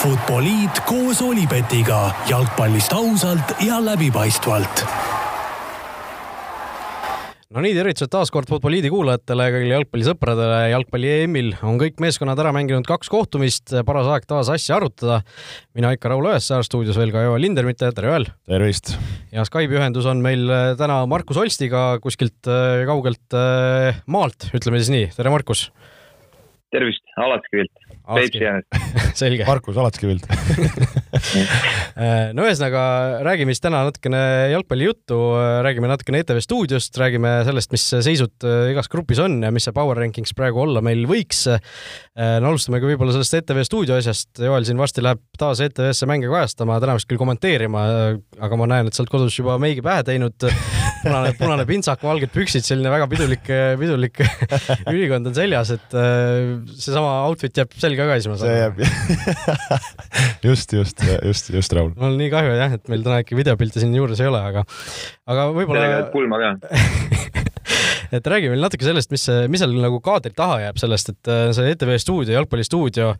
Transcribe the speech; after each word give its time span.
Futboliit 0.00 0.78
koos 0.88 1.18
Olipetiga 1.20 2.06
jalgpallist 2.24 2.94
ausalt 2.96 3.50
ja 3.60 3.76
läbipaistvalt 3.84 4.80
no 7.52 7.60
nii, 7.60 7.74
tervitused 7.76 8.08
taas 8.08 8.32
kord 8.32 8.48
Futboliidi 8.48 8.88
kuulajatele, 8.88 9.50
kõigile 9.52 9.74
jalgpallisõpradele. 9.74 10.60
jalgpalli 10.72 11.10
EM-il 11.18 11.50
on 11.68 11.76
kõik 11.82 12.00
meeskonnad 12.00 12.40
ära 12.40 12.54
mänginud 12.56 12.88
kaks 12.88 13.12
kohtumist, 13.12 13.74
paras 13.84 14.08
aeg 14.08 14.24
taas 14.30 14.48
asja 14.54 14.78
arutada. 14.78 15.20
mina 15.76 15.92
ikka 15.92 16.14
Raul 16.14 16.30
Õessaar, 16.30 16.64
stuudios 16.64 16.96
veel 16.96 17.12
ka 17.12 17.26
Joel 17.26 17.44
Lindermitte, 17.44 17.92
tere 17.92 18.08
Joel! 18.08 18.30
tervist! 18.48 18.94
ja 19.36 19.44
Skype'i 19.44 19.82
ühendus 19.82 20.08
on 20.08 20.24
meil 20.24 20.48
äh, 20.48 20.72
täna 20.80 21.02
Markus 21.04 21.36
Olstiga 21.36 21.98
kuskilt 22.00 22.48
äh, 22.48 22.86
kaugelt 22.88 23.36
äh, 23.36 24.00
maalt, 24.08 24.48
ütleme 24.56 24.80
siis 24.80 24.94
nii. 24.96 25.12
tere, 25.12 25.28
Markus! 25.28 25.68
tervist, 26.72 27.04
Alatskivilt. 27.20 27.79
Peipsi 28.18 28.46
äänest. 28.46 28.96
selge. 29.20 29.46
Markus 29.48 29.78
Alatskivilt 29.80 30.26
no 32.36 32.46
ühesõnaga, 32.46 32.82
räägime 33.26 33.54
siis 33.54 33.62
täna 33.64 33.82
natukene 33.86 34.20
jalgpallijuttu, 34.52 35.18
räägime 35.66 35.90
natukene 35.90 36.22
ETV 36.24 36.40
stuudiost, 36.44 36.96
räägime 37.00 37.32
sellest, 37.48 37.72
mis 37.74 37.86
seisud 38.06 38.46
äh, 38.46 38.70
igas 38.74 38.90
grupis 38.92 39.20
on 39.22 39.40
ja 39.44 39.52
mis 39.54 39.66
see 39.68 39.76
power 39.76 39.98
rankings 40.00 40.34
praegu 40.36 40.64
olla 40.64 40.82
meil 40.84 41.06
võiks. 41.10 41.46
Äh, 41.50 42.36
no 42.42 42.52
alustamegi 42.52 42.92
võib-olla 42.92 43.14
sellest 43.16 43.40
ETV 43.40 43.64
stuudio 43.68 43.98
asjast. 44.00 44.32
Joel 44.42 44.68
siin 44.68 44.80
varsti 44.80 45.04
läheb 45.04 45.22
taas 45.40 45.62
ETV-sse 45.64 46.08
mänge 46.10 46.30
kajastama, 46.30 46.80
täna 46.82 46.98
vist 46.98 47.10
küll 47.10 47.20
kommenteerima, 47.20 47.86
aga 48.40 48.60
ma 48.60 48.70
näen, 48.70 48.90
et 48.90 48.96
sa 48.96 49.04
oled 49.04 49.14
kodus 49.14 49.40
juba 49.40 49.58
meigi 49.62 49.84
pähe 49.84 50.06
teinud. 50.06 50.50
Punane, 51.02 51.32
punane 51.38 51.66
pintsak, 51.68 52.02
valged 52.04 52.32
püksid, 52.34 52.64
selline 52.66 52.92
väga 52.92 53.08
pidulik, 53.10 53.44
pidulik 53.80 54.22
ülikond 54.92 55.30
on 55.30 55.36
seljas, 55.36 55.72
et 55.76 55.96
äh, 55.98 56.56
seesama 56.74 57.14
outfit 57.28 57.62
jääb 57.62 57.76
selga 57.80 58.08
ka 58.10 58.18
siis 58.18 58.30
ma 58.30 58.38
saan 58.40 58.66
aru. 58.68 58.90
just, 60.48 60.74
just, 60.76 61.04
just, 61.24 61.52
just, 61.54 61.76
Raul. 61.76 61.92
mul 61.96 62.12
on 62.12 62.18
nii 62.20 62.32
kahju 62.32 62.56
jah, 62.58 62.76
et 62.78 62.92
meil 62.92 63.06
täna 63.06 63.22
ikka 63.24 63.38
videopilti 63.38 63.84
siin 63.84 63.96
juures 63.96 64.20
ei 64.22 64.30
ole, 64.30 64.42
aga, 64.52 64.66
aga 65.30 65.48
võib-olla. 65.56 65.86
jääb 65.96 66.12
pulma 66.14 66.40
ka 66.42 66.54
et 68.16 68.30
räägi 68.32 68.50
veel 68.50 68.62
natuke 68.62 68.86
sellest, 68.86 69.10
mis, 69.12 69.26
mis 69.50 69.62
seal 69.62 69.74
nagu 69.80 70.00
kaadri 70.04 70.32
taha 70.36 70.60
jääb 70.64 70.80
sellest, 70.80 71.12
et 71.12 71.30
äh, 71.30 71.50
see 71.56 71.74
ETV 71.74 71.94
stuudio, 72.02 72.34
jalgpallistuudio, 72.38 73.12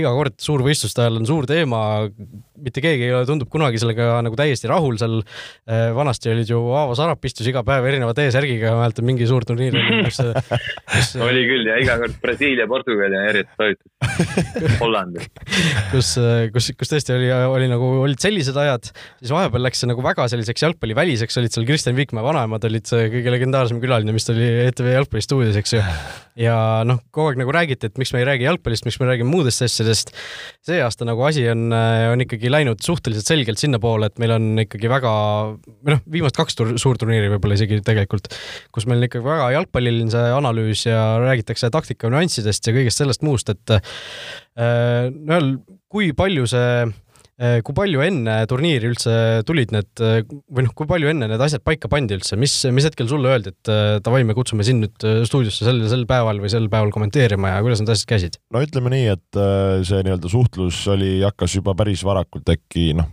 iga 0.00 0.12
kord 0.16 0.36
suurvõistluste 0.42 1.04
ajal 1.04 1.20
on 1.20 1.28
suur 1.28 1.48
teema, 1.50 1.82
mitte 2.60 2.82
keegi 2.84 3.08
ei 3.08 3.14
ole, 3.16 3.26
tundub 3.28 3.50
kunagi 3.52 3.80
sellega 3.80 4.20
nagu 4.24 4.36
täiesti 4.38 4.68
rahul 4.70 4.98
seal. 5.00 5.20
Äh, 5.70 5.90
vanasti 5.96 6.32
olid 6.32 6.50
ju 6.50 6.60
Aavo 6.76 6.96
Sarap 6.98 7.24
istus 7.26 7.48
iga 7.50 7.62
päev 7.66 7.86
erineva 7.88 8.14
T-särgiga, 8.16 8.74
ma 8.76 8.84
mäletan 8.84 9.06
mingi 9.08 9.28
suur 9.28 9.44
turniir 9.48 9.76
oli, 9.76 10.02
kus, 10.06 10.20
kus 10.94 11.12
oli 11.24 11.44
küll 11.48 11.70
ja 11.70 11.78
iga 11.82 11.96
kord 12.00 12.18
Brasiilia, 12.22 12.68
Portugal 12.70 13.16
ja 13.16 13.24
järjest 13.30 13.54
toitus 13.60 14.78
Holland. 14.80 15.20
kus, 15.92 16.14
kus, 16.54 16.70
kus 16.78 16.92
tõesti 16.94 17.16
oli, 17.16 17.30
oli 17.30 17.70
nagu, 17.70 17.90
olid 18.04 18.20
sellised 18.22 18.56
ajad, 18.60 18.92
siis 19.20 19.32
vahepeal 19.34 19.64
läks 19.66 19.82
see 19.82 19.90
nagu 19.90 20.04
väga 20.04 20.28
selliseks 20.32 20.66
jalgpalliväliseks, 20.66 21.40
olid 21.40 21.56
seal 21.56 21.68
Kristjan 21.68 21.98
Vikmäe 21.98 22.24
vanaemad 22.24 22.64
olid 22.68 22.88
kõige 22.90 23.34
legendaarsem 23.34 23.79
külaline, 23.82 24.12
mis 24.14 24.26
ta 24.26 24.34
oli 24.34 24.46
ETV 24.66 24.90
jalgpallistuudios, 24.94 25.56
eks 25.60 25.74
ju. 25.76 25.80
ja 26.46 26.56
noh, 26.86 27.00
kogu 27.14 27.32
aeg 27.32 27.40
nagu 27.40 27.54
räägiti, 27.54 27.90
et 27.90 28.00
miks 28.00 28.12
me 28.14 28.22
ei 28.22 28.28
räägi 28.28 28.46
jalgpallist, 28.46 28.86
miks 28.86 29.00
me 29.02 29.08
räägime 29.08 29.32
muudest 29.32 29.64
asjadest. 29.66 30.14
see 30.66 30.80
aasta 30.84 31.08
nagu 31.08 31.24
asi 31.26 31.46
on, 31.52 31.68
on 31.72 32.24
ikkagi 32.24 32.52
läinud 32.52 32.84
suhteliselt 32.84 33.28
selgelt 33.28 33.60
sinnapoole, 33.62 34.10
et 34.10 34.22
meil 34.22 34.36
on 34.36 34.64
ikkagi 34.64 34.90
väga, 34.92 35.12
või 35.80 35.96
noh, 35.96 36.02
viimased 36.16 36.38
kaks 36.38 36.58
tur 36.58 36.72
suurturniiri 36.80 37.32
võib-olla 37.34 37.58
isegi 37.58 37.82
tegelikult, 37.86 38.32
kus 38.74 38.88
meil 38.90 39.02
on 39.02 39.10
ikkagi 39.10 39.26
väga 39.26 39.50
jalgpalliline 39.58 40.14
see 40.14 40.32
analüüs 40.38 40.86
ja 40.88 41.04
räägitakse 41.24 41.72
taktika 41.74 42.12
nüanssidest 42.12 42.70
ja 42.70 42.76
kõigest 42.76 43.02
sellest 43.02 43.26
muust, 43.26 43.52
et 43.52 43.76
äh, 43.76 45.10
no 45.10 45.40
kui 45.90 46.12
palju 46.16 46.46
see 46.50 46.72
kui 47.64 47.76
palju 47.76 48.02
enne 48.04 48.34
turniiri 48.50 48.90
üldse 48.90 49.12
tulid 49.48 49.72
need 49.72 50.00
või 50.00 50.64
noh, 50.66 50.72
kui 50.76 50.88
palju 50.88 51.10
enne 51.12 51.28
need 51.30 51.42
asjad 51.42 51.62
paika 51.64 51.88
pandi 51.90 52.16
üldse, 52.18 52.38
mis, 52.40 52.54
mis 52.74 52.86
hetkel 52.86 53.08
sulle 53.10 53.30
öeldi, 53.32 53.52
et 53.54 53.70
eh, 53.72 53.98
davai, 54.04 54.22
me 54.26 54.36
kutsume 54.36 54.66
sind 54.66 54.84
nüüd 54.84 55.06
eh, 55.06 55.20
stuudiosse 55.28 55.66
sel, 55.66 55.80
sel 55.90 56.06
päeval 56.10 56.42
või 56.42 56.50
sel 56.52 56.68
päeval 56.72 56.92
kommenteerima 56.94 57.54
ja 57.54 57.62
kuidas 57.64 57.82
need 57.82 57.92
asjad 57.94 58.10
käisid? 58.12 58.40
no 58.54 58.62
ütleme 58.64 58.92
nii, 58.94 59.06
et 59.14 59.40
see 59.88 60.02
nii-öelda 60.06 60.32
suhtlus 60.32 60.82
oli, 60.92 61.18
hakkas 61.24 61.56
juba 61.60 61.76
päris 61.78 62.04
varakult 62.06 62.50
äkki 62.52 62.90
noh, 62.98 63.08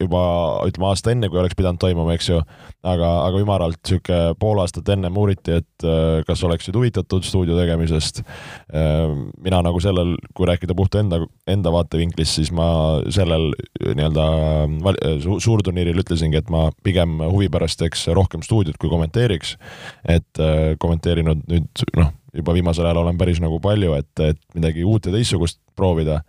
juba 0.00 0.22
ütleme 0.68 0.88
aasta 0.90 1.12
enne, 1.12 1.28
kui 1.32 1.40
oleks 1.40 1.56
pidanud 1.56 1.80
toimuma, 1.80 2.12
eks 2.16 2.28
ju, 2.28 2.38
aga, 2.84 3.10
aga 3.26 3.40
ümaralt 3.40 3.80
sihuke 3.88 4.18
pool 4.40 4.60
aastat 4.62 4.88
ennem 4.92 5.16
uuriti, 5.18 5.58
et 5.62 5.86
äh, 5.86 6.20
kas 6.28 6.42
oleksid 6.46 6.76
huvitatud 6.76 7.24
stuudio 7.26 7.56
tegemisest. 7.58 8.22
Äh, 8.74 9.14
mina 9.44 9.62
nagu 9.64 9.80
sellel, 9.84 10.14
kui 10.36 10.48
rääkida 10.50 10.76
puht 10.78 10.96
enda, 11.00 11.22
enda 11.50 11.72
vaatevinklist, 11.74 12.38
siis 12.40 12.52
ma 12.54 12.68
sellel 13.12 13.50
nii-öelda 13.82 14.26
su 15.24 15.38
suurturniiril 15.42 16.04
ütlesingi, 16.04 16.42
et 16.42 16.52
ma 16.52 16.68
pigem 16.84 17.20
huvi 17.24 17.48
pärast 17.52 17.80
teeks 17.82 18.08
rohkem 18.16 18.44
stuudiot, 18.44 18.78
kui 18.80 18.92
kommenteeriks. 18.92 19.56
et 20.08 20.40
äh, 20.40 20.74
kommenteerinud 20.80 21.46
nüüd 21.48 21.86
noh 21.96 22.12
juba 22.36 22.54
viimasel 22.56 22.86
ajal 22.86 23.02
olen 23.02 23.18
päris 23.20 23.40
nagu 23.42 23.58
palju, 23.60 23.92
et, 23.98 24.22
et 24.24 24.40
midagi 24.56 24.84
uut 24.88 25.06
ja 25.06 25.12
teistsugust 25.12 25.60
proovida. 25.76 26.20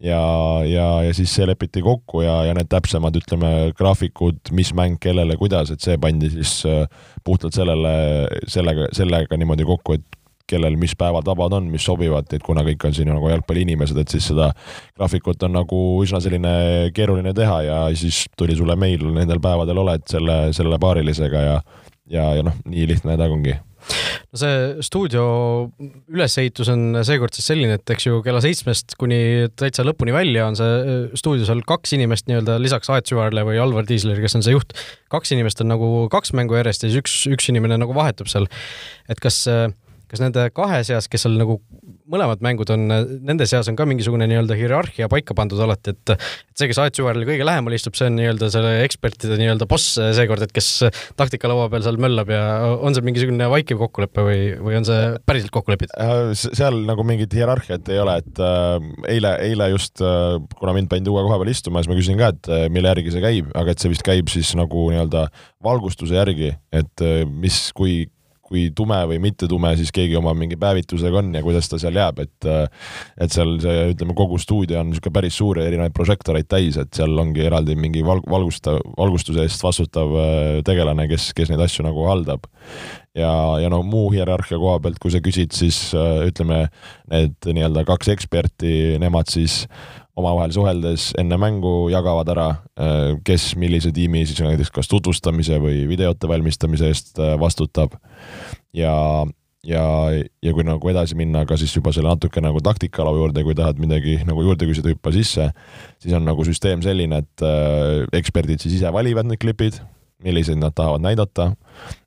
ja, 0.00 0.22
ja, 0.68 0.86
ja 1.06 1.12
siis 1.14 1.34
see 1.34 1.46
lepiti 1.48 1.82
kokku 1.84 2.22
ja, 2.24 2.42
ja 2.48 2.56
need 2.56 2.70
täpsemad, 2.72 3.16
ütleme, 3.20 3.52
graafikud, 3.76 4.40
mis 4.56 4.72
mäng 4.76 4.98
kellele, 5.00 5.36
kuidas, 5.40 5.72
et 5.72 5.84
see 5.84 5.98
pandi 6.00 6.32
siis 6.32 6.62
äh, 6.68 6.86
puhtalt 7.24 7.56
sellele, 7.56 7.94
sellega, 8.48 8.88
sellega 8.96 9.38
niimoodi 9.40 9.68
kokku, 9.68 9.98
et 10.00 10.18
kellel 10.52 10.76
mis 10.76 10.92
päevad 10.98 11.24
vabad 11.28 11.54
on, 11.56 11.68
mis 11.72 11.84
sobivad, 11.86 12.28
et 12.34 12.42
kuna 12.44 12.64
kõik 12.66 12.84
on 12.88 12.96
siin 12.96 13.08
nagu 13.12 13.30
jalgpalliinimesed, 13.30 13.96
et 14.02 14.12
siis 14.12 14.26
seda 14.32 14.50
graafikut 14.96 15.46
on 15.46 15.54
nagu 15.56 15.78
üsna 16.04 16.20
selline 16.20 16.54
keeruline 16.96 17.32
teha 17.36 17.60
ja 17.68 17.78
siis 17.96 18.26
tuli 18.36 18.56
sulle 18.58 18.76
meil 18.76 19.04
nendel 19.14 19.40
päevadel 19.40 19.80
oled 19.84 20.04
selle, 20.10 20.38
selle 20.56 20.80
paarilisega 20.82 21.46
ja 21.46 21.56
ja, 22.10 22.32
ja 22.36 22.42
noh, 22.44 22.56
nii 22.68 22.88
lihtne 22.90 23.16
ta 23.16 23.28
ongi 23.30 23.54
no 23.90 24.40
see 24.40 24.84
stuudio 24.86 25.24
ülesehitus 26.12 26.70
on 26.72 27.02
seekord 27.06 27.34
siis 27.36 27.48
selline, 27.52 27.78
et 27.78 27.94
eks 27.94 28.08
ju 28.08 28.22
kella 28.24 28.42
seitsmest 28.44 28.96
kuni 29.00 29.50
täitsa 29.58 29.84
lõpuni 29.86 30.14
välja 30.14 30.46
on 30.48 30.58
see 30.58 30.72
äh, 30.78 31.04
stuudios 31.18 31.50
all 31.52 31.64
kaks 31.66 31.94
inimest 31.98 32.28
nii-öelda 32.30 32.58
lisaks 32.62 32.90
Aet 32.92 33.10
Süvarile 33.10 33.44
või 33.48 33.60
Alvar 33.62 33.88
Tiislerile, 33.88 34.24
kes 34.24 34.38
on 34.38 34.46
see 34.46 34.56
juht. 34.56 34.76
kaks 35.12 35.34
inimest 35.36 35.60
on 35.64 35.72
nagu 35.72 35.92
kaks 36.12 36.34
mängu 36.38 36.56
järjest 36.58 36.86
ja 36.86 36.92
siis 36.92 37.02
üks, 37.02 37.16
üks 37.32 37.50
inimene 37.52 37.80
nagu 37.80 37.96
vahetub 37.96 38.30
seal. 38.32 38.48
et 39.10 39.20
kas 39.22 39.44
äh, 39.50 39.68
kas 40.12 40.22
nende 40.22 40.46
kahe 40.54 40.82
seas, 40.86 41.08
kes 41.10 41.24
seal 41.24 41.38
nagu 41.40 41.58
mõlemad 42.12 42.42
mängud 42.44 42.68
on, 42.74 42.84
nende 43.24 43.46
seas 43.48 43.68
on 43.70 43.76
ka 43.78 43.86
mingisugune 43.88 44.26
nii-öelda 44.28 44.56
hierarhia 44.58 45.08
paika 45.12 45.36
pandud 45.36 45.60
alati, 45.64 45.94
et 45.94 46.12
et 46.12 46.60
see, 46.60 46.68
kes 46.68 46.80
Aet 46.82 46.98
Süvarile 46.98 47.24
kõige 47.24 47.46
lähemal 47.48 47.72
istub, 47.72 47.96
see 47.96 48.10
on 48.10 48.18
nii-öelda 48.18 48.50
selle 48.52 48.72
ekspertide 48.84 49.38
nii-öelda 49.40 49.68
boss 49.70 49.96
seekord, 49.96 50.44
et 50.44 50.52
kes 50.52 50.68
taktikalaua 51.18 51.70
peal 51.72 51.84
seal 51.86 51.96
möllab 52.02 52.32
ja 52.32 52.42
on 52.74 52.92
see 52.92 53.06
mingisugune 53.06 53.48
vaikiv 53.52 53.80
kokkulepe 53.80 54.26
või, 54.26 54.40
või 54.60 54.78
on 54.82 54.88
see 54.88 55.14
päriselt 55.28 55.54
kokku 55.54 55.72
lepitud? 55.72 55.96
Äh, 55.96 56.34
seal 56.36 56.82
nagu 56.88 57.06
mingit 57.08 57.32
hierarhiat 57.36 57.88
ei 57.92 58.02
ole, 58.02 58.18
et 58.20 58.42
äh, 58.44 58.88
eile, 59.16 59.34
eile 59.48 59.72
just 59.72 60.04
äh,, 60.04 60.36
kuna 60.60 60.76
mind 60.76 60.92
pandi 60.92 61.12
uue 61.12 61.24
koha 61.24 61.40
peal 61.40 61.54
istuma, 61.54 61.80
siis 61.80 61.92
ma 61.92 61.98
küsisin 61.98 62.20
ka, 62.20 62.32
et 62.36 62.52
äh, 62.52 62.66
mille 62.72 62.92
järgi 62.92 63.14
see 63.16 63.24
käib, 63.24 63.52
aga 63.56 63.72
et 63.72 63.82
see 63.82 63.92
vist 63.92 64.04
käib 64.06 64.32
siis 64.32 64.52
nagu 64.58 64.90
nii-öelda 64.92 65.28
valgustuse 65.64 66.18
järgi, 66.18 66.52
et 66.74 67.06
äh, 67.06 67.22
mis, 67.24 67.64
kui 67.76 68.02
kui 68.52 68.68
tume 68.76 68.98
või 69.08 69.18
mitte 69.22 69.48
tume 69.50 69.72
siis 69.78 69.92
keegi 69.94 70.16
oma 70.18 70.34
mingi 70.36 70.58
päevitusega 70.60 71.22
on 71.22 71.32
ja 71.36 71.42
kuidas 71.44 71.70
ta 71.70 71.80
seal 71.80 71.96
jääb, 71.96 72.22
et 72.24 72.48
et 73.22 73.32
seal 73.32 73.56
see, 73.62 73.92
ütleme, 73.94 74.16
kogu 74.18 74.38
stuudio 74.42 74.80
on 74.82 74.90
niisugune 74.90 75.16
päris 75.16 75.38
suur 75.40 75.60
ja 75.60 75.68
erinevaid 75.68 75.94
prožektoreid 75.96 76.48
täis, 76.50 76.78
et 76.80 76.92
seal 76.96 77.16
ongi 77.18 77.44
eraldi 77.46 77.76
mingi 77.78 78.04
val-, 78.06 78.24
valgusta-, 78.28 78.78
valgustuse 78.98 79.46
eest 79.46 79.64
vastutav 79.64 80.16
äh, 80.18 80.58
tegelane, 80.66 81.08
kes, 81.10 81.30
kes 81.36 81.52
neid 81.52 81.62
asju 81.64 81.86
nagu 81.86 82.06
haldab. 82.10 82.46
ja, 83.16 83.32
ja 83.60 83.68
no 83.72 83.82
muu 83.84 84.10
hierarhia 84.12 84.58
koha 84.60 84.78
pealt, 84.84 85.00
kui 85.02 85.12
sa 85.12 85.22
küsid, 85.24 85.52
siis 85.56 85.80
äh, 85.96 86.26
ütleme, 86.28 86.66
need 87.12 87.36
nii-öelda 87.48 87.86
kaks 87.88 88.12
eksperti, 88.14 88.98
nemad 89.02 89.32
siis 89.32 89.62
omavahel 90.18 90.52
suheldes 90.52 91.10
enne 91.20 91.38
mängu 91.40 91.88
jagavad 91.92 92.28
ära, 92.34 92.48
äh, 92.76 93.12
kes 93.24 93.52
millise 93.60 93.92
tiimi 93.96 94.26
siis 94.28 94.42
näiteks 94.44 94.72
kas 94.74 94.90
tutvustamise 94.90 95.60
või 95.62 95.86
videote 95.88 96.28
valmistamise 96.28 96.90
eest 96.92 97.20
äh, 97.20 97.34
vastutab. 97.40 97.96
ja, 98.76 98.94
ja, 99.64 99.84
ja 100.42 100.52
kui 100.52 100.66
nagu 100.68 100.92
edasi 100.92 101.16
minna 101.16 101.46
ka 101.48 101.56
siis 101.60 101.74
juba 101.76 101.94
selle 101.96 102.12
natuke 102.12 102.44
nagu 102.44 102.60
taktikalao 102.60 103.16
juurde, 103.22 103.44
kui 103.46 103.56
tahad 103.56 103.80
midagi 103.80 104.18
nagu 104.28 104.44
juurde 104.44 104.68
küsida, 104.68 104.92
hüppa 104.92 105.14
sisse, 105.16 105.48
siis 106.02 106.14
on 106.18 106.28
nagu 106.28 106.44
süsteem 106.44 106.84
selline, 106.84 107.24
et 107.24 107.46
äh, 107.46 108.04
eksperdid 108.20 108.60
siis 108.60 108.80
ise 108.80 108.92
valivad 108.92 109.28
need 109.28 109.40
klipid 109.40 109.80
milliseid 110.24 110.60
nad 110.60 110.74
tahavad 110.76 111.04
näidata. 111.04 111.52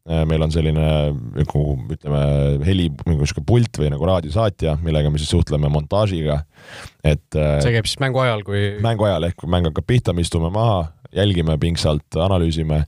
Äh, 0.05 0.21
meil 0.29 0.43
on 0.45 0.51
selline 0.53 0.87
nagu 1.33 1.61
ütleme, 1.89 2.19
heli, 2.67 2.91
mingi 3.07 3.25
sihuke 3.25 3.41
pult 3.47 3.79
või 3.81 3.89
nagu 3.89 4.05
raadiosaatja, 4.05 4.75
millega 4.85 5.09
me 5.09 5.21
siis 5.21 5.31
suhtleme 5.33 5.71
montaažiga, 5.73 6.43
et. 7.01 7.25
Äh, 7.33 7.57
see 7.65 7.73
käib 7.73 7.89
siis 7.89 7.97
mängu 8.03 8.21
ajal, 8.21 8.45
kui. 8.45 8.75
mängu 8.85 9.07
ajal 9.07 9.25
ehk 9.31 9.39
kui 9.41 9.49
mäng 9.49 9.65
hakkab 9.71 9.87
pihta, 9.89 10.13
me 10.13 10.21
istume 10.21 10.51
maha, 10.53 10.91
jälgime 11.15 11.55
pingsalt, 11.57 12.19
analüüsime 12.21 12.83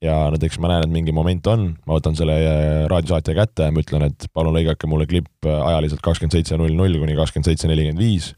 ja 0.00 0.16
näiteks 0.32 0.56
ma 0.62 0.70
näen, 0.72 0.86
et 0.86 0.94
mingi 0.94 1.12
moment 1.12 1.50
on, 1.52 1.66
ma 1.84 1.98
võtan 1.98 2.16
selle 2.16 2.38
äh, 2.40 2.70
raadiosaatja 2.88 3.36
kätte 3.36 3.68
ja 3.68 3.74
ma 3.74 3.84
ütlen, 3.84 4.08
et 4.08 4.30
palun 4.32 4.56
lõigake 4.56 4.88
mulle 4.88 5.08
klipp 5.10 5.50
ajaliselt 5.52 6.00
kakskümmend 6.00 6.38
seitse 6.38 6.56
null 6.56 6.72
null 6.78 6.96
kuni 7.02 7.18
kakskümmend 7.18 7.52
seitse 7.52 7.68
nelikümmend 7.68 8.00
viis 8.00 8.32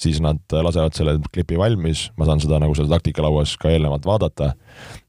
siis 0.00 0.20
nad 0.24 0.40
lasevad 0.52 0.96
selle 0.96 1.16
klipi 1.32 1.58
valmis, 1.58 2.10
ma 2.16 2.28
saan 2.28 2.40
seda 2.42 2.60
nagu 2.62 2.74
seal 2.76 2.88
taktikalauas 2.90 3.56
ka 3.60 3.72
eelnevalt 3.72 4.06
vaadata 4.08 4.52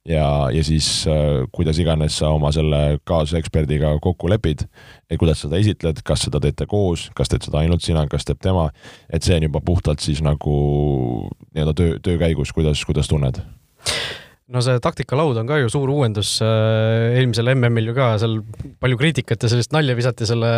ja, 0.08 0.28
ja 0.54 0.64
siis 0.64 0.88
äh, 1.10 1.46
kuidas 1.52 1.80
iganes 1.82 2.18
sa 2.20 2.32
oma 2.36 2.52
selle 2.56 3.00
kaaseksperdiga 3.08 3.96
kokku 4.04 4.30
lepid, 4.32 4.66
et 5.10 5.20
kuidas 5.20 5.44
seda 5.44 5.60
esitled, 5.60 6.02
kas 6.08 6.28
seda 6.28 6.42
teete 6.44 6.68
koos, 6.70 7.10
kas 7.18 7.32
teed 7.32 7.48
seda 7.48 7.62
ainult 7.64 7.86
sina, 7.86 8.06
kas 8.12 8.28
teeb 8.28 8.40
tema, 8.44 8.70
et 9.14 9.26
see 9.26 9.38
on 9.38 9.48
juba 9.50 9.62
puhtalt 9.66 10.04
siis 10.04 10.24
nagu 10.26 10.56
nii-öelda 11.52 11.76
töö, 11.78 12.00
töö 12.04 12.22
käigus, 12.22 12.56
kuidas, 12.56 12.84
kuidas 12.88 13.12
tunned? 13.12 13.44
no 14.48 14.64
see 14.64 14.80
taktikalaud 14.80 15.36
on 15.42 15.48
ka 15.50 15.60
ju 15.60 15.70
suur 15.72 15.92
uuendus 15.92 16.38
äh, 16.46 17.20
eelmisel 17.20 17.52
MM-il 17.52 17.92
ju 17.92 17.96
ka 17.98 18.14
seal 18.22 18.40
palju 18.80 19.00
kriitikat 19.00 19.44
ja 19.44 19.52
sellist 19.52 19.74
nalja 19.76 19.98
visati 19.98 20.28
selle 20.30 20.52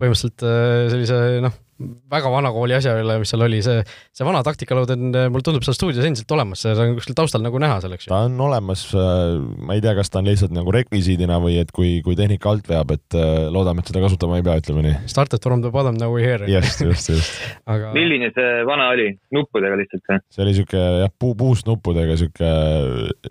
põhimõtteliselt 0.00 0.46
äh, 0.48 0.86
sellise 0.94 1.18
noh 1.44 1.64
väga 1.78 2.30
vana 2.32 2.50
kooli 2.50 2.74
asja 2.74 2.96
üle, 2.98 3.20
mis 3.22 3.30
seal 3.30 3.44
oli, 3.46 3.60
see, 3.62 3.82
see 4.16 4.26
vana 4.26 4.40
taktikalaud 4.46 4.90
on, 4.94 5.04
mulle 5.30 5.44
tundub 5.46 5.62
seal 5.62 5.76
stuudios 5.76 6.06
endiselt 6.08 6.32
olemas, 6.34 6.64
see 6.64 6.74
on 6.74 6.96
kuskil 6.96 7.14
taustal 7.18 7.44
nagu 7.44 7.60
näha 7.62 7.76
seal, 7.84 7.94
eks 7.94 8.08
ju. 8.08 8.10
ta 8.10 8.24
on 8.26 8.34
olemas, 8.48 8.82
äh, 8.98 9.36
ma 9.62 9.76
ei 9.76 9.82
tea, 9.84 9.94
kas 9.98 10.10
ta 10.10 10.18
on 10.18 10.26
lihtsalt 10.26 10.54
nagu 10.56 10.74
rekvisiidina 10.74 11.38
või 11.42 11.60
et 11.62 11.70
kui, 11.74 11.98
kui 12.02 12.18
tehnika 12.18 12.50
alt 12.50 12.66
veab, 12.70 12.90
et 12.96 13.18
äh, 13.18 13.46
loodame, 13.54 13.84
et 13.84 13.92
seda 13.92 14.02
kasutama 14.02 14.40
ei 14.40 14.46
pea, 14.46 14.56
ütleme 14.58 14.82
nii. 14.88 14.96
Started 15.12 15.44
from 15.44 15.62
the 15.62 15.70
bottom, 15.74 16.00
now 16.00 16.10
we 16.10 16.24
here. 16.26 16.50
just, 16.50 16.82
just, 16.82 17.12
just 17.14 17.38
aga.... 17.72 17.92
milline 17.94 18.32
see 18.34 18.66
vana 18.66 18.90
oli, 18.96 19.12
nuppudega 19.34 19.78
lihtsalt 19.78 20.10
või? 20.10 20.20
see 20.34 20.44
oli 20.46 20.56
siuke 20.58 20.82
jah, 21.04 21.14
puu, 21.14 21.36
puust 21.38 21.70
nuppudega 21.70 22.18
siuke, 22.18 22.50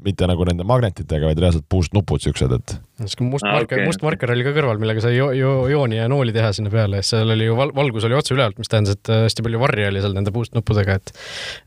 mitte 0.07 0.31
nagu 0.31 0.47
nende 0.47 0.67
magnetitega, 0.67 1.33
vaid 1.33 1.43
reaalselt 1.43 1.67
puust 1.67 1.91
nupud 1.97 2.23
siuksed, 2.23 2.55
et. 2.55 2.77
siuke 3.03 3.27
must 3.27 3.43
ah, 3.43 3.59
marker 3.59 3.81
okay., 3.81 3.91
must 3.91 4.07
marker 4.07 4.31
oli 4.31 4.47
ka 4.47 4.55
kõrval, 4.55 4.79
millega 4.79 5.03
sai 5.03 5.17
jo, 5.19 5.33
jo, 5.35 5.53
jooni 5.73 5.99
ja 5.99 6.07
nooli 6.11 6.31
teha 6.35 6.55
sinna 6.55 6.71
peale, 6.71 7.03
seal 7.03 7.35
oli 7.35 7.51
ju 7.51 7.59
val, 7.59 7.75
valgus 7.75 8.07
oli 8.07 8.15
otse 8.15 8.36
ülevalt, 8.37 8.59
mis 8.61 8.71
tähendas, 8.71 8.97
et 8.97 9.11
äh, 9.11 9.25
hästi 9.25 9.45
palju 9.45 9.61
varje 9.61 9.89
oli 9.89 10.03
seal 10.03 10.15
nende 10.15 10.33
boost 10.35 10.55
nuppudega, 10.55 10.97
et 11.01 11.11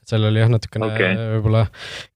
seal 0.09 0.25
oli 0.29 0.43
jah, 0.43 0.51
natukene 0.53 0.89
okay. 0.89 1.19
võib-olla 1.37 1.65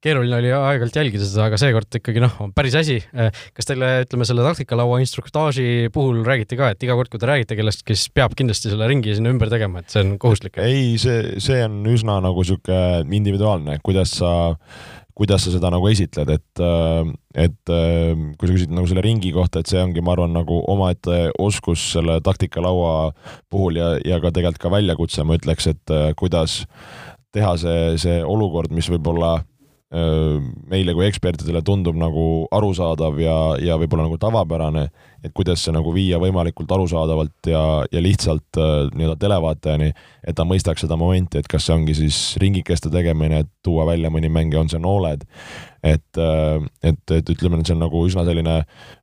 keeruline 0.05 0.39
oli 0.41 0.53
aeg-ajalt 0.55 0.99
jälgida 1.01 1.29
seda, 1.29 1.49
aga 1.51 1.61
seekord 1.61 2.01
ikkagi 2.01 2.23
noh, 2.25 2.35
on 2.45 2.55
päris 2.56 2.79
asi. 2.81 2.99
Äh, 3.12 3.45
kas 3.56 3.71
teile, 3.71 3.93
ütleme 4.06 4.29
selle 4.29 4.47
taktikalaua 4.47 5.01
instruktaaži 5.05 5.91
puhul 5.95 6.23
räägiti 6.27 6.59
ka, 6.61 6.73
et 6.75 6.87
iga 6.87 6.97
kord, 6.99 7.12
kui 7.12 7.23
te 7.23 7.31
räägite 7.31 7.59
kellestki, 7.59 7.99
siis 7.99 8.12
peab 8.15 8.37
kindlasti 8.39 8.73
selle 8.73 8.89
ringi 8.91 9.17
sinna 9.19 9.35
ümber 9.35 9.53
tegema, 9.53 9.85
et 9.85 9.95
see 9.95 10.05
on 10.05 10.17
kohustuslik? 10.23 10.59
ei, 10.65 10.95
see, 11.01 11.39
see 11.43 11.62
on 11.67 11.83
üsna 11.91 12.21
nagu 12.25 12.45
sihuke 12.47 12.81
individuaalne, 13.05 13.81
kuidas 13.85 14.17
sa 14.21 14.35
kuidas 15.15 15.47
sa 15.47 15.53
seda 15.55 15.71
nagu 15.71 15.87
esitled, 15.91 16.31
et, 16.35 16.63
äh, 16.63 17.07
et 17.47 17.73
äh, 17.73 18.13
kui 18.39 18.51
sa 18.51 18.57
küsid 18.57 18.75
nagu 18.75 18.89
selle 18.91 19.05
ringi 19.07 19.31
kohta, 19.35 19.63
et 19.63 19.71
see 19.71 19.81
ongi, 19.83 20.03
ma 20.03 20.15
arvan, 20.17 20.35
nagu 20.35 20.59
omaette 20.71 21.29
oskus 21.43 21.85
selle 21.95 22.19
taktikalaua 22.25 23.13
puhul 23.53 23.79
ja, 23.79 23.95
ja 24.03 24.19
ka 24.23 24.35
tegelikult 24.35 24.63
ka 24.65 24.75
väljakutse, 24.75 25.27
ma 25.27 25.39
ütleks, 25.39 25.71
et 25.71 25.95
äh, 25.95 26.11
kuidas 26.19 26.65
teha 27.35 27.55
see, 27.59 27.95
see 28.03 28.21
olukord, 28.27 28.75
mis 28.75 28.91
võib-olla 28.91 29.41
meile 29.95 30.91
kui 30.91 31.05
ekspertidele 31.07 31.61
tundub 31.63 31.95
nagu 31.95 32.49
arusaadav 32.57 33.19
ja, 33.23 33.35
ja 33.63 33.77
võib-olla 33.79 34.09
nagu 34.09 34.17
tavapärane, 34.19 34.89
et 35.25 35.32
kuidas 35.37 35.65
see 35.65 35.73
nagu 35.75 35.93
viia 35.94 36.19
võimalikult 36.21 36.71
arusaadavalt 36.76 37.49
ja, 37.49 37.62
ja 37.93 38.03
lihtsalt 38.05 38.61
nii-öelda 38.94 39.17
televaatajani, 39.21 39.93
et 40.25 40.37
ta 40.37 40.44
mõistaks 40.49 40.85
seda 40.85 40.99
momenti, 41.00 41.41
et 41.41 41.49
kas 41.50 41.65
see 41.67 41.76
ongi 41.76 41.97
siis 41.97 42.19
ringikeste 42.43 42.93
tegemine, 42.93 43.44
et 43.44 43.53
tuua 43.65 43.87
välja 43.88 44.12
mõni 44.12 44.29
mäng 44.32 44.53
ja 44.53 44.61
on 44.61 44.69
see 44.73 44.82
nooled, 44.82 45.25
et, 45.85 46.19
äh, 46.19 46.65
et, 46.82 47.11
et 47.12 47.31
ütleme, 47.31 47.59
et 47.61 47.69
see 47.69 47.76
on 47.76 47.82
nagu 47.85 48.03
üsna 48.09 48.25
selline 48.25 48.61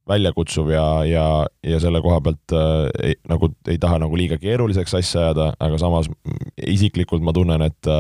väljakutsuv 0.10 0.72
ja, 0.74 0.86
ja, 1.06 1.26
ja 1.66 1.80
selle 1.84 2.02
koha 2.04 2.18
pealt 2.26 2.56
äh, 2.58 2.88
ei, 3.12 3.18
nagu 3.30 3.52
ei 3.70 3.78
taha 3.82 4.00
nagu 4.02 4.18
liiga 4.18 4.40
keeruliseks 4.42 4.96
asja 4.98 5.28
ajada, 5.28 5.52
aga 5.62 5.78
samas 5.82 6.10
isiklikult 6.58 7.24
ma 7.26 7.34
tunnen, 7.38 7.62
et, 7.68 7.92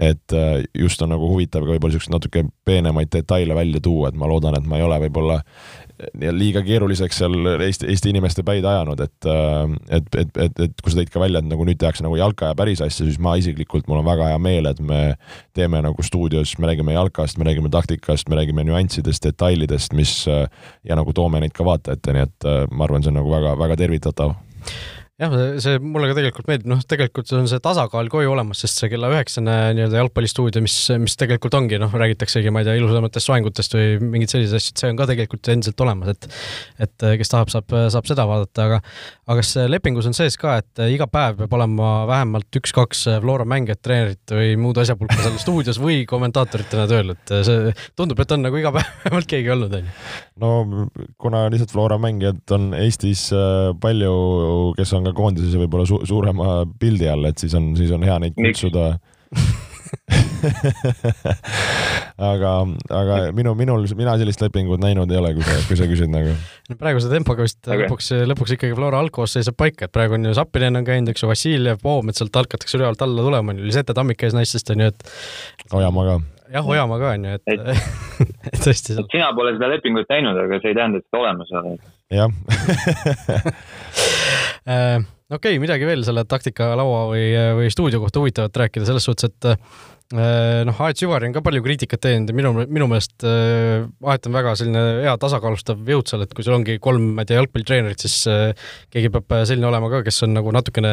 et 0.00 0.36
äh, 0.36 0.62
just 0.80 1.02
on 1.04 1.12
nagu 1.12 1.28
huvitav 1.32 1.66
ka 1.66 1.74
võib-olla 1.74 1.96
siukseid 1.96 2.16
natuke 2.16 2.46
peenemaid 2.66 3.12
detaile 3.12 3.58
välja 3.58 3.82
tuua, 3.84 4.10
et 4.10 4.18
ma 4.18 4.30
loodan, 4.30 4.56
et 4.56 4.68
ma 4.68 4.80
ei 4.80 4.86
ole 4.86 5.00
võib-olla 5.06 5.42
liiga 6.36 6.60
keeruliseks 6.64 7.20
seal 7.22 7.36
Eesti, 7.64 7.86
Eesti 7.92 8.10
inimeste 8.12 8.44
päid 8.46 8.64
ajanud, 8.68 9.00
et, 9.00 9.28
et, 9.98 10.08
et, 10.22 10.40
et, 10.44 10.60
et 10.66 10.82
kui 10.82 10.92
sa 10.92 11.00
tõid 11.00 11.12
ka 11.12 11.22
välja, 11.22 11.40
et 11.40 11.48
nagu 11.48 11.66
nüüd 11.68 11.80
tehakse 11.80 12.04
nagu 12.04 12.18
jalka 12.20 12.50
ja 12.50 12.58
päris 12.58 12.82
asja, 12.84 13.06
siis 13.06 13.20
ma 13.22 13.36
isiklikult, 13.40 13.88
mul 13.88 14.02
on 14.02 14.08
väga 14.08 14.30
hea 14.32 14.40
meel, 14.42 14.68
et 14.70 14.82
me 14.84 15.00
teeme 15.56 15.80
nagu 15.84 16.06
stuudios, 16.06 16.56
me 16.60 16.70
räägime 16.70 16.96
jalkast, 16.96 17.40
me 17.40 17.48
räägime 17.48 17.72
taktikast, 17.72 18.28
me 18.28 18.40
räägime 18.40 18.66
nüanssidest, 18.68 19.30
detailidest, 19.30 19.96
mis 19.96 20.18
ja 20.26 20.98
nagu 20.98 21.16
toome 21.16 21.40
neid 21.42 21.56
ka 21.56 21.66
vaatajate, 21.66 22.16
nii 22.16 22.26
et 22.28 22.50
ma 22.72 22.88
arvan, 22.88 23.04
see 23.04 23.14
on 23.14 23.20
nagu 23.22 23.32
väga-väga 23.32 23.80
tervitatav 23.80 24.36
jah, 25.16 25.32
see 25.64 25.78
mulle 25.80 26.10
ka 26.10 26.16
tegelikult 26.18 26.48
meeldib, 26.50 26.68
noh, 26.68 26.80
tegelikult 26.84 27.30
on 27.32 27.46
see 27.48 27.60
tasakaal 27.64 28.10
koju 28.12 28.34
olemas, 28.34 28.60
sest 28.60 28.82
see 28.82 28.90
kella 28.92 29.08
üheksane 29.14 29.54
nii-öelda 29.78 30.02
jalgpallistuudio, 30.02 30.60
mis, 30.64 30.74
mis 31.00 31.16
tegelikult 31.16 31.56
ongi, 31.56 31.78
noh, 31.80 31.94
räägitaksegi, 31.96 32.52
ma 32.52 32.60
ei 32.60 32.68
tea, 32.68 32.74
ilusamatest 32.76 33.30
soengutest 33.30 33.76
või 33.78 33.94
mingeid 34.02 34.34
selliseid 34.34 34.60
asju, 34.60 34.74
et 34.74 34.82
see 34.82 34.90
on 34.92 34.98
ka 35.00 35.06
tegelikult 35.08 35.52
endiselt 35.54 35.80
olemas, 35.86 36.12
et 36.12 36.28
et 36.84 37.06
kes 37.22 37.32
tahab, 37.32 37.48
saab, 37.52 37.72
saab 37.94 38.10
seda 38.10 38.26
vaadata, 38.28 38.66
aga 38.66 38.80
aga 39.26 39.38
kas 39.40 39.54
lepingus 39.72 40.10
on 40.10 40.16
sees 40.16 40.36
ka, 40.40 40.58
et 40.60 40.84
iga 40.92 41.08
päev 41.08 41.40
peab 41.40 41.56
olema 41.56 41.94
vähemalt 42.10 42.60
üks-kaks 42.60 43.06
Flora 43.24 43.48
mängijat, 43.48 43.80
treenerit 43.86 44.36
või 44.36 44.52
muud 44.60 44.82
asjapulka 44.84 45.16
seal 45.22 45.40
stuudios 45.40 45.80
või 45.80 46.04
kommentaatoritena 46.08 46.84
tööl, 46.92 47.14
et 47.16 47.34
see 47.48 47.72
tundub, 47.96 48.20
et 48.20 48.36
on 48.36 48.44
nagu 48.44 48.60
iga 48.60 48.72
päev 48.76 48.92
vähemalt 49.06 49.32
keegi 49.32 49.56
olnud, 49.56 49.80
on 49.80 49.88
ju? 49.88 49.96
no 50.44 50.52
kuna 51.16 51.46
lihtsalt 51.48 51.72
Flora 51.72 51.96
mängijad 52.00 52.44
on 52.52 52.68
Eestis 52.76 53.30
palju, 53.80 54.14
kes 54.76 54.92
on 54.92 55.05
ka 55.06 55.14
koondises 55.16 55.54
ja 55.54 55.62
võib-olla 55.62 55.86
su 55.88 56.00
suurema 56.08 56.58
pildi 56.80 57.08
all, 57.10 57.30
et 57.30 57.38
siis 57.42 57.54
on, 57.58 57.72
siis 57.78 57.92
on 57.94 58.04
hea 58.06 58.18
neid 58.22 58.36
kutsuda 58.38 58.92
aga, 62.30 62.52
aga 62.90 63.18
minu, 63.36 63.54
minul, 63.58 63.86
mina 63.98 64.14
sellist 64.20 64.42
lepingut 64.42 64.80
näinud 64.82 65.10
ei 65.12 65.18
ole, 65.20 65.32
kui 65.36 65.44
sa, 65.46 65.56
kui 65.68 65.78
sa 65.78 65.88
küsid 65.90 66.10
nagu. 66.12 66.30
no 66.70 66.78
praeguse 66.80 67.10
tempoga 67.12 67.46
vist 67.46 67.60
okay. 67.64 67.84
lõpuks, 67.84 68.06
lõpuks 68.32 68.54
ikkagi 68.56 68.78
Flora 68.78 69.00
algkoos 69.02 69.36
seisab 69.36 69.56
paika, 69.58 69.88
et 69.88 69.94
praegu 69.94 70.12
on 70.18 70.28
ju 70.28 70.36
Zappinen 70.36 70.80
on 70.80 70.86
käinud, 70.86 71.08
eks 71.12 71.24
ju, 71.24 71.30
Vassiljev, 71.30 71.76
Poom, 71.82 72.04
et 72.10 72.16
sealt 72.18 72.34
hakatakse 72.36 72.78
ülevalt 72.78 73.02
alla 73.06 73.26
tulema, 73.26 73.48
on 73.54 73.58
ju, 73.60 73.68
Lisette 73.68 73.96
Tammik 73.96 74.18
käis 74.22 74.34
naistest, 74.36 74.66
on 74.74 74.84
ju, 74.84 74.88
et. 74.94 74.98
Ojamaa 75.76 76.04
ka. 76.08 76.16
jah, 76.56 76.72
Ojamaa 76.74 76.98
ka 77.02 77.06
on 77.14 77.28
ju, 77.28 77.30
et, 77.40 77.44
et 77.52 78.60
tõesti. 78.64 78.90
sina 79.02 79.28
pole 79.36 79.50
seda 79.58 79.66
lepingut 79.74 80.08
näinud, 80.12 80.36
aga 80.46 80.62
see 80.62 80.70
ei 80.72 80.78
tähenda, 80.78 81.02
et 81.02 81.08
seda 81.08 81.22
olemas 81.24 81.52
ei 81.52 81.60
ole. 81.62 81.70
Jah. 82.10 82.30
Äh, 84.66 84.98
okei 85.30 85.52
okay,, 85.54 85.58
midagi 85.62 85.86
veel 85.86 86.00
selle 86.02 86.24
taktikalaua 86.26 87.04
või, 87.12 87.26
või 87.54 87.68
stuudio 87.70 88.00
kohta 88.02 88.18
huvitavat 88.18 88.56
rääkida, 88.64 88.88
selles 88.88 89.04
suhtes, 89.06 89.28
et 89.30 89.46
Äh, 90.14 90.60
noh, 90.62 90.76
Aet 90.86 91.00
Süvari 91.00 91.26
on 91.26 91.32
ka 91.34 91.40
palju 91.42 91.64
kriitikat 91.64 91.98
teinud 92.04 92.28
ja 92.30 92.34
minu, 92.38 92.52
minu 92.70 92.86
meelest 92.86 93.24
äh, 93.26 93.88
Aet 94.06 94.28
on 94.28 94.36
väga 94.36 94.52
selline 94.54 94.82
hea 95.02 95.14
tasakaalustav 95.18 95.80
jõud 95.82 96.06
seal, 96.06 96.22
et 96.22 96.34
kui 96.36 96.46
sul 96.46 96.54
ongi 96.54 96.76
kolm, 96.78 97.08
ma 97.16 97.24
ei 97.24 97.30
tea, 97.32 97.40
jalgpallitreenerit, 97.40 98.04
siis 98.04 98.20
keegi 98.94 99.10
peab 99.16 99.34
selline 99.50 99.66
olema 99.66 99.90
ka, 99.90 100.04
kes 100.06 100.22
on 100.22 100.36
nagu 100.36 100.52
natukene, 100.54 100.92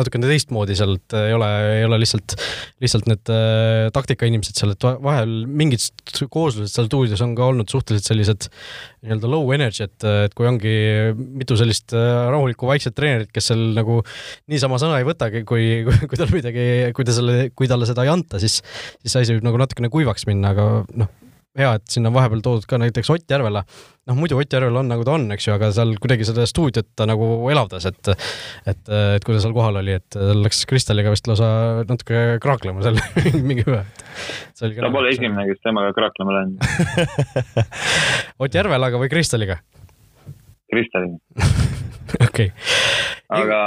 natukene 0.00 0.30
teistmoodi 0.30 0.78
seal, 0.80 0.96
et 0.96 1.16
ei 1.26 1.36
ole, 1.36 1.50
ei 1.74 1.84
ole 1.84 1.98
lihtsalt, 2.00 2.38
lihtsalt 2.80 3.10
need 3.10 3.34
taktikainimesed 3.92 4.56
seal, 4.56 4.72
et 4.72 4.88
vahel 5.10 5.42
mingid 5.44 5.84
kooslused 6.24 6.72
seal 6.72 6.88
stuudios 6.88 7.20
on 7.26 7.36
ka 7.36 7.50
olnud 7.52 7.68
suhteliselt 7.68 8.08
sellised 8.08 8.48
nii-öelda 9.04 9.28
low 9.30 9.52
energy, 9.52 9.84
et, 9.84 10.08
et 10.24 10.34
kui 10.36 10.48
ongi 10.48 10.74
mitu 11.14 11.58
sellist 11.60 11.92
rahulikku 11.92 12.68
vaikset 12.70 12.96
treenerit, 12.96 13.32
kes 13.34 13.52
seal 13.52 13.66
nagu 13.76 14.00
niisama 14.50 14.80
sõna 14.80 15.02
ei 15.02 15.08
võtagi, 15.08 15.44
kui, 15.48 15.84
kui, 15.84 16.08
kui 16.08 16.20
tal 16.20 16.32
midagi, 16.32 16.66
kui 16.96 17.04
ta 17.06 17.16
selle, 17.16 17.50
kui 17.52 17.68
talle 17.70 17.88
seda 17.88 18.06
ei 18.06 18.12
anta, 18.14 18.40
siis 18.40 18.54
siis, 18.54 18.62
siis 19.02 19.16
asi 19.20 19.36
võib 19.36 19.46
nagu 19.48 19.60
natukene 19.60 19.90
kuivaks 19.92 20.26
minna, 20.30 20.54
aga 20.54 20.66
noh, 21.00 21.12
hea, 21.58 21.70
et 21.78 21.90
sinna 21.92 22.10
vahepeal 22.14 22.42
toodud 22.44 22.66
ka 22.68 22.78
näiteks 22.82 23.10
Ott 23.14 23.30
Järvela. 23.30 23.62
noh, 24.08 24.16
muidu 24.18 24.38
Ott 24.40 24.52
Järvel 24.52 24.76
on 24.76 24.88
nagu 24.90 25.04
ta 25.06 25.14
on, 25.14 25.26
eks 25.34 25.46
ju, 25.46 25.54
aga 25.54 25.70
seal 25.74 25.94
kuidagi 26.02 26.26
seda 26.28 26.46
stuudiot 26.50 26.90
ta 26.98 27.06
nagu 27.08 27.28
elavdas, 27.52 27.86
et 27.90 28.10
et, 28.10 28.80
et 28.90 29.26
kui 29.26 29.36
ta 29.36 29.42
seal 29.42 29.54
kohal 29.56 29.78
oli, 29.80 29.96
et 30.00 30.08
tal 30.16 30.42
läks 30.44 30.64
Kristaliga 30.70 31.12
vist 31.14 31.30
lausa 31.30 31.48
natuke 31.88 32.40
kraaklema 32.42 32.84
seal 32.84 32.98
mingi 33.48 33.66
päev. 33.68 33.86
ta 34.58 34.90
pole 34.90 35.14
esimene, 35.14 35.46
kes 35.50 35.62
temaga 35.62 35.94
kraaklema 35.96 36.38
läinud 36.40 36.58
Ott 38.42 38.58
Järvelaga 38.58 39.00
või 39.00 39.12
Kristaliga? 39.12 39.60
Kristaliga 40.72 41.20
okei 42.28 42.50
okay.. 42.50 42.50
aga 43.30 43.60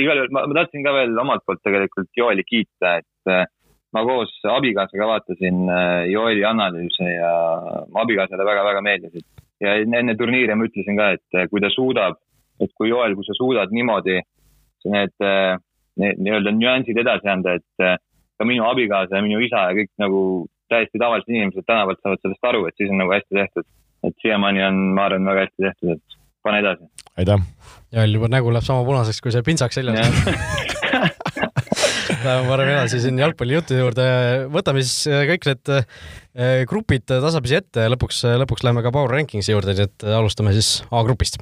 igal 0.00 0.22
juhul 0.22 0.32
ma, 0.32 0.46
ma 0.48 0.62
tahtsin 0.62 0.86
ka 0.86 0.96
veel 0.96 1.20
omalt 1.20 1.44
poolt 1.44 1.60
tegelikult 1.64 2.08
Joeli 2.16 2.46
kiita, 2.48 2.98
et 3.04 3.36
ma 3.94 4.02
koos 4.06 4.32
abikaasaga 4.50 5.08
vaatasin 5.12 5.68
äh, 5.70 6.04
Joeli 6.10 6.44
analüüse 6.44 7.10
ja 7.14 7.32
abikaasale 8.02 8.46
väga-väga 8.46 8.82
meeldisid. 8.82 9.26
ja 9.62 9.76
enne 9.80 10.16
turniiri 10.18 10.54
ma 10.58 10.66
ütlesin 10.66 10.98
ka, 10.98 11.10
et 11.16 11.38
äh, 11.38 11.46
kui 11.50 11.62
ta 11.62 11.70
suudab, 11.72 12.18
et 12.60 12.72
kui 12.74 12.90
Joel, 12.90 13.14
kui 13.14 13.26
sa 13.26 13.36
suudad 13.38 13.70
niimoodi 13.74 14.18
need, 14.90 15.14
äh, 15.22 15.54
need 16.00 16.18
nii-öelda 16.26 16.52
nüansid 16.56 16.98
edasi 17.00 17.30
anda, 17.30 17.54
et 17.60 17.86
ka 18.34 18.46
minu 18.48 18.66
abikaasa 18.66 19.20
ja 19.20 19.24
minu 19.24 19.38
isa 19.44 19.68
ja 19.68 19.78
kõik 19.78 19.92
nagu 20.02 20.20
täiesti 20.72 20.98
tavalised 20.98 21.30
inimesed 21.30 21.66
tänavalt 21.68 22.02
saavad 22.02 22.22
sellest 22.22 22.50
aru, 22.50 22.66
et 22.66 22.76
siis 22.80 22.90
on 22.90 23.00
nagu 23.02 23.14
hästi 23.14 23.40
tehtud. 23.40 23.70
et 24.04 24.16
siiamaani 24.20 24.60
on, 24.66 24.80
ma 24.98 25.06
arvan, 25.08 25.24
väga 25.30 25.46
hästi 25.46 25.64
tehtud, 25.68 25.94
et 25.94 26.18
pane 26.44 26.60
edasi. 26.64 26.90
aitäh. 27.16 27.46
Joel 27.94 28.18
juba 28.18 28.28
nägu 28.28 28.52
läheb 28.52 28.66
sama 28.66 28.84
punaseks 28.84 29.22
kui 29.22 29.32
see 29.32 29.46
pintsak 29.46 29.72
seljas 29.72 30.10
Läheme 32.24 32.48
parem 32.48 32.70
edasi 32.72 33.00
siin 33.04 33.18
jalgpallijuttude 33.20 33.80
juurde, 33.82 34.04
võtame 34.52 34.80
siis 34.84 35.10
äh, 35.12 35.26
kõik 35.28 35.48
need 35.50 35.72
äh, 35.76 36.62
grupid 36.70 37.04
tasapisi 37.08 37.58
ette 37.58 37.84
ja 37.84 37.92
lõpuks, 37.92 38.22
lõpuks 38.44 38.64
läheme 38.64 38.84
ka 38.84 38.92
Power 38.94 39.12
Rankingsi 39.12 39.52
juurde, 39.52 39.74
nii 39.76 39.88
et 39.90 40.06
alustame 40.16 40.54
siis 40.56 40.78
A-grupist. 40.88 41.36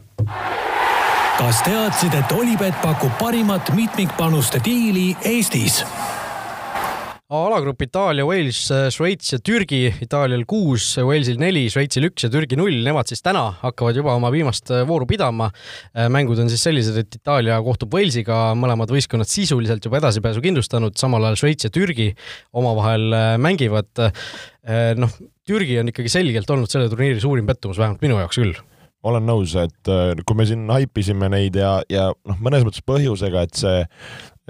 kas 1.38 1.62
teadsid, 1.66 2.16
et 2.18 2.34
Olipet 2.34 2.74
pakub 2.82 3.14
parimat 3.20 3.70
mitmikpanuste 3.78 4.62
diili 4.66 5.12
Eestis? 5.22 5.84
Alagrupp 7.32 7.80
Itaalia, 7.86 8.24
Wales, 8.28 8.60
Šveits 8.92 9.32
ja 9.32 9.38
Türgi, 9.40 9.86
Itaalial 10.04 10.42
kuus, 10.48 10.84
Walesil 11.00 11.38
neli, 11.40 11.64
Šveitsil 11.72 12.04
üks 12.10 12.26
ja 12.26 12.30
Türgi 12.32 12.58
null, 12.60 12.82
nemad 12.84 13.08
siis 13.08 13.24
täna 13.24 13.46
hakkavad 13.62 13.96
juba 13.96 14.12
oma 14.18 14.28
viimast 14.34 14.68
vooru 14.88 15.06
pidama. 15.08 15.48
mängud 16.12 16.42
on 16.42 16.50
siis 16.52 16.64
sellised, 16.66 16.98
et 17.00 17.16
Itaalia 17.16 17.56
kohtub 17.64 17.94
Walesiga, 17.96 18.52
mõlemad 18.58 18.92
võistkonnad 18.92 19.30
sisuliselt 19.30 19.84
juba 19.88 20.02
edasipääsu 20.02 20.44
kindlustanud, 20.44 20.98
samal 21.00 21.24
ajal 21.24 21.40
Šveits 21.40 21.68
ja 21.68 21.72
Türgi 21.72 22.10
omavahel 22.52 23.38
mängivad. 23.40 23.88
noh, 25.00 25.16
Türgi 25.48 25.80
on 25.80 25.88
ikkagi 25.88 26.12
selgelt 26.12 26.50
olnud 26.52 26.70
selle 26.70 26.92
turniiri 26.92 27.20
suurim 27.20 27.48
pettumus, 27.48 27.80
vähemalt 27.80 28.04
minu 28.04 28.20
jaoks 28.20 28.42
küll. 28.42 28.58
Olen 29.02 29.24
nõus, 29.26 29.56
et 29.58 29.88
kui 30.26 30.36
me 30.38 30.44
siin 30.46 30.68
haipisime 30.70 31.32
neid 31.32 31.56
ja, 31.58 31.78
ja 31.90 32.10
noh, 32.28 32.36
mõnes 32.44 32.62
mõttes 32.62 32.84
põhjusega, 32.86 33.48
et 33.48 33.56
see 33.58 33.86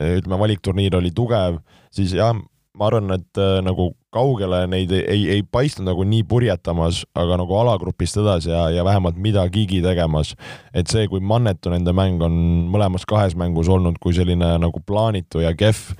ütleme, 0.03 0.39
valikturniir 0.41 0.97
oli 0.99 1.13
tugev, 1.15 1.63
siis 1.93 2.13
jah, 2.17 2.35
ma 2.79 2.89
arvan, 2.89 3.13
et 3.19 3.41
äh, 3.41 3.59
nagu 3.65 3.91
kaugele 4.13 4.63
neid 4.71 4.93
ei, 4.97 5.03
ei, 5.09 5.25
ei 5.37 5.43
paistnud 5.45 5.91
nagu 5.91 6.05
nii 6.09 6.25
purjetamas, 6.29 7.03
aga 7.19 7.37
nagu 7.41 7.57
alagrupist 7.61 8.17
edasi 8.21 8.53
ja, 8.53 8.65
ja 8.73 8.85
vähemalt 8.85 9.19
midagigi 9.21 9.83
tegemas. 9.85 10.33
et 10.75 10.89
see, 10.89 11.05
kui 11.09 11.21
mannetu 11.21 11.73
nende 11.73 11.93
mäng 11.97 12.23
on 12.25 12.35
mõlemas 12.73 13.05
kahes 13.09 13.37
mängus 13.37 13.69
olnud 13.73 14.01
kui 14.01 14.17
selline 14.17 14.55
nagu 14.63 14.81
plaanitu 14.87 15.45
ja 15.45 15.53
kehv, 15.57 15.93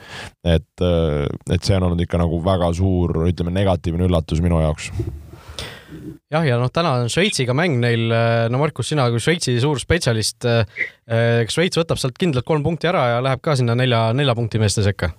et, 0.45 0.71
äh, 0.81 1.29
et 1.53 1.61
see 1.61 1.77
on 1.77 1.91
olnud 1.91 2.01
ikka 2.05 2.21
nagu 2.21 2.41
väga 2.45 2.73
suur, 2.77 3.27
ütleme, 3.29 3.53
negatiivne 3.53 4.09
üllatus 4.09 4.41
minu 4.45 4.63
jaoks 4.65 4.89
jah, 6.33 6.47
ja 6.49 6.57
noh, 6.57 6.73
täna 6.73 6.97
on 7.03 7.13
Šveitsiga 7.13 7.53
mäng 7.57 7.83
neil, 7.85 8.07
äh, 8.09 8.47
no 8.49 8.63
Markus, 8.65 8.89
sina 8.95 9.11
kui 9.13 9.21
Šveitsi 9.21 9.59
suur 9.61 9.81
spetsialist, 9.81 10.49
kas 11.05 11.53
Šveits 11.53 11.85
võtab 11.85 12.01
sealt 12.01 12.17
kindlalt 12.17 12.49
kolm 12.49 12.65
punkti 12.65 12.89
ära 12.89 13.11
ja 13.19 13.25
läheb 13.25 13.45
ka 13.45 13.61
sinna 13.61 13.77
nelja, 13.77 14.07
nelja 14.17 14.37
punkti 14.39 14.63
meeste 14.63 14.85
sekka? 14.89 15.13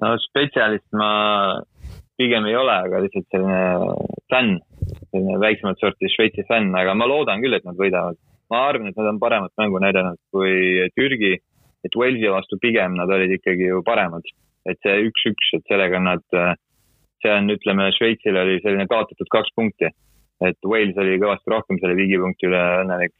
No 0.00 0.16
spetsialist 0.22 0.88
ma 0.96 1.10
pigem 2.16 2.46
ei 2.48 2.56
ole, 2.56 2.74
aga 2.86 3.00
lihtsalt 3.02 3.28
selline 3.32 3.62
fänn, 4.32 4.58
selline 5.10 5.38
väiksemat 5.42 5.80
sorti 5.80 6.10
Šveitsi 6.12 6.44
fänn, 6.48 6.74
aga 6.78 6.94
ma 6.98 7.08
loodan 7.10 7.42
küll, 7.42 7.56
et 7.56 7.66
nad 7.68 7.78
võidavad. 7.78 8.18
ma 8.52 8.66
arvan, 8.68 8.90
et 8.90 8.98
nad 9.00 9.08
on 9.08 9.18
paremat 9.20 9.52
mängu 9.56 9.80
näidanud 9.80 10.18
kui 10.30 10.84
Türgi, 10.92 11.38
et 11.86 11.96
Walesi 11.96 12.28
vastu 12.28 12.58
pigem 12.60 12.98
nad 12.98 13.08
olid 13.08 13.32
ikkagi 13.38 13.70
ju 13.70 13.80
paremad. 13.86 14.26
et 14.68 14.78
see 14.84 15.08
üks-üks, 15.08 15.48
et 15.56 15.64
sellega 15.66 15.98
nad, 15.98 16.22
see 17.22 17.32
on, 17.32 17.50
ütleme, 17.50 17.88
Šveitsil 17.96 18.36
oli 18.38 18.60
selline 18.62 18.86
kaotatud 18.86 19.30
kaks 19.30 19.54
punkti. 19.56 19.90
et 20.42 20.58
Wales 20.66 20.98
oli 20.98 21.18
kõvasti 21.22 21.50
rohkem 21.50 21.78
selle 21.80 21.96
viigipunkti 21.98 22.50
üle 22.50 22.62
õnnelik. 22.84 23.14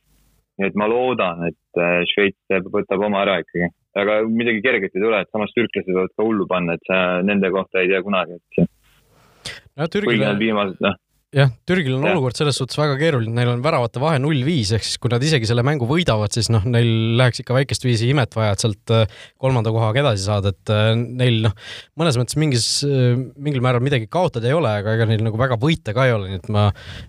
nii 0.59 0.69
et 0.69 0.76
ma 0.76 0.87
loodan, 0.87 1.49
et 1.49 1.83
Šveits 2.12 2.61
võtab 2.76 3.09
oma 3.09 3.25
ära 3.25 3.41
ikkagi 3.43 3.73
aga 3.99 4.20
midagi 4.28 4.62
kerget 4.64 4.94
ei 4.94 5.02
tule, 5.02 5.22
et 5.22 5.30
samas 5.34 5.52
türklased 5.56 5.90
võivad 5.90 6.14
ka 6.16 6.26
hullu 6.26 6.49
panna, 6.50 6.76
et 6.78 6.88
sa 6.88 6.99
nende 7.26 7.50
kohta 7.54 7.82
ei 7.82 7.90
tea 7.90 8.02
kunagi, 8.04 8.38
et. 8.38 9.56
no 9.76 9.88
Türgile. 9.92 10.34
viimased, 10.40 10.80
noh 10.84 11.01
jah, 11.32 11.48
Türgil 11.68 11.94
on 11.96 12.04
ja. 12.04 12.12
olukord 12.12 12.36
selles 12.36 12.58
suhtes 12.60 12.76
väga 12.76 12.98
keeruline, 13.00 13.32
neil 13.36 13.50
on 13.54 13.62
väravate 13.64 14.00
vahe 14.02 14.18
null 14.20 14.42
viis, 14.44 14.72
ehk 14.76 14.84
siis 14.84 14.98
kui 15.00 15.12
nad 15.12 15.22
isegi 15.24 15.48
selle 15.48 15.64
mängu 15.64 15.86
võidavad, 15.88 16.32
siis 16.34 16.50
noh, 16.52 16.64
neil 16.68 17.16
läheks 17.16 17.40
ikka 17.40 17.56
väikest 17.56 17.86
viisi 17.86 18.10
imet 18.12 18.36
vaja, 18.36 18.52
et 18.52 18.64
sealt 18.64 18.92
äh, 18.92 19.06
kolmanda 19.40 19.72
kohaga 19.72 20.02
edasi 20.04 20.26
saada, 20.26 20.52
et 20.52 20.72
äh, 20.72 20.92
neil 20.96 21.40
noh, 21.46 21.54
mõnes 22.00 22.18
mõttes 22.20 22.36
mingis, 22.40 22.66
äh, 22.84 23.16
mingil 23.40 23.64
määral 23.64 23.84
midagi 23.84 24.10
kaotada 24.12 24.50
ei 24.50 24.56
ole, 24.56 24.74
aga 24.82 24.96
ega 24.98 25.06
neil 25.08 25.24
nagu 25.24 25.40
väga 25.40 25.56
võita 25.62 25.94
ka 25.96 26.04
ei 26.08 26.12
ole, 26.18 26.34
nii 26.34 26.40
et 26.42 26.50
ma, 26.52 26.66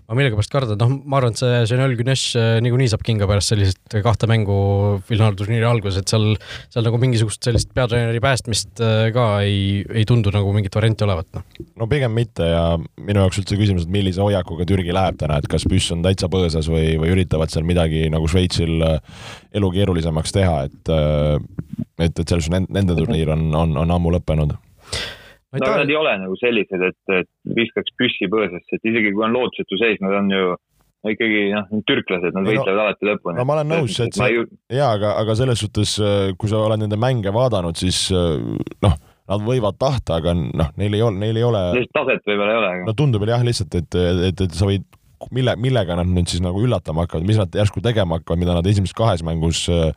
ma 0.08 0.18
millegipärast 0.18 0.54
kardan, 0.54 0.80
noh, 0.80 0.96
ma 1.04 1.20
arvan, 1.20 1.36
et 1.36 1.42
see 1.42 1.60
Genel 1.74 1.96
Günesh 2.00 2.40
niikuinii 2.64 2.94
saab 2.94 3.04
kinga 3.04 3.28
pärast 3.28 3.52
sellist 3.52 3.98
kahte 4.04 4.30
mängu 4.30 4.56
finaalturniiri 5.10 5.68
alguses, 5.68 6.00
et 6.00 6.14
seal, 6.14 6.32
seal 6.72 6.88
nagu 6.88 7.02
mingisugust 7.02 7.44
sellist 7.44 7.76
peatreeneri 7.76 8.24
päästmist 8.24 8.80
ka 9.14 9.28
ei, 9.44 9.84
ei 9.92 10.08
tundu 10.08 10.32
nagu 10.32 10.56
mingit 10.56 10.80
varianti 10.80 11.04
olevat, 11.04 11.28
noh. 11.36 11.64
no 11.76 11.90
pigem 11.90 12.16
mitte 12.16 12.48
ja 12.48 12.64
minu 12.80 13.20
jaoks 13.20 13.42
üldse 13.42 13.60
küsimus, 13.60 13.84
et 13.84 13.92
millise 13.92 14.13
millise 14.14 14.22
hoiakuga 14.22 14.66
Türgi 14.68 14.94
läheb 14.94 15.18
täna, 15.18 15.38
et 15.38 15.48
kas 15.50 15.66
püss 15.68 15.92
on 15.94 16.02
täitsa 16.04 16.28
põõsas 16.30 16.68
või, 16.70 16.96
või 17.00 17.12
üritavad 17.14 17.50
seal 17.50 17.66
midagi 17.66 18.06
nagu 18.12 18.28
Šveitsil 18.30 18.82
äh, 18.82 19.00
elu 19.54 19.70
keerulisemaks 19.74 20.34
teha, 20.34 20.64
et 20.68 20.92
äh, 20.92 21.38
et, 21.98 22.14
et 22.18 22.28
selles 22.28 22.46
suhtes 22.46 22.68
nende 22.70 22.94
turniir 22.96 23.30
on, 23.34 23.48
on, 23.54 23.76
on 23.76 23.94
ammu 23.94 24.14
lõppenud 24.16 24.54
no 24.54 24.60
aga 25.54 25.82
nad 25.82 25.90
ei 25.90 25.96
ole 25.98 26.14
nagu 26.18 26.36
sellised, 26.38 26.82
et, 26.82 27.14
et 27.14 27.30
viskaks 27.56 27.94
püssi 27.98 28.30
põõsasse, 28.30 28.74
et 28.74 28.90
isegi 28.90 29.14
kui 29.14 29.26
on 29.26 29.34
lootusetu 29.34 29.78
seis, 29.78 30.00
nad 30.02 30.16
on 30.18 30.30
ju 30.34 30.54
ikkagi 31.04 31.40
noh, 31.52 31.66
türklased, 31.86 32.32
nad 32.32 32.46
võitlevad 32.48 32.78
no, 32.78 32.84
alati 32.86 33.08
lõpuni. 33.10 33.38
no 33.38 33.46
ma 33.46 33.58
olen 33.58 33.72
nõus, 33.74 33.98
et 34.00 34.16
see, 34.16 34.44
jaa, 34.72 34.92
aga, 34.96 35.16
aga 35.20 35.36
selles 35.38 35.60
suhtes, 35.62 35.98
äh, 36.02 36.30
kui 36.38 36.50
sa 36.50 36.62
oled 36.64 36.82
nende 36.82 36.98
mänge 37.00 37.34
vaadanud, 37.34 37.78
siis 37.78 38.06
noh 38.14 38.96
nad 39.30 39.44
võivad 39.44 39.78
tahta, 39.80 40.18
aga 40.20 40.34
noh, 40.36 40.74
neil 40.80 40.98
ei 40.98 41.04
ole, 41.04 41.16
neil 41.22 41.40
ei 41.40 41.46
ole. 41.46 41.62
taset 41.96 42.26
võib-olla 42.28 42.52
ei 42.52 42.60
ole. 42.60 42.74
no 42.88 42.96
tundub 42.98 43.24
jah 43.28 43.44
lihtsalt, 43.46 43.74
et, 43.80 43.96
et, 44.28 44.44
et 44.46 44.58
sa 44.58 44.68
võid 44.68 44.84
mille, 45.32 45.54
millega 45.60 45.96
nad 45.98 46.08
nüüd 46.10 46.28
siis 46.30 46.42
nagu 46.44 46.60
üllatama 46.64 47.04
hakkavad, 47.04 47.26
mis 47.28 47.38
nad 47.40 47.54
järsku 47.56 47.82
tegema 47.84 48.18
hakkavad, 48.18 48.40
mida 48.40 48.56
nad 48.56 48.66
esimeses 48.68 48.96
kahes 48.96 49.24
mängus 49.26 49.64
äh, 49.72 49.92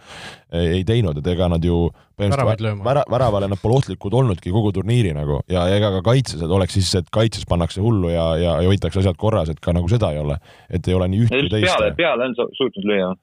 ei 0.56 0.84
teinud, 0.88 1.20
et 1.20 1.28
ega 1.34 1.50
nad 1.52 1.64
ju 1.64 1.88
põhimõtteliselt 2.20 2.84
vära, 2.86 3.04
väravale 3.12 3.50
nad 3.52 3.62
pole 3.62 3.80
ohtlikud 3.82 4.16
olnudki 4.22 4.54
kogu 4.54 4.72
turniiri 4.76 5.14
nagu 5.18 5.42
ja 5.52 5.68
ega 5.74 5.92
ka 5.98 6.04
kaitses, 6.10 6.42
et 6.44 6.56
oleks 6.60 6.78
siis, 6.78 6.94
et 7.02 7.12
kaitses 7.14 7.48
pannakse 7.50 7.84
hullu 7.84 8.12
ja, 8.14 8.30
ja, 8.40 8.58
ja 8.64 8.72
hoitakse 8.72 9.04
asjad 9.04 9.20
korras, 9.20 9.52
et 9.54 9.62
ka 9.64 9.76
nagu 9.76 9.90
seda 9.92 10.14
ei 10.16 10.24
ole, 10.24 10.40
et 10.70 10.88
ei 10.88 10.98
ole 10.98 11.10
nii 11.12 11.28
üht 11.28 11.36
kui 11.36 11.52
teist. 11.52 11.74
peale, 11.74 11.94
peale 11.98 12.30
on 12.30 12.38
suutnud 12.38 12.92
lüüa. 12.92 13.14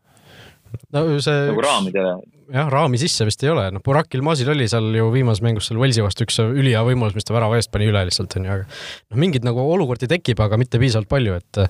no 0.94 1.06
see 1.24 1.42
nagu 1.50 1.68
raamidele 1.68 2.18
jah, 2.52 2.68
raami 2.72 2.98
sisse 3.00 3.24
vist 3.26 3.42
ei 3.44 3.50
ole, 3.52 3.64
noh, 3.74 3.82
Burak 3.84 4.12
Ilmazil 4.16 4.50
oli 4.52 4.66
seal 4.70 4.90
ju 4.96 5.06
viimases 5.14 5.42
mängus 5.44 5.68
seal 5.70 5.80
Walesi 5.80 6.04
vastu 6.04 6.26
üks 6.26 6.36
ülihea 6.42 6.82
võimalus, 6.86 7.16
mis 7.16 7.26
ta 7.26 7.34
värava 7.36 7.58
eest 7.58 7.70
pani 7.72 7.88
üle 7.90 8.02
lihtsalt 8.08 8.36
onju, 8.38 8.50
aga 8.52 8.66
noh, 8.66 9.20
mingeid 9.20 9.46
nagu 9.46 9.64
olukordi 9.74 10.08
tekib, 10.10 10.40
aga 10.44 10.58
mitte 10.60 10.80
piisavalt 10.82 11.10
palju, 11.10 11.38
et 11.40 11.62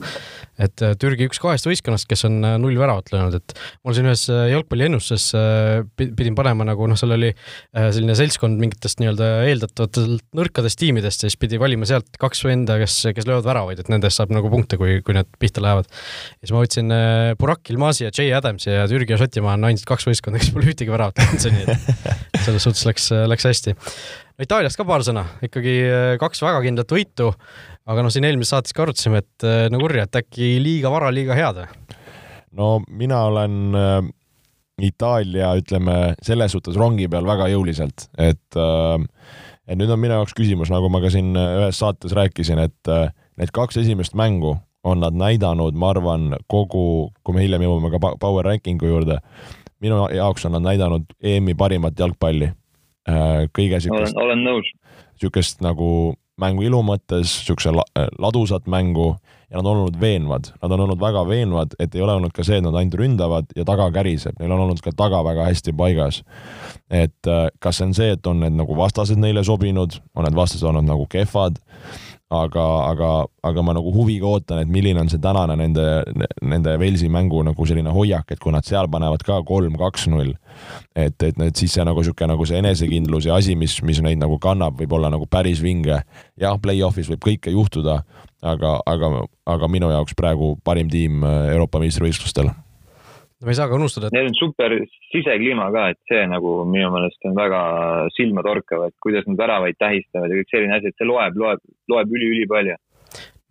et 0.65 0.85
Türgi 1.03 1.27
üks 1.29 1.41
kahest 1.43 1.67
võistkonnast, 1.67 2.07
kes 2.11 2.27
on 2.29 2.39
null 2.63 2.79
väravat 2.79 3.11
löönud, 3.15 3.41
et 3.41 3.55
mul 3.83 3.97
siin 3.97 4.07
ühes 4.07 4.25
jalgpalliennustuses 4.31 5.27
pidin 5.99 6.37
panema 6.39 6.67
nagu 6.69 6.87
noh, 6.91 6.99
seal 6.99 7.17
oli 7.17 7.33
selline 7.75 8.15
seltskond 8.19 8.61
mingitest 8.63 9.03
nii-öelda 9.03 9.31
eeldatavatelt 9.51 10.23
nõrkadest 10.39 10.79
tiimidest 10.79 11.27
ja 11.27 11.31
siis 11.31 11.41
pidi 11.41 11.59
valima 11.61 11.89
sealt 11.91 12.19
kaks 12.23 12.45
venda, 12.47 12.79
kes, 12.83 13.01
kes 13.17 13.27
löövad 13.27 13.49
väravaid, 13.49 13.83
et 13.83 13.91
nendest 13.93 14.21
saab 14.21 14.35
nagu 14.35 14.51
punkte, 14.53 14.79
kui, 14.81 15.01
kui 15.07 15.17
need 15.19 15.31
pihta 15.43 15.63
lähevad. 15.65 15.91
ja 15.91 16.47
siis 16.47 16.55
ma 16.55 16.63
võtsin 16.63 16.95
Burak 17.41 17.75
Ilmazi 17.75 18.07
ja 18.07 18.15
Jay 18.15 18.31
Adamsi 18.37 18.71
ja 18.71 18.87
Türgi 18.91 19.17
ja 19.17 19.21
Šotimaa 19.21 19.59
on 19.59 19.67
ainsad 19.73 19.89
kaks 19.91 20.07
võistkonda, 20.09 20.39
kes 20.43 20.55
pole 20.55 20.64
pole 20.65 20.73
ühtegi 20.73 20.93
väravat 20.93 21.19
teinud 21.19 21.43
seni, 21.43 21.63
et 21.69 22.41
selles 22.45 22.65
suhtes 22.65 22.85
läks, 22.89 23.11
läks 23.29 23.47
hästi. 23.49 23.75
Itaaliast 24.45 24.79
ka 24.81 24.87
paar 24.89 25.05
sõna, 25.07 25.27
ikkagi 25.45 25.77
äh, 25.87 26.17
kaks 26.21 26.43
väga 26.43 26.63
kindlat 26.65 26.91
võitu, 26.91 27.31
aga 27.87 28.03
noh, 28.03 28.11
siin 28.11 28.27
eelmises 28.27 28.55
saates 28.57 28.75
ka 28.75 28.87
arutasime, 28.87 29.23
et 29.23 29.47
äh, 29.47 29.67
no 29.71 29.79
kurja, 29.83 30.09
et 30.09 30.21
äkki 30.25 30.57
liiga 30.63 30.91
vara, 30.93 31.13
liiga 31.15 31.37
head 31.39 31.63
või? 31.63 32.01
no 32.55 32.69
mina 32.89 33.25
olen 33.29 33.79
äh, 33.79 33.97
Itaalia, 34.83 35.53
ütleme, 35.61 36.15
selles 36.25 36.55
suhtes 36.57 36.79
rongi 36.81 37.07
peal 37.11 37.27
väga 37.29 37.47
jõuliselt, 37.53 38.09
et 38.19 38.59
äh, 38.59 38.97
et 39.65 39.79
nüüd 39.81 39.93
on 39.93 40.01
minu 40.01 40.19
jaoks 40.19 40.35
küsimus, 40.37 40.73
nagu 40.73 40.91
ma 40.93 41.01
ka 41.01 41.13
siin 41.15 41.33
ühes 41.39 41.79
saates 41.81 42.13
rääkisin, 42.17 42.61
et 42.67 42.91
äh, 42.91 43.13
need 43.41 43.55
kaks 43.55 43.79
esimest 43.85 44.17
mängu 44.19 44.57
on 44.85 45.01
nad 45.01 45.15
näidanud, 45.17 45.77
ma 45.81 45.95
arvan, 45.95 46.35
kogu, 46.51 47.13
kui 47.25 47.37
me 47.37 47.45
hiljem 47.47 47.63
jõuame 47.65 47.89
ka 47.95 48.01
power 48.21 48.45
ranking'u 48.51 48.91
juurde, 48.91 49.23
minu 49.85 50.03
jaoks 50.17 50.47
on 50.49 50.57
nad 50.57 50.65
näidanud 50.65 51.15
EM-i 51.23 51.55
parimat 51.59 51.99
jalgpalli. 51.99 52.51
Äh, 53.09 53.47
kõige 53.53 53.81
siukest. 53.85 54.17
olen 54.17 54.45
nõus. 54.47 54.71
siukest 55.21 55.61
nagu 55.63 56.15
mängu 56.41 56.65
ilu 56.67 56.81
mõttes, 56.83 57.31
siukse 57.47 57.71
ladusat 58.19 58.67
mängu 58.67 59.13
ja 59.51 59.61
nad 59.61 59.69
on 59.69 59.85
olnud 59.85 59.99
veenvad, 60.01 60.49
nad 60.63 60.73
on 60.73 60.81
olnud 60.87 61.01
väga 61.01 61.23
veenvad, 61.29 61.77
et 61.79 61.95
ei 61.95 62.03
ole 62.03 62.17
olnud 62.19 62.33
ka 62.35 62.43
see, 62.43 62.59
et 62.59 62.65
nad 62.65 62.75
ainult 62.75 62.97
ründavad 62.99 63.53
ja 63.55 63.67
taga 63.69 63.87
käriseb, 63.95 64.41
neil 64.41 64.51
on 64.57 64.65
olnud 64.65 64.81
ka 64.83 64.91
taga 64.97 65.21
väga 65.25 65.47
hästi 65.47 65.77
paigas. 65.79 66.23
et 66.91 67.29
äh, 67.31 67.47
kas 67.61 67.79
see 67.79 67.87
on 67.87 67.95
see, 67.95 68.11
et 68.17 68.27
on 68.27 68.41
need 68.41 68.57
nagu 68.59 68.77
vastased 68.77 69.21
neile 69.21 69.45
sobinud, 69.45 70.01
on 70.15 70.27
need 70.27 70.35
vastased 70.35 70.67
olnud 70.67 70.89
nagu 70.89 71.07
kehvad 71.07 71.61
aga, 72.33 72.65
aga, 72.89 73.11
aga 73.45 73.63
ma 73.63 73.75
nagu 73.77 73.93
huviga 73.95 74.27
ootan, 74.29 74.63
et 74.63 74.71
milline 74.71 75.01
on 75.01 75.11
see 75.13 75.21
tänane 75.23 75.57
nende, 75.61 75.85
nende 76.43 76.77
Velsi 76.81 77.11
mängu 77.13 77.43
nagu 77.47 77.67
selline 77.69 77.93
hoiak, 77.95 78.33
et 78.33 78.41
kui 78.43 78.55
nad 78.55 78.67
seal 78.67 78.89
panevad 78.91 79.25
ka 79.27 79.41
kolm, 79.47 79.77
kaks, 79.81 80.09
null, 80.13 80.33
et, 80.97 81.17
et 81.21 81.39
need 81.41 81.57
siis 81.61 81.77
see 81.77 81.87
nagu 81.87 82.01
niisugune 82.01 82.33
nagu 82.33 82.49
see 82.49 82.61
enesekindlus 82.63 83.29
ja 83.29 83.39
asi, 83.39 83.57
mis, 83.59 83.77
mis 83.87 84.03
neid 84.05 84.23
nagu 84.23 84.39
kannab, 84.43 84.79
võib 84.81 84.97
olla 84.99 85.13
nagu 85.13 85.29
päris 85.31 85.63
vinge. 85.65 86.03
jah, 86.41 86.59
play-off'is 86.61 87.11
võib 87.13 87.25
kõike 87.29 87.55
juhtuda, 87.55 88.03
aga, 88.43 88.79
aga, 88.87 89.15
aga 89.47 89.71
minu 89.71 89.93
jaoks 89.93 90.17
praegu 90.19 90.55
parim 90.65 90.91
tiim 90.93 91.25
Euroopa 91.25 91.83
meistrivõistlustel 91.83 92.51
no 93.45 93.51
me 93.51 93.53
ei 93.53 93.61
saa 93.61 93.69
ka 93.69 93.77
unustada, 93.77 94.09
et 94.09 94.17
neil 94.17 94.31
on 94.31 94.39
super 94.39 94.73
sisekliima 95.13 95.69
ka, 95.75 95.91
et 95.93 96.01
see 96.09 96.25
nagu 96.31 96.57
minu 96.71 96.89
meelest 96.95 97.29
on 97.29 97.37
väga 97.37 97.61
silmatorkav, 98.17 98.89
et 98.89 98.97
kuidas 99.05 99.29
nad 99.29 99.41
väravaid 99.45 99.79
tähistavad 99.81 100.33
ja 100.33 100.41
kõik 100.41 100.55
selline 100.55 100.79
asi, 100.79 100.91
et 100.91 101.01
see 101.01 101.09
loeb, 101.09 101.37
loeb, 101.41 101.63
loeb 101.93 102.17
üli-ülipalju 102.17 102.79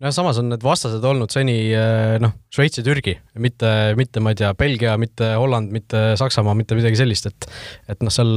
nojah, 0.02 0.14
samas 0.14 0.40
on 0.42 0.50
need 0.50 0.64
vastased 0.64 1.04
olnud 1.06 1.32
seni 1.32 1.56
eh, 1.70 2.16
noh, 2.22 2.34
Šveits 2.52 2.80
ja 2.80 2.84
Türgi, 2.86 3.14
mitte, 3.40 3.70
mitte 3.98 4.22
ma 4.22 4.34
ei 4.34 4.40
tea, 4.42 4.50
Belgia, 4.58 4.96
mitte 5.00 5.34
Holland, 5.38 5.70
mitte 5.74 6.02
Saksamaa, 6.20 6.56
mitte 6.58 6.76
midagi 6.78 6.98
sellist, 7.00 7.30
et 7.30 7.48
et 7.94 8.02
noh, 8.04 8.12
seal 8.12 8.34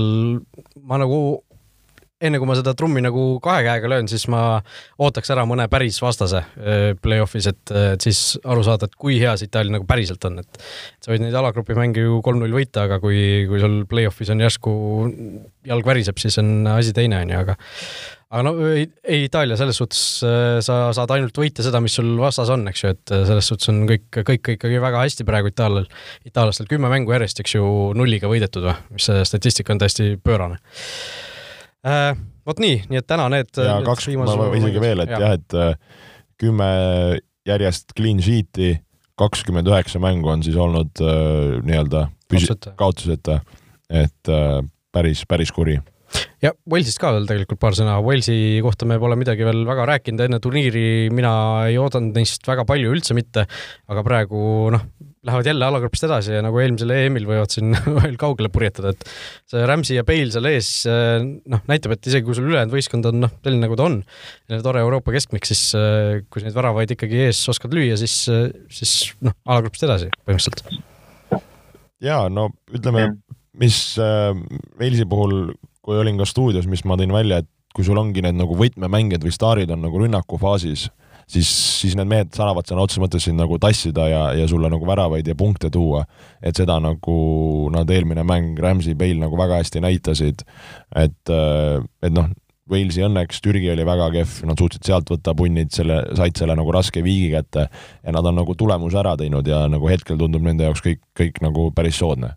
ma 0.86 1.02
nagu 1.02 1.20
enne 2.18 2.40
kui 2.42 2.50
ma 2.50 2.56
seda 2.58 2.74
trummi 2.78 3.04
nagu 3.06 3.24
kahe 3.44 3.62
käega 3.68 3.92
löön, 3.92 4.08
siis 4.10 4.26
ma 4.32 4.60
ootaks 5.04 5.30
ära 5.34 5.44
mõne 5.50 5.68
päris 5.70 6.00
vastase 6.02 6.42
äh, 6.42 6.90
play-off'is, 7.02 7.50
et, 7.52 7.74
et 7.94 8.04
siis 8.04 8.40
aru 8.42 8.66
saada, 8.66 8.90
et 8.90 8.98
kui 8.98 9.20
hea 9.22 9.36
see 9.38 9.50
Itaalia 9.52 9.78
nagu 9.78 9.86
päriselt 9.90 10.26
on, 10.30 10.42
et 10.42 10.62
sa 11.04 11.14
võid 11.14 11.26
neid 11.26 11.38
alagrupi 11.38 11.78
mänge 11.78 12.08
ju 12.08 12.18
kolm-null 12.26 12.58
võita, 12.58 12.88
aga 12.88 12.98
kui, 13.04 13.46
kui 13.50 13.62
sul 13.62 13.84
play-off'is 13.90 14.34
on 14.34 14.42
järsku 14.42 14.74
jalg 15.68 15.90
väriseb, 15.90 16.18
siis 16.22 16.40
on 16.42 16.66
asi 16.74 16.96
teine, 16.98 17.22
on 17.22 17.36
ju, 17.36 17.44
aga 17.46 17.58
aga 18.28 18.42
no 18.44 18.52
ei, 18.74 18.90
Itaalia 19.28 19.56
selles 19.60 19.78
suhtes 19.80 20.02
äh, 20.26 20.58
sa 20.66 20.90
saad 20.98 21.14
ainult 21.14 21.38
võita 21.38 21.64
seda, 21.64 21.80
mis 21.86 21.96
sul 22.00 22.16
vastas 22.20 22.50
on, 22.52 22.66
eks 22.74 22.84
ju, 22.84 22.98
et 22.98 23.14
äh, 23.14 23.24
selles 23.30 23.54
suhtes 23.54 23.70
on 23.72 23.86
kõik, 23.94 24.10
kõik 24.18 24.54
ikkagi 24.58 24.82
väga 24.84 25.06
hästi 25.06 25.28
praegu 25.28 25.54
itaallal, 25.54 25.86
itaallastel 26.28 26.68
kümme 26.74 26.90
mängu 26.92 27.14
järjest, 27.14 27.46
eks 27.46 27.60
ju, 27.60 27.72
nulliga 27.96 28.32
võidetud 28.32 28.68
või, 28.72 28.78
mis 28.98 29.08
see 29.12 29.24
statistika 29.36 29.78
on 29.78 29.86
täiesti 29.86 30.16
pöörane 30.18 30.58
äh,. 30.58 31.36
Vot 32.48 32.62
nii, 32.64 32.82
nii 32.90 33.02
et 33.02 33.08
täna 33.08 33.28
need. 33.34 33.52
ja 33.58 33.78
need 33.80 33.88
kaks, 33.88 34.10
ma 34.18 34.52
isegi 34.58 34.84
veel, 34.84 35.04
et 35.06 35.14
jah 35.14 35.26
ja,, 35.26 35.34
et 35.38 35.58
äh, 35.58 36.06
kümme 36.42 36.70
järjest 37.48 37.96
clean 37.98 38.22
sheet'i, 38.24 38.76
kakskümmend 39.18 39.70
üheksa 39.72 40.02
mängu 40.04 40.32
on 40.34 40.46
siis 40.46 40.58
olnud 40.60 41.02
äh, 41.02 41.60
nii-öelda 41.66 42.08
kaotuseta, 42.80 43.40
et 43.90 44.34
äh, 44.34 44.58
päris, 44.94 45.24
päris 45.30 45.54
kuri. 45.56 45.78
Ja 46.42 46.54
Walesist 46.70 47.02
ka 47.02 47.12
veel 47.16 47.26
tegelikult 47.28 47.60
paar 47.60 47.76
sõna, 47.76 47.98
Walesi 48.04 48.60
kohta 48.64 48.88
me 48.88 49.00
pole 49.02 49.18
midagi 49.20 49.44
veel 49.44 49.66
väga 49.68 49.88
rääkinud, 49.90 50.22
enne 50.24 50.40
turniiri 50.44 51.10
mina 51.14 51.34
ei 51.68 51.80
oodanud 51.82 52.16
neist 52.16 52.48
väga 52.48 52.64
palju 52.68 52.94
üldse 52.94 53.18
mitte, 53.18 53.44
aga 53.92 54.04
praegu 54.08 54.40
noh, 54.74 54.86
lähevad 55.28 55.50
jälle 55.50 55.68
alagrupist 55.68 56.08
edasi 56.08 56.36
ja 56.38 56.44
nagu 56.46 56.60
eelmisel 56.62 56.94
EM-il 56.96 57.28
võivad 57.30 57.54
siin 57.54 57.76
veel 58.00 58.18
kaugele 58.20 58.52
purjetada, 58.54 58.94
et 58.96 59.06
see 59.52 59.68
Rams'i 59.68 60.00
ja 60.00 60.06
Bale 60.08 60.32
seal 60.34 60.50
ees 60.50 60.72
noh, 60.88 61.64
näitab, 61.70 61.98
et 61.98 62.10
isegi 62.12 62.28
kui 62.28 62.38
sul 62.38 62.50
ülejäänud 62.50 62.74
võistkond 62.74 63.12
on 63.12 63.22
noh, 63.26 63.34
selline 63.44 63.68
nagu 63.68 63.78
ta 63.80 63.88
on, 63.90 64.02
tore 64.66 64.84
Euroopa 64.86 65.16
keskmik, 65.16 65.48
siis 65.50 65.70
kui 66.32 66.42
sa 66.42 66.50
neid 66.50 66.58
väravaid 66.58 66.96
ikkagi 66.96 67.26
ees 67.28 67.44
oskad 67.52 67.76
lüüa, 67.76 68.00
siis, 68.00 68.20
siis 68.74 68.98
noh, 69.26 69.36
alagrupist 69.48 69.88
edasi 69.88 70.12
põhimõtteliselt. 70.24 71.42
ja 72.04 72.24
no 72.32 72.50
ütleme, 72.74 73.10
mis 73.58 73.98
äh, 74.02 74.32
Walesi 74.80 75.06
puhul, 75.10 75.54
kui 75.86 75.98
olin 76.00 76.20
ka 76.20 76.28
stuudios, 76.30 76.68
mis 76.70 76.84
ma 76.88 76.98
tõin 77.00 77.14
välja, 77.14 77.42
et 77.44 77.50
kui 77.76 77.86
sul 77.86 78.00
ongi 78.00 78.24
need 78.26 78.38
nagu 78.38 78.56
võtmemängijad 78.58 79.26
või 79.26 79.34
staarid 79.36 79.72
on 79.74 79.84
nagu 79.86 80.02
rünnakufaasis 80.02 80.88
siis, 81.28 81.50
siis 81.82 81.96
need 82.00 82.10
mehed 82.10 82.34
saavad 82.36 82.68
sõna 82.68 82.86
otseses 82.86 83.04
mõttes 83.04 83.28
sind 83.28 83.40
nagu 83.42 83.60
tassida 83.62 84.08
ja, 84.12 84.24
ja 84.38 84.48
sulle 84.50 84.72
nagu 84.72 84.88
väravaid 84.88 85.28
ja 85.28 85.36
punkte 85.38 85.70
tuua. 85.74 86.06
et 86.42 86.56
seda 86.56 86.80
nagu 86.84 87.18
nad 87.74 87.90
eelmine 87.90 88.24
mäng 88.24 88.60
Ramsey, 88.60 88.96
Bale 88.96 89.20
nagu 89.20 89.38
väga 89.38 89.62
hästi 89.62 89.82
näitasid, 89.84 90.44
et, 90.96 91.34
et 91.34 92.14
noh, 92.14 92.30
Walesi 92.68 93.04
õnneks 93.06 93.40
Türgi 93.44 93.70
oli 93.72 93.86
väga 93.88 94.10
kehv, 94.12 94.42
nad 94.50 94.60
suutsid 94.60 94.84
sealt 94.84 95.08
võtta 95.12 95.32
punnid, 95.40 95.72
selle, 95.72 96.02
said 96.20 96.36
selle 96.36 96.56
nagu 96.60 96.72
raske 96.76 97.04
viigi 97.04 97.30
kätte. 97.32 97.70
ja 98.04 98.16
nad 98.16 98.26
on 98.26 98.36
nagu 98.42 98.56
tulemuse 98.56 99.00
ära 99.00 99.16
teinud 99.20 99.48
ja 99.48 99.66
nagu 99.72 99.88
hetkel 99.88 100.20
tundub 100.20 100.44
nende 100.44 100.68
jaoks 100.68 100.84
kõik, 100.84 101.02
kõik 101.16 101.40
nagu 101.44 101.72
päris 101.76 102.00
soodne 102.00 102.36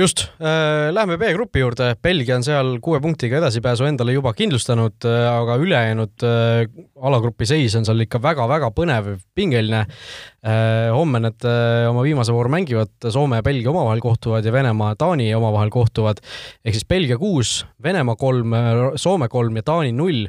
just 0.00 0.22
äh,, 0.40 0.88
läheme 0.94 1.18
B-grupi 1.20 1.60
juurde, 1.60 1.92
Belgia 2.02 2.36
on 2.38 2.44
seal 2.46 2.78
kuue 2.82 3.00
punktiga 3.02 3.38
edasipääsu 3.40 3.84
endale 3.88 4.14
juba 4.14 4.32
kindlustanud 4.36 5.06
äh,, 5.08 5.26
aga 5.28 5.56
ülejäänud 5.60 6.24
äh, 6.26 6.62
alagrupi 7.10 7.48
seis 7.48 7.76
on 7.76 7.86
seal 7.88 8.00
ikka 8.06 8.20
väga-väga 8.24 8.70
põnev, 8.76 9.12
pingeline 9.36 9.82
äh,. 9.84 10.88
homme 10.96 11.20
nad 11.26 11.46
äh, 11.46 11.88
oma 11.90 12.04
viimase 12.06 12.34
vooru 12.34 12.52
mängivad, 12.52 12.92
Soome 13.10 13.40
ja 13.40 13.46
Belgia 13.46 13.70
omavahel 13.72 14.00
kohtuvad 14.04 14.46
ja 14.46 14.52
Venemaa 14.52 14.94
ja 14.94 15.00
Taani 15.04 15.30
omavahel 15.36 15.70
kohtuvad. 15.70 16.24
ehk 16.64 16.74
siis 16.74 16.88
Belgia 16.88 17.18
kuus, 17.18 17.66
Venemaa 17.82 18.16
kolm, 18.16 18.56
Soome 18.96 19.28
kolm 19.28 19.56
ja 19.56 19.62
Taani 19.62 19.92
null 19.92 20.26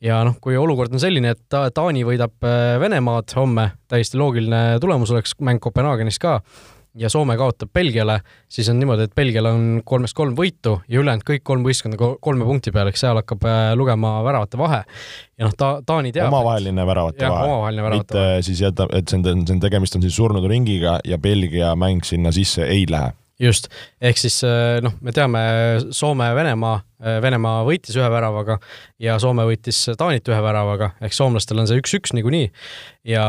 ja 0.00 0.22
noh, 0.24 0.36
kui 0.40 0.56
olukord 0.56 0.94
on 0.94 1.02
selline, 1.02 1.34
et 1.34 1.42
ta, 1.48 1.66
Taani 1.74 2.04
võidab 2.06 2.36
äh, 2.46 2.76
Venemaad 2.80 3.34
homme, 3.36 3.70
täiesti 3.90 4.20
loogiline 4.20 4.78
tulemus 4.80 5.10
oleks 5.14 5.34
mäng 5.44 5.60
Kopenhaagenis 5.62 6.20
ka 6.22 6.40
ja 6.98 7.10
Soome 7.10 7.36
kaotab 7.38 7.70
Belgiale, 7.74 8.20
siis 8.48 8.68
on 8.68 8.78
niimoodi, 8.80 9.06
et 9.06 9.14
Belgial 9.14 9.46
on 9.50 9.66
kolmest 9.84 10.16
kolm 10.16 10.34
võitu 10.38 10.78
ja 10.88 11.00
ülejäänud 11.00 11.26
kõik 11.26 11.44
kolm 11.46 11.64
võistkonda 11.66 11.98
kolme 12.20 12.46
punkti 12.48 12.72
peal, 12.74 12.90
eks 12.90 13.04
seal 13.06 13.20
hakkab 13.20 13.46
äh, 13.46 13.60
lugema 13.78 14.16
väravate 14.26 14.58
vahe. 14.58 14.82
ja 15.38 15.46
noh, 15.46 15.54
ta, 15.56 15.72
Taani 15.86 16.12
teab. 16.12 16.32
omavaheline 16.32 16.86
väravate 16.86 17.24
ja, 17.24 17.30
vahe. 17.30 17.72
mitte 17.94 18.18
vahe. 18.18 18.42
siis 18.46 18.60
jätta, 18.66 18.88
et 18.96 19.08
see 19.08 19.20
on, 19.20 19.46
see 19.46 19.56
on 19.56 19.62
tegemist 19.62 19.96
on 19.96 20.04
siis 20.06 20.16
surnud 20.16 20.46
ringiga 20.50 20.98
ja 21.04 21.18
Belgia 21.18 21.74
mäng 21.78 22.04
sinna 22.06 22.32
sisse 22.34 22.66
ei 22.66 22.86
lähe 22.90 23.14
just, 23.40 23.68
ehk 24.02 24.20
siis 24.20 24.40
äh, 24.46 24.78
noh, 24.84 24.94
me 25.04 25.14
teame 25.16 25.40
Soome 25.96 26.28
ja 26.30 26.36
Venemaa, 26.36 26.74
äh, 27.02 27.18
Venemaa 27.24 27.62
võitis 27.66 27.96
ühe 27.96 28.08
väravaga 28.12 28.58
ja 29.02 29.16
Soome 29.22 29.46
võitis 29.48 29.78
Taanit 29.98 30.28
ühe 30.28 30.40
väravaga, 30.44 30.92
ehk 31.00 31.16
soomlastel 31.16 31.62
on 31.62 31.70
see 31.70 31.80
üks-üks 31.80 32.14
niikuinii. 32.16 32.50
ja, 33.08 33.24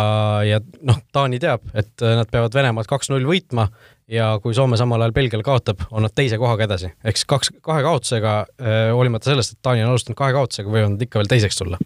ja 0.48 0.60
noh, 0.88 1.00
Taani 1.14 1.40
teab, 1.42 1.66
et 1.74 1.94
äh, 2.04 2.18
nad 2.20 2.32
peavad 2.32 2.56
Venemaad 2.58 2.90
kaks-null 2.92 3.28
võitma 3.28 3.70
ja 4.12 4.34
kui 4.44 4.56
Soome 4.58 4.80
samal 4.80 5.02
ajal 5.02 5.16
Belgiale 5.16 5.48
kaotab, 5.48 5.86
on 5.92 6.04
nad 6.06 6.16
teise 6.16 6.40
kohaga 6.42 6.68
edasi, 6.68 6.92
ehk 7.06 7.20
siis 7.20 7.30
kaks, 7.32 7.54
kahe 7.64 7.84
kaotusega, 7.86 8.34
hoolimata 8.92 9.32
sellest, 9.32 9.56
et 9.56 9.64
Taani 9.64 9.86
on 9.86 9.94
alustanud 9.94 10.20
kahe 10.20 10.36
kaotusega, 10.36 10.74
võivad 10.74 10.98
nad 10.98 11.06
ikka 11.08 11.22
veel 11.22 11.32
teiseks 11.32 11.62
tulla 11.62 11.80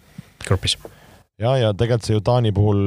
grupis. 0.45 0.77
ja, 1.41 1.53
ja 1.61 1.73
tegelikult 1.73 2.09
see 2.09 2.17
ju 2.17 2.25
Taani 2.25 2.53
puhul 2.55 2.81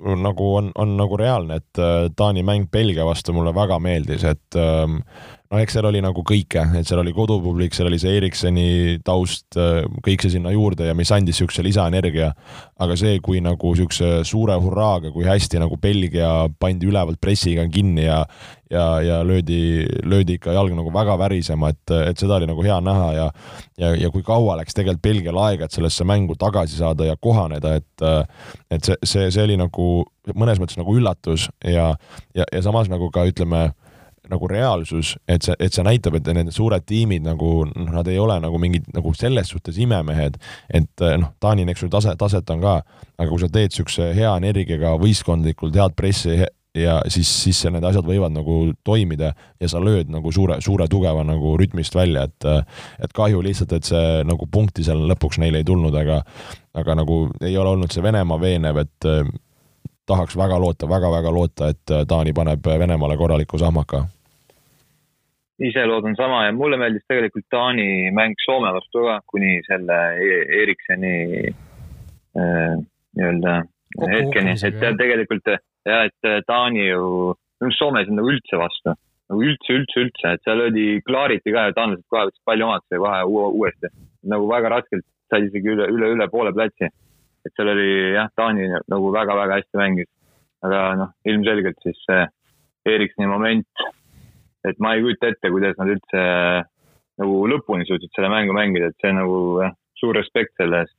nagu 0.00 0.54
on, 0.56 0.70
on 0.78 0.96
nagu 0.96 1.18
reaalne, 1.20 1.60
et 1.60 1.80
äh, 1.82 2.08
Taani 2.16 2.44
mäng 2.46 2.70
Belgia 2.72 3.06
vastu 3.06 3.34
mulle 3.36 3.54
väga 3.54 3.78
meeldis, 3.82 4.24
et 4.24 4.58
ähm, 4.58 5.00
no 5.50 5.58
eks 5.58 5.74
seal 5.74 5.86
oli 5.88 6.00
nagu 6.02 6.22
kõike, 6.26 6.62
et 6.78 6.86
seal 6.86 7.00
oli 7.02 7.12
kodupublik, 7.14 7.74
seal 7.74 7.88
oli 7.90 7.98
see 7.98 8.12
Ericssoni 8.20 8.68
taust, 9.06 9.48
äh, 9.58 9.82
kõik 10.06 10.22
see 10.22 10.36
sinna 10.36 10.52
juurde 10.54 10.86
ja 10.86 10.94
mis 10.94 11.10
andis 11.14 11.40
niisuguse 11.40 11.64
lisaenergia. 11.66 12.30
aga 12.80 12.96
see, 12.96 13.18
kui 13.20 13.40
nagu 13.44 13.72
niisuguse 13.74 14.22
suure 14.24 14.54
hurraaga, 14.62 15.10
kui 15.10 15.26
hästi 15.26 15.60
nagu 15.60 15.76
Belgia 15.76 16.48
pandi 16.58 16.86
ülevalt 16.86 17.20
pressiga 17.20 17.66
kinni 17.68 18.06
ja 18.06 18.24
ja, 18.70 19.00
ja 19.02 19.16
löödi, 19.26 19.84
löödi 20.06 20.36
ikka 20.38 20.52
jalg 20.54 20.70
nagu 20.76 20.92
väga 20.94 21.16
värisema, 21.18 21.72
et, 21.74 21.90
et 22.06 22.18
seda 22.18 22.36
oli 22.36 22.46
nagu 22.46 22.62
hea 22.62 22.78
näha 22.80 23.08
ja 23.16 23.26
ja, 23.78 23.90
ja 23.98 24.10
kui 24.14 24.22
kaua 24.22 24.54
läks 24.60 24.76
tegelikult 24.76 25.02
Belgial 25.02 25.42
aega, 25.42 25.66
et 25.66 25.74
sellesse 25.74 26.06
mängu 26.06 26.38
tagasi 26.38 26.78
saada 26.78 27.08
ja 27.08 27.16
kohaneda, 27.18 27.74
et 27.80 28.06
et 28.70 28.86
see, 28.86 28.96
see, 29.02 29.26
see 29.34 29.42
oli 29.42 29.58
nagu 29.58 29.90
mõnes 30.30 30.62
mõttes 30.62 30.78
nagu 30.78 30.94
üllatus 30.94 31.48
ja, 31.64 31.96
ja, 32.34 32.46
ja 32.46 32.62
samas 32.62 32.88
nagu 32.88 33.10
ka 33.10 33.26
ütleme, 33.26 33.72
nagu 34.30 34.48
reaalsus, 34.50 35.14
et 35.28 35.46
see, 35.46 35.56
et 35.58 35.74
see 35.74 35.84
näitab, 35.86 36.18
et 36.18 36.28
need 36.36 36.52
suured 36.54 36.84
tiimid 36.86 37.24
nagu 37.24 37.64
noh, 37.70 37.90
nad 37.94 38.08
ei 38.10 38.18
ole 38.20 38.36
nagu 38.42 38.60
mingid 38.62 38.90
nagu 38.94 39.14
selles 39.16 39.50
suhtes 39.50 39.78
imemehed, 39.80 40.38
et 40.68 41.06
noh, 41.20 41.32
Taani, 41.40 41.66
eks 41.72 41.86
ju, 41.86 41.90
tase, 41.92 42.14
taset 42.20 42.52
on 42.52 42.62
ka, 42.62 42.78
aga 43.16 43.28
kui 43.30 43.42
sa 43.42 43.50
teed 43.50 43.72
niisuguse 43.72 44.10
hea 44.16 44.30
energiaga 44.42 44.96
võistkondlikult 45.00 45.78
head 45.78 45.96
pressi, 45.98 46.40
ja 46.74 47.00
siis, 47.08 47.30
siis 47.42 47.64
need 47.72 47.84
asjad 47.84 48.06
võivad 48.06 48.32
nagu 48.34 48.56
toimida 48.86 49.32
ja 49.60 49.68
sa 49.70 49.80
lööd 49.82 50.10
nagu 50.12 50.30
suure, 50.32 50.60
suure 50.62 50.86
tugeva 50.90 51.24
nagu 51.26 51.56
rütmist 51.58 51.94
välja, 51.94 52.28
et 52.28 52.46
et 53.02 53.12
kahju 53.16 53.42
lihtsalt, 53.42 53.74
et 53.74 53.88
see 53.90 54.22
nagu 54.26 54.46
punkti 54.46 54.84
seal 54.86 55.02
lõpuks 55.10 55.40
neile 55.42 55.62
ei 55.62 55.66
tulnud, 55.66 55.94
aga 55.94 56.22
aga 56.78 56.98
nagu 57.02 57.24
ei 57.42 57.56
ole 57.58 57.74
olnud 57.74 57.90
see 57.90 58.04
Venemaa 58.04 58.38
veenev, 58.40 58.78
et 58.84 59.08
eh, 59.10 59.24
tahaks 60.10 60.36
väga 60.38 60.58
loota 60.60 60.88
väga,, 60.88 61.10
väga-väga 61.10 61.34
loota, 61.34 61.70
et 61.74 61.94
Taani 62.08 62.34
paneb 62.36 62.66
Venemaale 62.82 63.16
korraliku 63.16 63.58
sahmaka. 63.58 64.04
ise 65.60 65.82
loodan 65.86 66.16
sama 66.16 66.44
ja 66.46 66.52
mulle 66.56 66.76
meeldis 66.80 67.04
tegelikult 67.08 67.46
Taani 67.50 68.10
mäng 68.16 68.34
Soome 68.44 68.72
vastu 68.72 69.04
ka, 69.04 69.20
kuni 69.26 69.58
selle 69.66 69.98
e-, 70.16 70.46
Ericssoni 70.62 71.16
äh, 71.50 72.78
nii-öelda 73.16 73.60
hetkeni, 74.14 74.56
et 74.56 74.80
tegelikult 75.02 75.52
ja 75.88 76.02
et 76.08 76.28
äh, 76.28 76.40
Taani 76.46 76.88
ju, 76.88 77.34
Soomes 77.76 78.08
on 78.08 78.20
nagu 78.20 78.32
üldse 78.32 78.58
vastu, 78.60 78.94
nagu 79.30 79.44
üldse, 79.44 79.76
üldse, 79.76 80.04
üldse, 80.06 80.34
et 80.34 80.44
seal 80.46 80.60
löödi 80.62 80.86
klaariti 81.06 81.52
ka 81.54 81.68
ja 81.68 81.76
taanlased 81.76 82.06
kohe 82.08 82.26
võtsid 82.28 82.44
palli 82.48 82.66
omadesse 82.66 82.96
ja 82.96 83.02
kohe 83.04 83.48
uuesti. 83.50 83.92
nagu 84.30 84.48
väga 84.48 84.68
raskelt 84.68 85.06
said 85.30 85.46
isegi 85.48 85.72
üle, 85.74 85.86
üle, 85.92 86.10
üle 86.16 86.28
poole 86.32 86.52
platsi. 86.56 86.90
Et 87.46 87.54
seal 87.56 87.72
oli 87.72 87.90
jah, 88.16 88.30
Taani 88.36 88.68
nagu 88.70 89.12
väga-väga 89.14 89.60
hästi 89.60 89.80
mängis. 89.80 90.10
aga 90.60 90.80
noh, 91.00 91.12
ilmselgelt 91.24 91.78
siis 91.80 91.96
see 92.04 92.24
Ericssoni 92.90 93.28
moment, 93.28 93.84
et 94.68 94.76
ma 94.80 94.92
ei 94.92 95.04
kujuta 95.04 95.30
ette, 95.32 95.48
kuidas 95.52 95.78
nad 95.80 95.88
üldse 95.94 96.24
nagu 97.20 97.36
lõpuni 97.48 97.86
suutsid 97.88 98.12
selle 98.16 98.28
mängu 98.32 98.52
mängida, 98.56 98.90
et 98.90 99.00
see 99.00 99.12
nagu 99.16 99.38
jah, 99.62 99.72
suur 100.00 100.16
respekt 100.20 100.52
selle 100.60 100.82
eest 100.84 100.96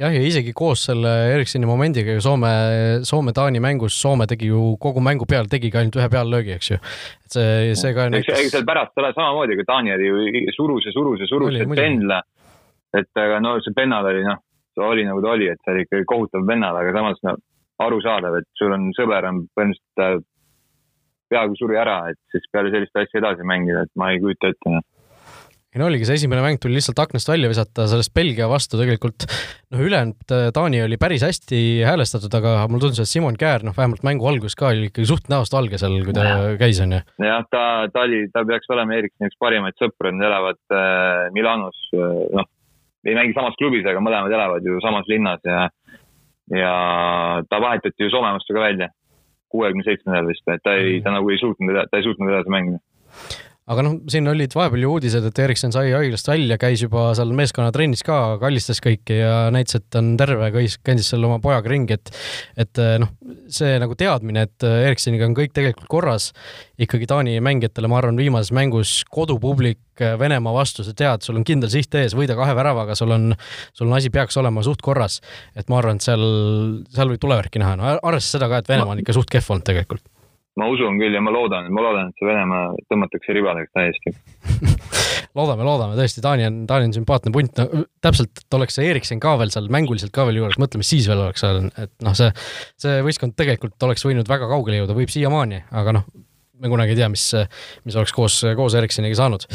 jah, 0.00 0.12
ja 0.12 0.22
isegi 0.24 0.52
koos 0.56 0.84
selle 0.88 1.10
Ericssoni 1.34 1.68
momendiga 1.68 2.16
ju 2.16 2.22
Soome, 2.24 2.50
Soome-Taani 3.06 3.60
mängus 3.62 3.96
Soome 4.00 4.26
tegi 4.30 4.50
ju 4.50 4.74
kogu 4.80 5.02
mängu 5.04 5.28
peal, 5.30 5.48
tegigi 5.50 5.78
ainult 5.80 5.98
ühe 6.00 6.08
peallöögi, 6.12 6.56
eks 6.58 6.72
ju. 6.72 6.80
et 7.24 7.36
see, 7.36 7.76
see 7.78 7.92
ka 7.96 8.08
näitas. 8.12 8.40
ega 8.40 8.56
seal 8.56 8.66
pärast 8.68 8.98
ole 9.00 9.12
samamoodi, 9.16 9.58
kui 9.58 9.68
Taani 9.68 9.94
oli 9.94 10.10
ju 10.10 10.56
surus 10.56 10.88
ja 10.88 10.94
surus 10.96 11.22
ja 11.22 11.30
surus 11.30 11.54
see 11.56 11.70
pendla. 11.74 12.22
et 12.94 13.22
aga 13.24 13.40
no 13.44 13.56
see 13.64 13.76
pennal 13.76 14.10
oli 14.10 14.24
noh, 14.26 14.42
oli 14.82 15.04
nagu 15.06 15.22
ta 15.22 15.34
oli, 15.34 15.50
et 15.52 15.60
see 15.62 15.74
oli 15.74 15.84
ikkagi 15.86 16.06
kohutav 16.10 16.46
pennal, 16.48 16.78
aga 16.80 16.94
samas 16.96 17.20
no 17.26 17.36
arusaadav, 17.84 18.38
et 18.38 18.48
sul 18.58 18.74
on 18.74 18.90
sõber 18.96 19.26
on 19.30 19.44
põhimõtteliselt 19.56 20.26
peaaegu 21.32 21.56
suri 21.58 21.78
ära, 21.80 22.00
et 22.12 22.20
siis 22.30 22.44
peale 22.52 22.70
sellist 22.74 22.98
asja 23.00 23.20
edasi 23.22 23.46
mängida, 23.48 23.86
et 23.86 23.92
ma 23.98 24.12
ei 24.12 24.20
kujuta 24.22 24.52
ette 24.52 24.74
noh 24.74 24.84
ei 25.74 25.80
no 25.82 25.88
oligi, 25.88 26.06
see 26.06 26.20
esimene 26.20 26.42
mäng 26.44 26.60
tuli 26.62 26.76
lihtsalt 26.76 27.00
aknast 27.02 27.26
välja 27.26 27.48
visata, 27.50 27.88
sellest 27.90 28.12
Belgia 28.14 28.46
vastu 28.46 28.78
tegelikult 28.78 29.24
noh, 29.26 29.80
ülejäänud 29.82 30.34
äh, 30.36 30.44
Taani 30.54 30.84
oli 30.84 30.98
päris 31.02 31.24
hästi 31.26 31.58
häälestatud, 31.82 32.34
aga 32.38 32.52
mulle 32.70 32.84
tundus, 32.86 33.02
et 33.02 33.10
Simon 33.10 33.34
Käär, 33.38 33.64
noh, 33.66 33.74
vähemalt 33.74 34.04
mängu 34.06 34.28
alguses 34.30 34.54
ka 34.58 34.70
oli 34.70 34.92
ikkagi 34.92 35.08
suht 35.10 35.26
näost 35.32 35.56
valge 35.56 35.80
seal, 35.82 35.96
kui 36.06 36.14
ta 36.14 36.28
ja. 36.28 36.36
käis, 36.60 36.78
onju. 36.84 37.00
jah, 37.26 37.42
ta, 37.50 37.64
ta 37.90 38.04
oli, 38.06 38.22
ta 38.30 38.44
peaks 38.46 38.70
olema 38.70 39.00
Ericssoni 39.00 39.32
üks 39.32 39.40
parimaid 39.42 39.82
sõpru, 39.82 40.14
nad 40.14 40.28
elavad 40.30 40.78
äh, 40.78 41.26
Milanos, 41.34 41.80
äh, 41.98 42.22
noh, 42.38 42.50
ei 43.06 43.16
mängi 43.16 43.36
samas 43.36 43.56
klubis, 43.60 43.86
aga 43.86 44.02
mõlemad 44.02 44.32
elavad 44.32 44.66
ju 44.66 44.80
samas 44.84 45.08
linnas 45.10 45.42
ja, 45.44 45.68
ja 46.52 46.74
ta 47.48 47.60
vahetati 47.60 48.06
ju 48.06 48.12
Soome 48.12 48.34
vastu 48.36 48.56
ka 48.56 48.64
välja 48.64 48.88
kuuekümne 49.54 49.86
seitsmendal 49.86 50.26
vist, 50.26 50.46
et 50.50 50.62
ta 50.64 50.74
ei, 50.80 51.00
ta 51.04 51.12
nagu 51.14 51.30
ei 51.30 51.38
suutnud, 51.38 51.84
ta 51.90 52.00
ei 52.00 52.06
suutnud 52.06 52.32
edasi 52.32 52.50
mängida 52.50 52.80
aga 53.64 53.84
noh, 53.86 53.94
siin 54.12 54.28
olid 54.28 54.52
vahepeal 54.52 54.82
ju 54.84 54.90
uudised, 54.92 55.24
et 55.24 55.38
Erikson 55.40 55.72
sai 55.72 55.88
haiglast 55.94 56.28
välja, 56.28 56.58
käis 56.60 56.82
juba 56.84 57.06
seal 57.16 57.30
meeskonnatrennis 57.36 58.04
ka, 58.04 58.36
kallistas 58.42 58.82
kõiki 58.84 59.16
ja 59.22 59.48
näitas, 59.54 59.78
et 59.80 59.98
on 60.00 60.10
terve, 60.20 60.50
käis, 60.52 60.76
käis 60.84 61.08
seal 61.08 61.24
oma 61.24 61.38
pojaga 61.44 61.72
ringi, 61.72 61.96
et 61.96 62.12
et 62.60 62.82
eh, 62.82 62.96
noh, 63.00 63.14
see 63.48 63.78
nagu 63.80 63.96
teadmine, 63.96 64.44
et 64.44 64.66
Eriksoniga 64.68 65.24
on 65.28 65.36
kõik 65.38 65.56
tegelikult 65.56 65.88
korras, 65.88 66.28
ikkagi 66.76 67.08
Taani 67.08 67.38
mängijatele, 67.44 67.88
ma 67.88 68.02
arvan, 68.02 68.20
viimases 68.20 68.52
mängus 68.56 68.98
kodupublik 69.08 69.80
eh, 70.04 70.18
Venemaa 70.20 70.52
vastu, 70.60 70.84
sa 70.84 70.92
tead, 70.96 71.24
sul 71.24 71.40
on 71.40 71.48
kindel 71.48 71.72
siht 71.72 71.96
ees, 71.96 72.16
võida 72.18 72.36
kahe 72.36 72.52
väravaga, 72.58 72.98
sul 73.00 73.16
on, 73.16 73.30
sul 73.72 73.88
on 73.88 73.96
asi 73.96 74.12
peaks 74.12 74.36
olema 74.40 74.64
suht 74.66 74.84
korras. 74.84 75.22
et 75.56 75.72
ma 75.72 75.80
arvan, 75.80 75.96
et 75.96 76.04
seal, 76.04 76.26
seal 76.92 77.14
võib 77.14 77.24
tulevärki 77.24 77.64
näha, 77.64 77.78
no 77.80 77.94
arvestades 77.96 78.34
seda 78.36 78.52
ka, 78.52 78.60
et 78.60 78.68
Venemaa 78.68 78.98
on 78.98 79.00
ikka 79.00 79.16
suht 79.16 79.32
kehv 79.32 79.56
olnud 79.56 79.72
tegelikult 79.72 80.04
ma 80.60 80.68
usun 80.70 80.98
küll 81.00 81.16
ja 81.16 81.22
ma 81.24 81.32
loodan, 81.34 81.70
ma 81.74 81.82
loodan, 81.82 82.10
et 82.10 82.20
see 82.20 82.28
Venemaa 82.28 82.74
tõmmatakse 82.90 83.36
ribadeks 83.36 83.72
täiesti. 83.74 84.14
Loodame, 85.34 85.64
loodame 85.66 85.96
tõesti, 85.98 86.22
Taani 86.22 86.44
on, 86.46 86.58
Taani 86.70 86.86
on 86.86 86.92
sümpaatne 86.94 87.32
punt, 87.34 87.58
no 87.58 87.80
täpselt, 88.04 88.38
et 88.38 88.54
oleks 88.54 88.76
see 88.78 88.86
Eriksen 88.86 89.18
ka 89.22 89.32
veel 89.40 89.50
seal 89.50 89.66
mänguliselt 89.72 90.12
ka 90.14 90.28
veel 90.28 90.38
juures, 90.38 90.60
mõtle, 90.62 90.78
mis 90.78 90.92
siis 90.94 91.08
veel 91.10 91.24
oleks 91.24 91.42
seal, 91.42 91.64
et 91.74 91.90
noh, 92.06 92.14
see, 92.14 92.28
see 92.78 93.00
võistkond 93.02 93.34
tegelikult 93.34 93.82
oleks 93.88 94.06
võinud 94.06 94.30
väga 94.30 94.46
kaugele 94.52 94.78
jõuda, 94.78 94.94
võib 94.94 95.10
siiamaani, 95.10 95.64
aga 95.74 95.96
noh, 95.98 96.06
me 96.62 96.70
kunagi 96.70 96.94
ei 96.94 97.00
tea, 97.00 97.10
mis, 97.10 97.26
mis 97.82 97.98
oleks 97.98 98.14
koos, 98.14 98.38
koos 98.54 98.78
Erikseniga 98.78 99.18
saanud 99.18 99.48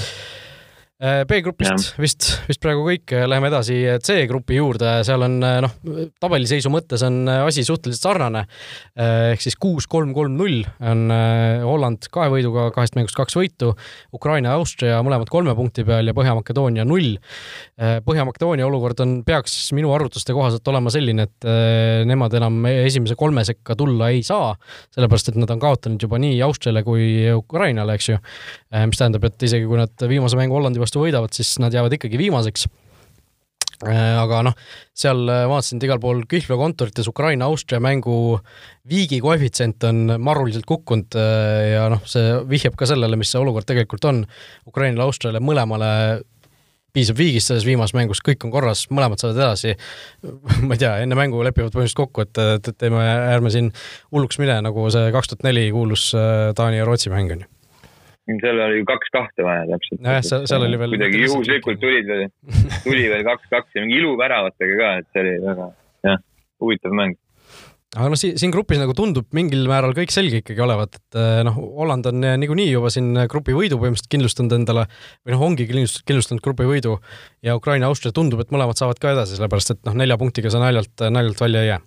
B-grupist 0.99 1.93
vist, 1.95 2.25
vist 2.43 2.59
praegu 2.59 2.81
kõik, 2.83 3.13
läheme 3.31 3.47
edasi 3.47 3.77
C-grupi 4.03 4.57
juurde, 4.57 4.97
seal 5.07 5.23
on 5.23 5.38
noh, 5.39 5.75
tabeliseisu 6.19 6.67
mõttes 6.73 7.05
on 7.07 7.21
asi 7.31 7.63
suhteliselt 7.63 8.03
sarnane. 8.03 8.41
Äh, 8.99 9.29
ehk 9.31 9.45
siis 9.45 9.55
kuus, 9.55 9.88
kolm, 9.88 10.12
kolm, 10.12 10.35
null 10.35 10.65
on 10.83 11.05
äh, 11.15 11.63
Holland 11.63 12.09
kahe 12.12 12.27
võiduga, 12.33 12.65
kahest 12.75 12.97
mängust 12.99 13.15
kaks 13.15 13.38
võitu, 13.39 13.69
Ukraina 14.15 14.51
ja 14.51 14.59
Austria 14.59 14.97
mõlemad 15.05 15.31
kolme 15.31 15.53
punkti 15.55 15.85
peal 15.88 16.12
ja 16.12 16.15
Põhja-Makedoonia 16.17 16.83
null. 16.83 17.15
Põhja-Makedoonia 17.79 18.67
olukord 18.67 18.99
on, 18.99 19.15
peaks 19.23 19.55
minu 19.77 19.93
arvutuste 19.95 20.35
kohaselt 20.35 20.67
olema 20.67 20.91
selline, 20.91 21.29
et 21.29 21.47
nemad 22.09 22.35
enam 22.35 22.67
esimese 22.73 23.15
kolme 23.19 23.45
sekka 23.47 23.77
tulla 23.79 24.09
ei 24.12 24.19
saa, 24.27 24.51
sellepärast 24.97 25.31
et 25.31 25.39
nad 25.39 25.55
on 25.55 25.63
kaotanud 25.63 26.03
juba 26.03 26.19
nii 26.19 26.41
Austriale 26.43 26.83
kui 26.83 27.07
Ukrainale, 27.31 27.95
eks 27.95 28.12
ju. 28.12 28.19
mis 28.91 28.99
tähendab, 28.99 29.23
et 29.29 29.47
isegi 29.47 29.67
kui 29.69 29.79
nad 29.79 30.07
viimase 30.12 30.35
mängu 30.35 30.57
Hollandi 30.57 30.81
vastu 30.81 30.88
vastu 30.89 31.06
võidavad, 31.06 31.34
siis 31.38 31.58
nad 31.62 31.73
jäävad 31.73 31.93
ikkagi 31.95 32.17
viimaseks 32.17 32.65
äh, 33.86 34.17
aga 34.17 34.41
noh, 34.49 34.56
seal 34.97 35.21
äh, 35.30 35.45
vaatasin, 35.49 35.78
et 35.78 35.86
igal 35.86 36.02
pool 36.02 36.23
kihlveokontorites 36.30 37.10
Ukraina-Austria 37.12 37.82
mängu 37.84 38.39
viigi 38.89 39.21
koefitsient 39.21 39.86
on 39.89 40.17
maruliselt 40.17 40.65
kukkunud 40.69 41.19
äh, 41.19 41.75
ja 41.75 41.86
noh, 41.93 42.02
see 42.10 42.34
vihjab 42.49 42.80
ka 42.80 42.89
sellele, 42.89 43.19
mis 43.19 43.30
see 43.30 43.41
olukord 43.41 43.69
tegelikult 43.69 44.10
on. 44.10 44.25
Ukrainale, 44.69 45.06
Austriale 45.06 45.43
mõlemale 45.43 45.91
piisab 46.89 47.19
viigist 47.19 47.52
selles 47.52 47.67
viimases 47.67 47.93
mängus, 47.93 48.23
kõik 48.25 48.41
on 48.47 48.49
korras, 48.49 48.88
mõlemad 48.89 49.21
saavad 49.21 49.38
edasi. 49.38 49.75
ma 50.65 50.73
ei 50.73 50.82
tea, 50.82 50.95
enne 51.04 51.19
mängu 51.19 51.43
lepivad 51.45 51.69
põhimõtteliselt 51.75 52.02
kokku, 52.02 52.25
et 52.25 52.73
teeme, 52.82 53.06
ärme 53.30 53.54
siin 53.54 53.69
hulluks 54.10 54.41
mine, 54.41 54.58
nagu 54.65 54.89
see 54.89 55.13
kaks 55.13 55.36
tuhat 55.36 55.45
neli 55.45 55.69
kuulus 55.75 56.10
Taani 56.58 56.82
ja 56.82 56.89
Rootsi 56.89 57.13
mäng 57.13 57.38
on 57.38 57.45
ju 57.45 57.54
seal 58.43 58.59
oli 58.65 58.81
ju 58.81 58.89
kaks 58.89 59.13
kahte 59.15 59.45
vaja 59.45 59.65
täpselt. 59.71 60.01
nojah, 60.05 60.21
seal, 60.25 60.45
seal 60.49 60.67
oli 60.67 60.81
veel. 60.81 60.93
kuidagi 60.95 61.23
juhuslikult 61.25 61.81
tulid 61.81 62.11
veel, 62.11 62.27
tuli 62.85 63.07
veel 63.11 63.25
kaks-kaks 63.27 63.79
ja 63.79 63.85
mingi 63.85 63.97
iluväravatega 64.03 64.77
ka, 64.83 64.91
et 65.01 65.09
see 65.09 65.25
oli 65.25 65.33
väga, 65.47 65.71
jah, 66.09 66.21
huvitav 66.63 66.95
mäng 67.01 67.17
aga 67.97 68.05
noh, 68.13 68.19
siin, 68.21 68.51
grupis 68.53 68.77
nagu 68.77 68.93
tundub 68.93 69.25
mingil 69.33 69.63
määral 69.69 69.95
kõik 69.97 70.11
selge 70.13 70.43
ikkagi 70.43 70.61
olevat, 70.61 70.99
et 70.99 71.17
eh, 71.17 71.39
noh, 71.47 71.55
Holland 71.79 72.05
on 72.11 72.21
eh, 72.21 72.35
niikuinii 72.37 72.67
juba 72.69 72.91
siin 72.93 73.15
grupi 73.31 73.55
võidu 73.57 73.79
põhimõtteliselt 73.81 74.11
kindlustanud 74.13 74.53
endale 74.59 74.85
või 75.25 75.33
noh, 75.33 75.45
ongi 75.47 75.65
kindlustanud 75.65 76.43
grupi 76.45 76.69
võidu 76.69 76.99
ja 77.45 77.57
Ukraina, 77.57 77.89
Austria 77.89 78.13
tundub, 78.13 78.43
et 78.43 78.53
mõlemad 78.53 78.77
saavad 78.77 79.01
ka 79.01 79.15
edasi, 79.15 79.39
sellepärast 79.39 79.73
et 79.73 79.81
noh, 79.89 79.97
nelja 79.97 80.19
punktiga 80.21 80.53
sa 80.53 80.61
naljalt, 80.61 80.93
naljalt 81.09 81.41
välja 81.41 81.65
ei 81.65 81.71
jää 81.73 81.81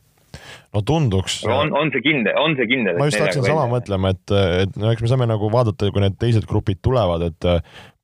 no 0.73 0.83
tunduks. 0.87 1.41
on, 1.49 1.73
on 1.77 1.93
see 1.95 2.05
kindel, 2.05 2.37
on 2.41 2.57
see 2.59 2.69
kindel? 2.71 2.99
ma 3.01 3.09
just 3.11 3.23
hakkasin 3.23 3.47
sama 3.47 3.69
mõtlema, 3.71 4.13
et, 4.17 4.37
et 4.67 4.77
no 4.81 4.93
eks 4.93 5.05
me 5.05 5.11
saame 5.13 5.29
nagu 5.31 5.51
vaadata, 5.53 5.91
kui 5.93 6.05
need 6.05 6.19
teised 6.21 6.47
grupid 6.51 6.83
tulevad, 6.85 7.27
et 7.31 7.51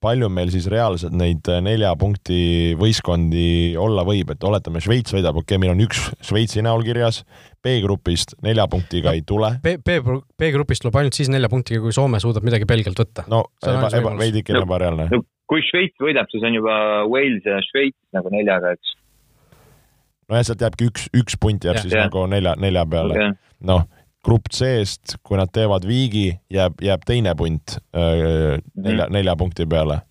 palju 0.03 0.29
meil 0.31 0.51
siis 0.53 0.69
reaalselt 0.71 1.15
neid 1.19 1.49
nelja 1.65 1.91
punkti 1.99 2.75
võistkondi 2.79 3.75
olla 3.81 4.05
võib, 4.07 4.31
et 4.35 4.45
oletame, 4.47 4.83
Šveits 4.85 5.15
võidab, 5.15 5.41
okei 5.41 5.57
okay,, 5.57 5.63
meil 5.63 5.75
on 5.75 5.83
üks 5.87 6.05
Šveitsi 6.29 6.63
näol 6.65 6.85
kirjas, 6.87 7.25
B-grupist 7.65 8.37
nelja 8.47 8.69
punktiga 8.71 9.11
no, 9.11 9.19
ei 9.19 9.25
tule. 9.27 9.51
B, 9.65 9.75
B, 9.83 9.99
B-grupist 10.39 10.85
tuleb 10.85 11.01
ainult 11.01 11.19
siis 11.19 11.31
nelja 11.33 11.51
punktiga, 11.51 11.83
kui 11.83 11.95
Soome 11.95 12.23
suudab 12.23 12.47
midagi 12.47 12.69
Belgialt 12.69 13.03
võtta. 13.03 13.27
no 13.31 13.45
eba, 13.65 13.91
eba, 13.99 14.15
veidike 14.21 14.55
no, 14.55 14.63
ebareaalne 14.69 15.09
no,. 15.11 15.25
kui 15.51 15.65
Šveits 15.67 15.99
võidab, 16.03 16.31
siis 16.31 16.47
on 16.47 16.61
juba 16.61 16.79
Wales 17.11 17.47
ja 17.49 17.59
Šveits 17.67 17.99
nagu 18.15 18.31
neljaga, 18.35 18.77
eks 18.79 18.98
nojah, 20.29 20.45
sealt 20.47 20.65
jääbki 20.65 20.91
üks, 20.91 21.09
üks 21.17 21.39
punt 21.41 21.65
jääb 21.65 21.79
ja, 21.79 21.85
siis 21.85 21.97
ja. 21.97 22.05
nagu 22.07 22.27
nelja, 22.31 22.55
nelja 22.61 22.85
peale 22.89 23.17
okay.. 23.17 23.37
noh, 23.71 23.87
grupp 24.25 24.51
C-st, 24.53 25.19
kui 25.25 25.39
nad 25.41 25.51
teevad 25.55 25.87
viigi, 25.89 26.31
jääb, 26.53 26.81
jääb 26.85 27.05
teine 27.09 27.35
punt 27.39 27.79
öö, 27.97 28.59
nelja 28.77 29.07
mm., 29.07 29.15
nelja 29.15 29.37
punkti 29.41 29.67
peale. 29.67 30.03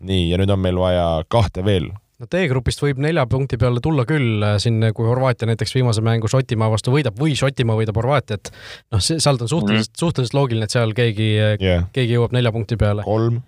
nii, 0.00 0.30
ja 0.32 0.40
nüüd 0.40 0.50
on 0.50 0.62
meil 0.62 0.80
vaja 0.80 1.06
kahte 1.28 1.64
veel 1.64 1.90
no 2.20 2.28
D-grupist 2.28 2.82
võib 2.84 3.00
nelja 3.00 3.24
punkti 3.30 3.56
peale 3.60 3.80
tulla 3.82 4.04
küll 4.08 4.42
äh, 4.44 4.56
siin, 4.60 4.82
kui 4.96 5.08
Horvaatia 5.08 5.48
näiteks 5.48 5.72
viimase 5.76 6.02
mängu 6.04 6.28
Šotimaa 6.30 6.68
vastu 6.72 6.92
võidab 6.92 7.16
või 7.20 7.34
Šotimaa 7.38 7.78
võidab 7.78 7.96
Horvaatiat. 8.00 8.50
noh, 8.92 9.02
sealt 9.02 9.44
on 9.46 9.50
suhteliselt 9.50 9.94
mm., 9.94 10.00
suhteliselt 10.02 10.36
loogiline, 10.36 10.68
et 10.68 10.74
seal 10.74 10.92
keegi 10.96 11.30
yeah., 11.38 11.86
keegi 11.94 12.18
jõuab 12.18 12.36
nelja 12.36 12.52
punkti 12.54 12.78
peale. 12.80 13.06
kolm. 13.08 13.40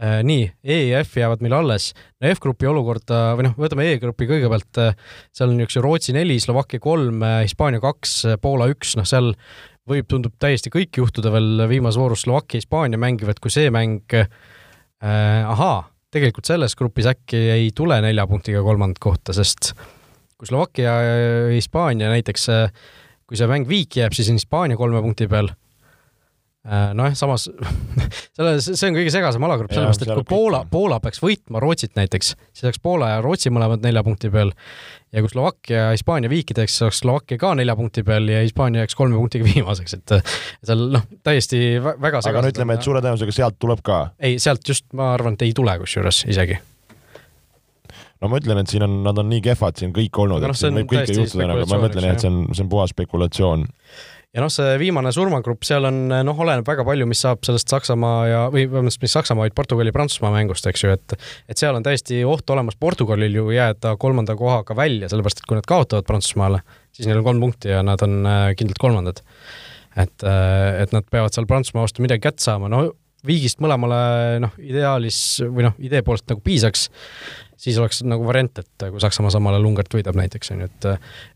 Äh, 0.00 0.20
nii, 0.26 0.46
E 0.62 0.78
ja 0.92 1.02
F 1.04 1.18
jäävad 1.18 1.42
meil 1.44 1.58
alles. 1.58 1.90
no 2.20 2.30
F-grupi 2.30 2.70
olukorda 2.70 3.20
või 3.38 3.48
noh, 3.48 3.58
võtame 3.58 3.88
E-grupi 3.90 4.30
kõigepealt, 4.30 4.82
äh, 4.84 4.94
seal 5.34 5.54
on 5.54 5.66
üks 5.66 5.80
Rootsi 5.82 6.14
neli, 6.16 6.38
Slovakkia 6.40 6.82
kolm, 6.82 7.24
Hispaania 7.42 7.82
kaks, 7.82 8.20
Poola 8.42 8.70
üks, 8.70 8.94
noh 9.00 9.08
seal 9.08 9.34
võib, 9.90 10.06
tundub 10.06 10.36
täiesti 10.38 10.70
kõik 10.70 11.02
juhtuda 11.02 11.32
veel 11.34 11.66
viimases 11.70 11.98
voorus 11.98 12.22
Slovakkia, 12.28 12.62
Hispaania 12.62 13.00
mängivad, 13.00 13.42
kui 13.42 13.50
see 13.50 13.72
mäng 13.74 14.14
äh,, 14.14 14.28
ahaa 15.00 15.89
tegelikult 16.10 16.48
selles 16.50 16.76
grupis 16.78 17.08
äkki 17.10 17.40
ei 17.54 17.70
tule 17.76 18.00
nelja 18.02 18.26
punktiga 18.30 18.62
kolmandat 18.66 18.98
kohta, 19.02 19.34
sest 19.36 19.72
kui 20.40 20.48
Slovakkia 20.48 20.94
ja 21.04 21.16
Hispaania 21.52 22.08
näiteks, 22.10 22.46
kui 23.28 23.38
see 23.38 23.50
mäng 23.50 23.68
viiki 23.68 24.00
jääb, 24.00 24.16
siis 24.16 24.30
on 24.32 24.40
Hispaania 24.40 24.78
kolme 24.80 25.02
punkti 25.04 25.28
peal. 25.30 25.52
Äh, 26.60 26.90
nojah, 26.92 27.14
samas 27.16 27.46
selle, 28.36 28.50
see 28.60 28.88
on 28.90 28.96
kõige 28.98 29.08
segasem 29.14 29.44
alagrupp, 29.46 29.72
sellepärast 29.72 30.02
et 30.04 30.10
kui 30.12 30.26
Poola, 30.28 30.58
Poola 30.68 30.98
peaks 31.00 31.22
võitma 31.24 31.62
Rootsit 31.62 31.94
näiteks, 31.96 32.34
siis 32.52 32.66
oleks 32.66 32.82
Poola 32.84 33.14
ja 33.14 33.22
Rootsi 33.24 33.48
mõlemad 33.48 33.80
nelja 33.80 34.02
punkti 34.04 34.28
peal 34.34 34.52
ja 35.08 35.22
kui 35.24 35.32
Slovakkia 35.32 35.86
ja 35.86 35.94
Hispaania 35.94 36.28
viikideks, 36.28 36.76
oleks 36.84 37.00
Slovakkia 37.00 37.40
ka 37.40 37.54
nelja 37.56 37.78
punkti 37.78 38.04
peal 38.04 38.28
ja 38.28 38.42
Hispaania 38.44 38.84
jääks 38.84 38.98
kolme 38.98 39.16
punktiga 39.16 39.48
viimaseks, 39.54 39.96
et 39.96 40.14
seal 40.60 40.84
noh, 40.98 41.08
täiesti 41.24 41.62
väga 41.80 42.20
aga 42.28 42.44
no 42.44 42.52
ütleme, 42.52 42.76
et 42.76 42.84
suure 42.84 43.00
tõenäosusega 43.00 43.38
sealt 43.38 43.56
tuleb 43.56 43.80
ka? 43.80 44.02
ei, 44.20 44.36
sealt 44.36 44.68
just 44.68 44.90
ma 44.92 45.14
arvan, 45.14 45.40
et 45.40 45.48
ei 45.48 45.56
tule 45.56 45.80
kusjuures 45.80 46.26
isegi. 46.28 46.60
No 48.20 48.28
ma 48.28 48.36
ütlen, 48.36 48.60
et 48.60 48.68
siin 48.68 48.84
on, 48.84 49.00
nad 49.00 49.16
on 49.16 49.32
nii 49.32 49.40
kehvad 49.48 49.80
siin 49.80 49.96
kõik 49.96 50.12
olnud, 50.26 50.44
et 50.44 50.52
no, 50.52 50.60
siin 50.60 50.76
võib 50.76 50.92
kõike 50.92 51.16
juhtuda, 51.16 51.54
aga 51.56 51.68
ma 51.72 51.84
mõtlen 51.88 52.10
jah, 52.10 52.20
et 52.20 52.28
see 52.28 52.28
on, 52.28 52.42
see 52.52 52.68
on 52.68 52.74
puhas 52.76 52.92
spekulatsioon 52.92 53.70
ja 54.34 54.42
noh, 54.44 54.50
see 54.52 54.76
viimane 54.80 55.10
surmagrupp, 55.14 55.64
seal 55.66 55.88
on 55.88 55.98
noh, 56.10 56.42
oleneb 56.44 56.68
väga 56.68 56.84
palju, 56.86 57.06
mis 57.10 57.22
saab 57.24 57.42
sellest 57.46 57.72
Saksamaa 57.72 58.20
ja, 58.30 58.42
või 58.52 58.66
vabandust, 58.70 59.00
mis 59.02 59.14
Saksamaa, 59.16 59.48
vaid 59.48 59.56
Portugali-Prantsusmaa 59.58 60.30
mängust, 60.34 60.68
eks 60.70 60.84
ju, 60.84 60.92
et 60.94 61.16
et 61.50 61.58
seal 61.58 61.76
on 61.76 61.86
täiesti 61.86 62.22
oht 62.28 62.50
olemas 62.54 62.78
Portugalil 62.80 63.40
ju 63.40 63.48
jääda 63.54 63.96
kolmanda 64.00 64.36
kohaga 64.38 64.76
välja, 64.78 65.10
sellepärast 65.10 65.42
et 65.42 65.50
kui 65.50 65.58
nad 65.58 65.68
kaotavad 65.68 66.06
Prantsusmaale, 66.06 66.62
siis 66.94 67.10
neil 67.10 67.22
on 67.22 67.26
kolm 67.26 67.42
punkti 67.42 67.74
ja 67.74 67.82
nad 67.86 68.02
on 68.06 68.20
äh, 68.22 68.46
kindlalt 68.58 68.82
kolmandad. 68.82 69.22
et, 69.96 70.22
äh, 70.22 70.82
et 70.84 70.92
nad 70.94 71.06
peavad 71.10 71.34
seal 71.34 71.50
Prantsusmaa 71.50 71.88
vastu 71.88 72.06
midagi 72.06 72.28
kätte 72.28 72.46
saama, 72.46 72.70
no 72.70 72.86
viigist 73.26 73.60
mõlemale 73.60 74.40
noh, 74.40 74.54
ideaalis 74.62 75.18
või 75.44 75.66
noh, 75.66 75.74
idee 75.82 76.04
poolest 76.06 76.30
nagu 76.30 76.40
piisaks 76.44 76.86
siis 77.60 77.80
oleks 77.80 78.02
nagu 78.08 78.24
variant, 78.28 78.62
et 78.62 78.86
kui 78.86 79.02
Saksamaa 79.02 79.32
samale 79.34 79.60
Ungart 79.66 79.92
võidab 79.94 80.16
näiteks, 80.18 80.54
on 80.54 80.64
ju, 80.64 80.70
et 80.70 80.88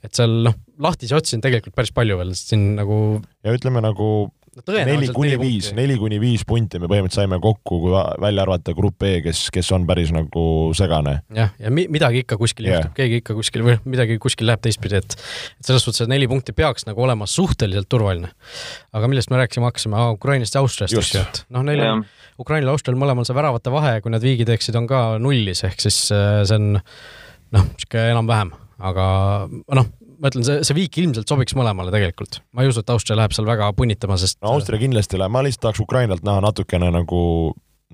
et 0.09 0.15
seal 0.17 0.41
noh, 0.47 0.57
lahtisi 0.83 1.17
otsi 1.17 1.39
on 1.39 1.45
tegelikult 1.45 1.77
päris 1.77 1.93
palju 1.95 2.19
veel, 2.21 2.33
sest 2.37 2.55
siin 2.55 2.73
nagu 2.79 2.97
ja 3.45 3.55
ütleme 3.55 3.83
nagu 3.85 4.09
no, 4.57 4.77
neli 4.87 5.09
kuni 5.15 5.37
viis, 5.41 5.71
neli 5.77 5.97
kuni 6.01 6.19
viis 6.23 6.45
punti 6.49 6.81
me 6.81 6.89
põhimõtteliselt 6.91 7.25
saime 7.25 7.39
kokku, 7.43 7.81
kui 7.85 7.95
välja 8.23 8.45
arvata 8.45 8.75
grupp 8.77 9.05
E, 9.05 9.19
kes, 9.25 9.47
kes 9.53 9.71
on 9.77 9.85
päris 9.89 10.13
nagu 10.15 10.45
segane. 10.77 11.19
jah, 11.35 11.53
ja 11.61 11.73
mi-, 11.75 11.87
midagi 11.93 12.23
ikka 12.25 12.39
kuskil 12.41 12.69
yeah. 12.69 12.81
juhtub, 12.81 12.97
keegi 12.99 13.21
ikka 13.23 13.37
kuskil 13.37 13.67
või 13.67 13.79
midagi 13.85 14.19
kuskil 14.23 14.49
läheb 14.49 14.63
teistpidi, 14.65 15.03
et 15.03 15.17
et 15.19 15.69
selles 15.69 15.85
suhtes, 15.85 16.05
et 16.05 16.13
neli 16.13 16.29
punkti 16.31 16.55
peaks 16.57 16.89
nagu 16.89 17.05
olema 17.05 17.29
suhteliselt 17.31 17.91
turvaline. 17.91 18.31
aga 18.95 19.11
millest 19.11 19.33
me 19.33 19.43
rääkima 19.43 19.71
hakkasime 19.71 20.09
Ukrainast 20.15 20.57
ja 20.57 20.65
Austriast, 20.65 20.97
eks 20.97 21.15
ju, 21.15 21.25
et 21.25 21.45
noh, 21.55 21.67
neil 21.67 21.83
yeah. 21.83 22.05
Ukrainal 22.41 22.71
ja 22.71 22.75
Austrial 22.75 22.99
mõlemal 22.99 23.27
see 23.27 23.37
väravate 23.37 23.73
vahe, 23.75 23.99
kui 24.03 24.13
nad 24.15 24.25
viigi 24.25 24.47
teeksid, 24.49 24.77
on 24.79 24.89
ka 24.91 25.05
nullis, 25.23 25.65
ehk 25.67 25.83
siis 25.85 25.99
äh, 26.15 26.43
see 26.49 26.59
on 26.59 26.73
noh, 26.75 27.69
niisugune 27.69 28.09
enam-vähem, 28.15 28.55
aga 28.91 29.05
noh 29.51 29.93
ma 30.25 30.31
ütlen, 30.31 30.45
see, 30.47 30.63
see 30.67 30.77
viik 30.77 30.97
ilmselt 31.03 31.31
sobiks 31.31 31.57
mõlemale 31.59 31.93
tegelikult. 31.95 32.41
ma 32.57 32.65
ei 32.65 32.71
usu, 32.71 32.83
et 32.83 32.93
Austria 32.95 33.19
läheb 33.19 33.35
seal 33.37 33.49
väga 33.49 33.71
punnitama, 33.77 34.17
sest 34.21 34.41
no 34.41 34.55
Austria 34.57 34.81
kindlasti 34.81 35.21
läheb, 35.21 35.35
ma 35.35 35.43
lihtsalt 35.45 35.69
tahaks 35.69 35.83
Ukrainalt 35.85 36.25
näha 36.27 36.43
natukene 36.45 36.91
nagu, 36.95 37.21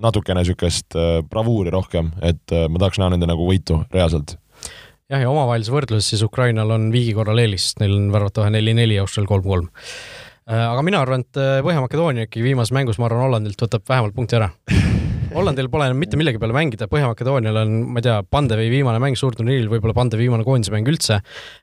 natukene 0.01 0.41
niisugust 0.41 0.97
äh, 0.97 1.19
bravuuri 1.27 1.73
rohkem, 1.73 2.13
et 2.23 2.55
äh, 2.55 2.67
ma 2.71 2.81
tahaks 2.81 3.01
näha 3.01 3.13
nende 3.15 3.29
nagu 3.29 3.47
võitu 3.49 3.81
reaalselt. 3.93 4.37
jah, 5.11 5.19
ja 5.19 5.29
omavahelises 5.29 5.73
võrdluses 5.73 6.13
siis 6.13 6.25
Ukrainal 6.25 6.71
on 6.77 6.89
viigi 6.93 7.15
korral 7.17 7.41
eelis, 7.43 7.73
neil 7.81 7.97
on 7.97 8.09
värvata 8.15 8.45
vahe 8.45 8.55
neli-neli, 8.57 8.99
Austrial 9.01 9.29
kolm-kolm 9.29 9.69
aga 10.47 10.81
mina 10.85 11.01
arvan, 11.03 11.25
et 11.25 11.37
Põhja-Makedoonia 11.65 12.27
ikkagi 12.27 12.45
viimases 12.45 12.73
mängus, 12.75 12.99
ma 12.99 13.09
arvan, 13.09 13.27
Hollandilt 13.27 13.61
võtab 13.61 13.85
vähemalt 13.89 14.17
punkti 14.17 14.39
ära 14.39 14.49
Hollandil 15.31 15.69
pole 15.71 15.87
enam 15.87 15.99
mitte 16.01 16.17
millegi 16.19 16.39
peale 16.41 16.55
mängida, 16.55 16.87
Põhja-Makedoonial 16.91 17.61
on, 17.61 17.75
ma 17.93 18.01
ei 18.01 18.05
tea, 18.05 18.17
Pandevi 18.35 18.67
viimane 18.71 18.99
mäng 19.01 19.17
suurturniiril, 19.19 19.69
võib-olla 19.71 19.95
Pandevi 19.95 20.25
viimane 20.25 20.45
koondise 20.47 20.73
mäng 20.73 20.89
üldse. 20.91 21.21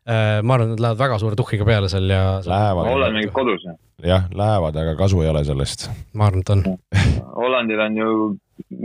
Äh, 0.08 0.38
ma 0.40 0.56
arvan, 0.56 0.72
et 0.72 0.78
nad 0.78 0.84
lähevad 0.86 1.02
väga 1.02 1.18
suure 1.20 1.38
tuhhiga 1.38 1.66
peale 1.68 1.90
seal 1.92 2.08
ja. 2.08 2.22
Holland 2.48 3.18
mängib 3.18 3.34
kodus. 3.36 3.66
jah, 4.04 4.28
lähevad, 4.32 4.76
aga 4.82 4.94
kasu 4.98 5.20
ei 5.24 5.32
ole 5.32 5.44
sellest. 5.44 5.88
ma 6.16 6.30
arvan, 6.30 6.44
et 6.44 6.52
on. 6.54 6.64
Hollandil 7.42 7.84
on 7.84 7.98
ju, 8.00 8.12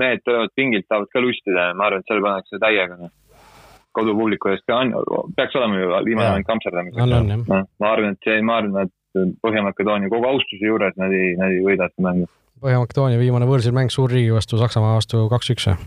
mehed 0.03 0.23
tulevad 0.27 0.51
pingilt, 0.55 0.87
saavad 0.89 1.11
ka 1.13 1.23
lustida 1.23 1.69
ja 1.69 1.77
ma 1.79 1.87
arvan, 1.87 2.03
et 2.03 2.11
seal 2.11 2.23
pannakse 2.25 2.59
täiega 2.63 2.99
noh. 2.99 3.13
kodupubliku 3.95 4.51
eest 4.51 4.65
ka 4.67 4.81
on, 4.83 4.91
peaks 5.37 5.55
olema 5.59 5.79
ju 5.79 5.93
viimane 6.09 6.41
mäng 6.41 6.53
Amsterdamiseks. 6.57 7.47
ma 7.79 7.93
arvan, 7.93 8.17
et 8.17 8.27
see, 8.27 8.41
ma 8.43 8.59
arvan, 8.59 8.89
et 8.89 8.95
Põhja-Makedoonia 9.13 10.09
kogu 10.11 10.29
austuse 10.29 10.65
juures 10.65 10.95
nad 10.99 11.13
ei, 11.13 11.35
nad 11.39 11.53
ei 11.53 11.61
võida 11.65 11.89
seda 11.91 12.07
mängu 12.09 12.29
Põhja-Makedoonia 12.63 13.19
viimane 13.19 13.47
võõrsil 13.49 13.75
mäng 13.75 13.91
suurriigi 13.93 14.31
vastu 14.33 14.59
Saksamaa 14.61 14.95
vastu 14.97 15.25
kaks-üks 15.31 15.69
või? 15.69 15.77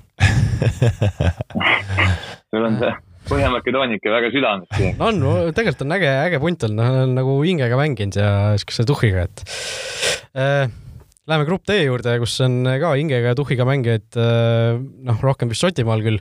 sul 2.53 2.67
on 2.69 2.81
see 2.83 2.95
Põhja-Makedoonia 3.27 3.99
ikka 3.99 4.13
väga 4.13 4.31
südames. 4.31 4.83
on, 5.03 5.23
tegelikult 5.57 5.83
on 5.83 5.95
äge, 5.97 6.11
äge 6.29 6.39
punt 6.43 6.67
olnud, 6.69 6.79
noh, 6.79 7.07
nagu 7.17 7.39
hingega 7.43 7.79
mänginud 7.81 8.19
ja 8.21 8.29
siukse 8.61 8.87
tuhhiga, 8.87 9.27
et 9.27 9.43
äh, 10.39 10.69
Läheme 11.27 11.43
grupp 11.43 11.65
D 11.67 11.75
juurde, 11.81 12.13
kus 12.23 12.37
on 12.45 12.61
ka 12.79 12.93
hingega 12.95 13.33
ja 13.33 13.35
tuhhiga 13.35 13.65
mängijaid, 13.67 14.07
äh, 14.15 14.77
noh, 15.09 15.17
rohkem 15.27 15.51
vist 15.51 15.65
Šotimaal 15.65 16.05
küll. 16.05 16.21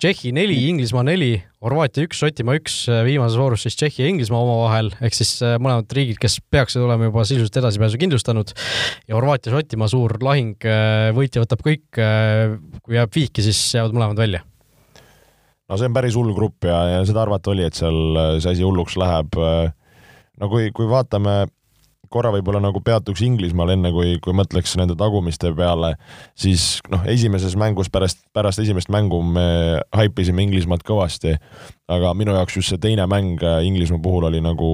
Tšehhi 0.00 0.30
neli, 0.32 0.54
Inglismaa 0.70 1.02
neli, 1.04 1.34
Horvaatia 1.60 2.06
üks, 2.06 2.22
Šotimaa 2.22 2.54
üks, 2.56 2.74
äh, 2.88 3.02
viimases 3.04 3.36
voorus 3.36 3.66
siis 3.66 3.74
Tšehhi 3.76 4.00
ja 4.00 4.08
Inglismaa 4.08 4.38
omavahel, 4.40 4.86
ehk 5.04 5.12
siis 5.12 5.34
äh, 5.44 5.58
mõlemad 5.60 5.92
riigid, 5.92 6.16
kes 6.22 6.38
peaksid 6.48 6.80
olema 6.80 7.10
juba 7.10 7.26
sisuliselt 7.28 7.58
edasipääsu 7.60 8.00
kindlustanud. 8.00 8.54
ja 9.04 9.18
Horvaatia-Šotimaa 9.18 9.90
suur 9.92 10.16
lahing, 10.24 10.56
võitja 11.18 11.44
võtab 11.44 11.60
kõik, 11.66 11.84
kui 11.92 12.96
jääb 12.96 13.12
viiki, 13.12 13.44
siis 13.44 13.60
jäävad 13.76 13.98
mõlemad 13.98 14.24
välja 14.24 14.40
no 15.68 15.76
see 15.76 15.90
on 15.90 15.98
päris 16.00 16.16
hull 16.16 16.32
grupp 16.34 16.64
ja, 16.64 16.80
ja 16.94 17.04
seda 17.04 17.20
arvata 17.26 17.52
oli, 17.52 17.68
et 17.68 17.76
seal 17.76 18.40
see 18.40 18.54
asi 18.54 18.64
hulluks 18.64 18.96
läheb. 18.96 19.36
no 19.36 20.48
kui, 20.48 20.72
kui 20.72 20.88
vaatame 20.88 21.42
korra 22.10 22.32
võib-olla 22.34 22.60
nagu 22.62 22.80
peatuks 22.82 23.22
Inglismaal, 23.24 23.74
enne 23.76 23.92
kui, 23.94 24.16
kui 24.22 24.34
mõtleks 24.36 24.74
nende 24.80 24.96
tagumiste 24.98 25.52
peale, 25.56 25.92
siis 26.38 26.80
noh, 26.90 27.04
esimeses 27.10 27.54
mängus 27.58 27.90
pärast, 27.92 28.22
pärast 28.34 28.62
esimest 28.62 28.90
mängu 28.92 29.20
me 29.22 29.46
haipisime 29.94 30.42
Inglismaad 30.46 30.82
kõvasti, 30.86 31.36
aga 31.90 32.10
minu 32.18 32.34
jaoks 32.34 32.58
just 32.58 32.74
see 32.74 32.82
teine 32.82 33.06
mäng 33.10 33.42
äh, 33.46 33.62
Inglismaa 33.66 34.02
puhul 34.02 34.26
oli 34.30 34.42
nagu 34.42 34.70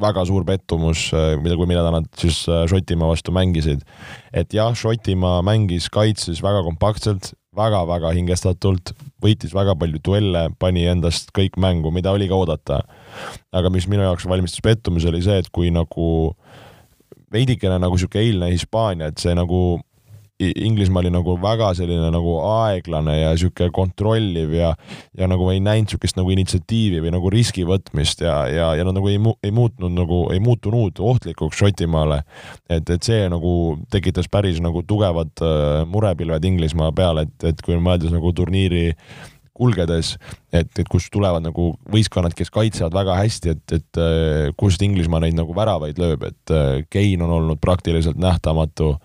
väga 0.00 0.24
suur 0.28 0.46
pettumus, 0.48 1.10
äh, 1.16 1.34
mida, 1.42 1.58
kui 1.60 1.68
mida 1.68 1.84
nad 1.92 2.08
siis 2.20 2.42
äh, 2.48 2.64
Šotimaa 2.70 3.12
vastu 3.12 3.36
mängisid. 3.36 3.84
et 4.32 4.56
jah, 4.56 4.72
Šotimaa 4.72 5.42
mängis 5.44 5.90
kaitses 5.92 6.40
väga 6.44 6.64
kompaktselt, 6.64 7.34
väga-väga 7.56 8.14
hingestatult, 8.16 8.94
võitis 9.22 9.52
väga 9.52 9.74
palju 9.76 10.00
duelle, 10.04 10.46
pani 10.58 10.86
endast 10.88 11.34
kõik 11.36 11.58
mängu, 11.60 11.92
mida 11.92 12.12
oli 12.12 12.28
ka 12.30 12.38
oodata. 12.38 12.82
aga 13.52 13.70
mis 13.70 13.86
minu 13.88 14.06
jaoks 14.06 14.24
valmistas 14.28 14.64
pettumuse, 14.64 15.08
oli 15.08 15.20
see, 15.22 15.38
et 15.42 15.50
kui 15.52 15.70
nagu 15.70 16.06
veidikene 17.32 17.78
nagu 17.82 17.98
sihuke 17.98 18.20
eilne 18.22 18.52
Hispaania, 18.52 19.12
et 19.12 19.22
see 19.22 19.34
nagu 19.36 19.80
Inglismaa 20.42 21.00
oli 21.00 21.10
nagu 21.12 21.36
väga 21.42 21.68
selline 21.78 22.08
nagu 22.10 22.32
aeglane 22.48 23.14
ja 23.20 23.32
sihuke 23.38 23.68
kontrolliv 23.74 24.54
ja, 24.56 24.72
ja 25.18 25.28
nagu 25.30 25.46
ei 25.52 25.60
näinud 25.62 25.92
sihukest 25.92 26.18
nagu 26.18 26.32
initsiatiivi 26.34 27.02
või 27.04 27.12
nagu 27.14 27.30
riski 27.30 27.62
võtmist 27.68 28.24
ja, 28.24 28.34
ja, 28.50 28.72
ja 28.78 28.86
nad 28.88 28.96
nagu 28.96 29.10
ei, 29.12 29.20
mu, 29.22 29.36
ei 29.44 29.52
muutnud 29.54 29.94
nagu, 29.94 30.24
ei 30.34 30.40
muutunud 30.42 30.98
ohtlikuks 30.98 31.60
Šotimaale. 31.62 32.22
et, 32.68 32.90
et 32.90 33.02
see 33.02 33.28
nagu 33.30 33.52
tekitas 33.92 34.30
päris 34.32 34.58
nagu 34.64 34.82
tugevad 34.82 35.44
uh, 35.44 35.84
murepilved 35.86 36.48
Inglismaa 36.48 36.90
peale, 36.96 37.28
et, 37.28 37.52
et 37.52 37.62
kui 37.62 37.78
mõeldes 37.78 38.14
nagu 38.14 38.32
turniiri 38.34 38.90
kulgedes, 39.62 40.16
et, 40.50 40.70
et 40.78 40.90
kust 40.90 41.12
tulevad 41.14 41.44
nagu 41.46 41.70
võistkonnad, 41.92 42.34
kes 42.38 42.50
kaitsevad 42.54 42.96
väga 42.96 43.20
hästi, 43.20 43.54
et, 43.54 43.78
et 43.78 44.02
äh, 44.02 44.50
kust 44.58 44.82
Inglismaa 44.82 45.22
neid 45.22 45.38
nagu 45.38 45.54
väravaid 45.56 46.02
lööb, 46.02 46.26
et 46.26 46.54
äh, 46.54 46.82
Kein 46.90 47.22
on 47.22 47.38
olnud 47.38 47.62
praktiliselt 47.62 48.18
nähtamatu. 48.20 48.96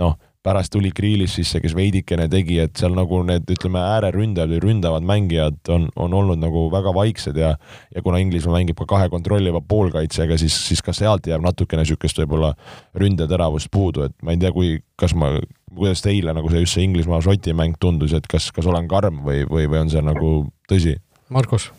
noh, 0.00 0.16
pärast 0.42 0.72
tuli 0.74 0.90
Kriilis 0.90 1.36
sisse, 1.38 1.60
kes 1.62 1.74
veidikene 1.78 2.26
tegi, 2.30 2.56
et 2.64 2.74
seal 2.78 2.96
nagu 2.96 3.20
need, 3.26 3.46
ütleme, 3.54 3.78
ääreründajad 3.94 4.50
või 4.50 4.62
ründavad 4.64 5.06
mängijad 5.06 5.70
on, 5.70 5.86
on 5.94 6.16
olnud 6.18 6.40
nagu 6.42 6.64
väga 6.72 6.94
vaiksed 6.96 7.38
ja 7.38 7.54
ja 7.94 8.02
kuna 8.02 8.18
Inglismaa 8.22 8.58
mängib 8.58 8.80
ka 8.80 8.88
kahe 8.90 9.10
kontrolliva 9.12 9.60
poolkaitsega, 9.60 10.38
siis, 10.40 10.56
siis 10.66 10.82
ka 10.82 10.94
sealt 10.96 11.28
jääb 11.30 11.44
natukene 11.44 11.84
niisugust 11.84 12.18
võib-olla 12.22 12.54
ründeteravust 12.98 13.70
puudu, 13.70 14.08
et 14.08 14.16
ma 14.22 14.34
ei 14.34 14.42
tea, 14.42 14.50
kui, 14.54 14.74
kas 14.98 15.14
ma 15.14 15.36
kuidas 15.76 16.02
teile 16.04 16.34
nagu 16.36 16.50
see 16.52 16.64
just 16.64 16.76
see 16.76 16.86
Inglismaa-Šoti 16.86 17.54
mäng 17.56 17.78
tundus, 17.80 18.14
et 18.16 18.26
kas, 18.30 18.50
kas 18.54 18.68
olen 18.68 18.88
karm 18.90 19.22
või, 19.26 19.42
või, 19.48 19.68
või 19.70 19.84
on 19.84 19.92
see 19.92 20.02
nagu 20.04 20.32
tõsi? 20.70 20.96
Markus? 21.32 21.70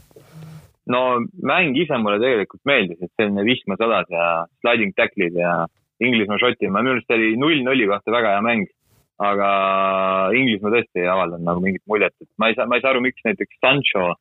no 0.90 1.02
mäng 1.46 1.78
ise 1.80 1.98
mulle 2.02 2.20
tegelikult 2.20 2.64
meeldis, 2.68 3.00
et 3.00 3.12
selline 3.20 3.46
vihmasadas 3.48 4.10
ja 4.12 4.28
sliding 4.62 4.96
tackle'id 4.98 5.38
ja 5.40 5.64
Inglismaa-Šotimaa, 6.04 6.84
minu 6.84 6.98
arust 6.98 7.14
oli 7.16 7.36
null-nulli 7.40 7.88
kohta 7.88 8.12
väga 8.12 8.36
hea 8.36 8.46
mäng. 8.46 8.72
aga 9.24 9.48
Inglismaa 10.36 10.74
tõesti 10.74 11.04
ei 11.04 11.08
avaldanud 11.08 11.46
nagu 11.48 11.62
mingit 11.64 11.84
muljet, 11.88 12.16
et 12.20 12.28
ma 12.42 12.50
ei 12.50 12.58
saa, 12.58 12.66
ma 12.68 12.76
ei 12.76 12.84
saa 12.84 12.92
aru, 12.92 13.04
miks 13.06 13.24
näiteks 13.24 13.60
Sancho 13.62 14.16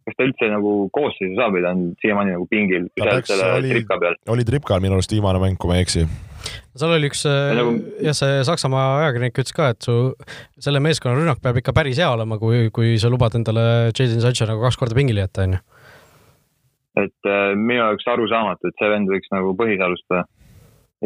kas 0.00 0.16
ta 0.16 0.24
üldse 0.26 0.48
nagu 0.50 0.72
koosseisu 0.96 1.36
saab 1.36 1.54
või 1.54 1.62
ta 1.62 1.74
on 1.76 1.82
siiamaani 2.00 2.34
nagu 2.34 2.46
pingil? 2.50 2.88
oli, 3.04 3.74
oli 4.34 4.46
tripkal 4.48 4.82
minu 4.82 4.96
arust 4.96 5.12
viimane 5.12 5.42
mäng, 5.42 5.60
kui 5.60 5.70
ma 5.70 5.76
ei 5.78 5.84
eksi 5.84 6.06
seal 6.78 6.94
oli 6.94 7.10
üks 7.10 7.24
nagu... 7.26 7.74
jah, 8.04 8.16
see 8.16 8.40
Saksamaa 8.46 8.86
ajakirjanik 9.00 9.40
ütles 9.42 9.56
ka, 9.56 9.70
et 9.74 9.86
su 9.86 9.96
selle 10.62 10.82
meeskonna 10.84 11.18
rünnak 11.18 11.42
peab 11.44 11.60
ikka 11.60 11.74
päris 11.76 12.00
hea 12.00 12.10
olema, 12.12 12.38
kui, 12.40 12.68
kui 12.74 12.94
sa 13.02 13.10
lubad 13.12 13.36
endale 13.38 13.64
Jason 13.90 14.22
Sancho 14.24 14.48
nagu 14.48 14.62
kaks 14.64 14.80
korda 14.80 14.96
pingile 14.98 15.24
jätta, 15.24 15.46
onju. 15.46 15.60
et 17.04 17.30
äh, 17.30 17.52
minu 17.56 17.80
jaoks 17.80 18.08
arusaamatu, 18.14 18.70
et 18.70 18.80
see 18.80 18.92
vend 18.92 19.12
võiks 19.12 19.34
nagu 19.34 19.54
põhis 19.58 19.82
alustada. 19.84 20.24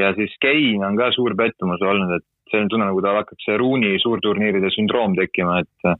ja 0.00 0.14
siis 0.18 0.32
Kein 0.42 0.84
on 0.86 0.98
ka 1.00 1.10
suur 1.16 1.36
pettumus 1.38 1.82
olnud, 1.82 2.16
et 2.18 2.26
selline 2.50 2.70
tunne, 2.70 2.88
nagu 2.88 3.02
tal 3.04 3.20
hakkaks 3.22 3.48
see 3.48 3.58
Ruuni 3.60 3.96
suurturniiride 4.02 4.70
sündroom 4.74 5.16
tekkima, 5.18 5.60
et 5.64 5.90
äh, 5.90 5.98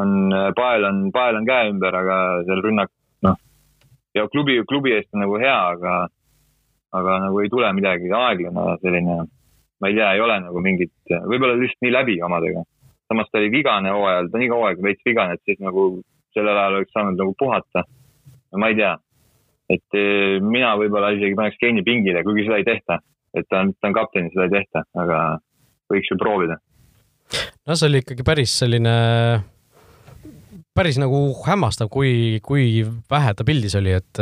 on, 0.00 0.32
pael 0.56 0.88
on, 0.88 1.04
pael 1.14 1.38
on 1.40 1.46
käe 1.48 1.70
ümber, 1.72 1.94
aga 1.96 2.18
seal 2.48 2.62
rünnak, 2.64 2.92
noh, 3.26 3.38
ja 4.16 4.26
klubi, 4.32 4.58
klubi 4.68 4.94
eest 4.96 5.10
on 5.12 5.24
nagu 5.26 5.38
hea, 5.42 5.58
aga 5.76 5.96
aga 6.98 7.18
nagu 7.26 7.40
ei 7.40 7.50
tule 7.52 7.70
midagi 7.76 8.10
aeglane 8.12 8.76
selline, 8.82 9.18
ma 9.80 9.90
ei 9.90 9.96
tea, 9.96 10.12
ei 10.14 10.22
ole 10.24 10.38
nagu 10.44 10.62
mingit, 10.64 10.94
võib-olla 11.08 11.56
lihtsalt 11.58 11.86
nii 11.86 11.94
läbi 11.94 12.18
omadega. 12.22 12.64
samas 13.08 13.28
ta 13.30 13.40
oli 13.40 13.50
vigane 13.52 13.92
hooajal, 13.92 14.28
ta 14.30 14.38
on 14.38 14.44
iga 14.46 14.58
hooaeg 14.58 14.82
veits 14.84 15.04
vigane, 15.04 15.36
et 15.36 15.42
siis 15.44 15.60
nagu 15.60 15.86
sellel 16.32 16.58
ajal 16.58 16.78
oleks 16.78 16.94
saanud 16.96 17.18
nagu 17.20 17.34
puhata. 17.38 17.84
ma 18.56 18.68
ei 18.68 18.76
tea, 18.76 18.92
et 19.72 19.96
eh, 19.96 20.40
mina 20.40 20.74
võib-olla 20.76 21.14
isegi 21.16 21.36
paneks 21.38 21.60
Keini 21.60 21.84
pingile, 21.86 22.24
kuigi 22.24 22.44
seda 22.48 22.60
ei 22.60 22.68
tehta. 22.68 22.98
et 23.32 23.48
ta 23.48 23.62
on, 23.64 23.72
ta 23.80 23.88
on 23.88 23.96
kapten, 23.96 24.28
seda 24.32 24.44
ei 24.44 24.52
tehta, 24.58 24.84
aga 25.04 25.22
võiks 25.92 26.12
ju 26.12 26.18
proovida. 26.20 26.58
no 27.66 27.76
see 27.76 27.88
oli 27.88 28.04
ikkagi 28.04 28.26
päris 28.26 28.58
selline 28.60 28.94
päris 30.76 30.96
nagu 31.00 31.18
hämmastav, 31.44 31.90
kui, 31.92 32.40
kui 32.44 32.82
vähe 33.12 33.32
ta 33.36 33.44
pildis 33.44 33.74
oli, 33.76 33.92
et 33.98 34.20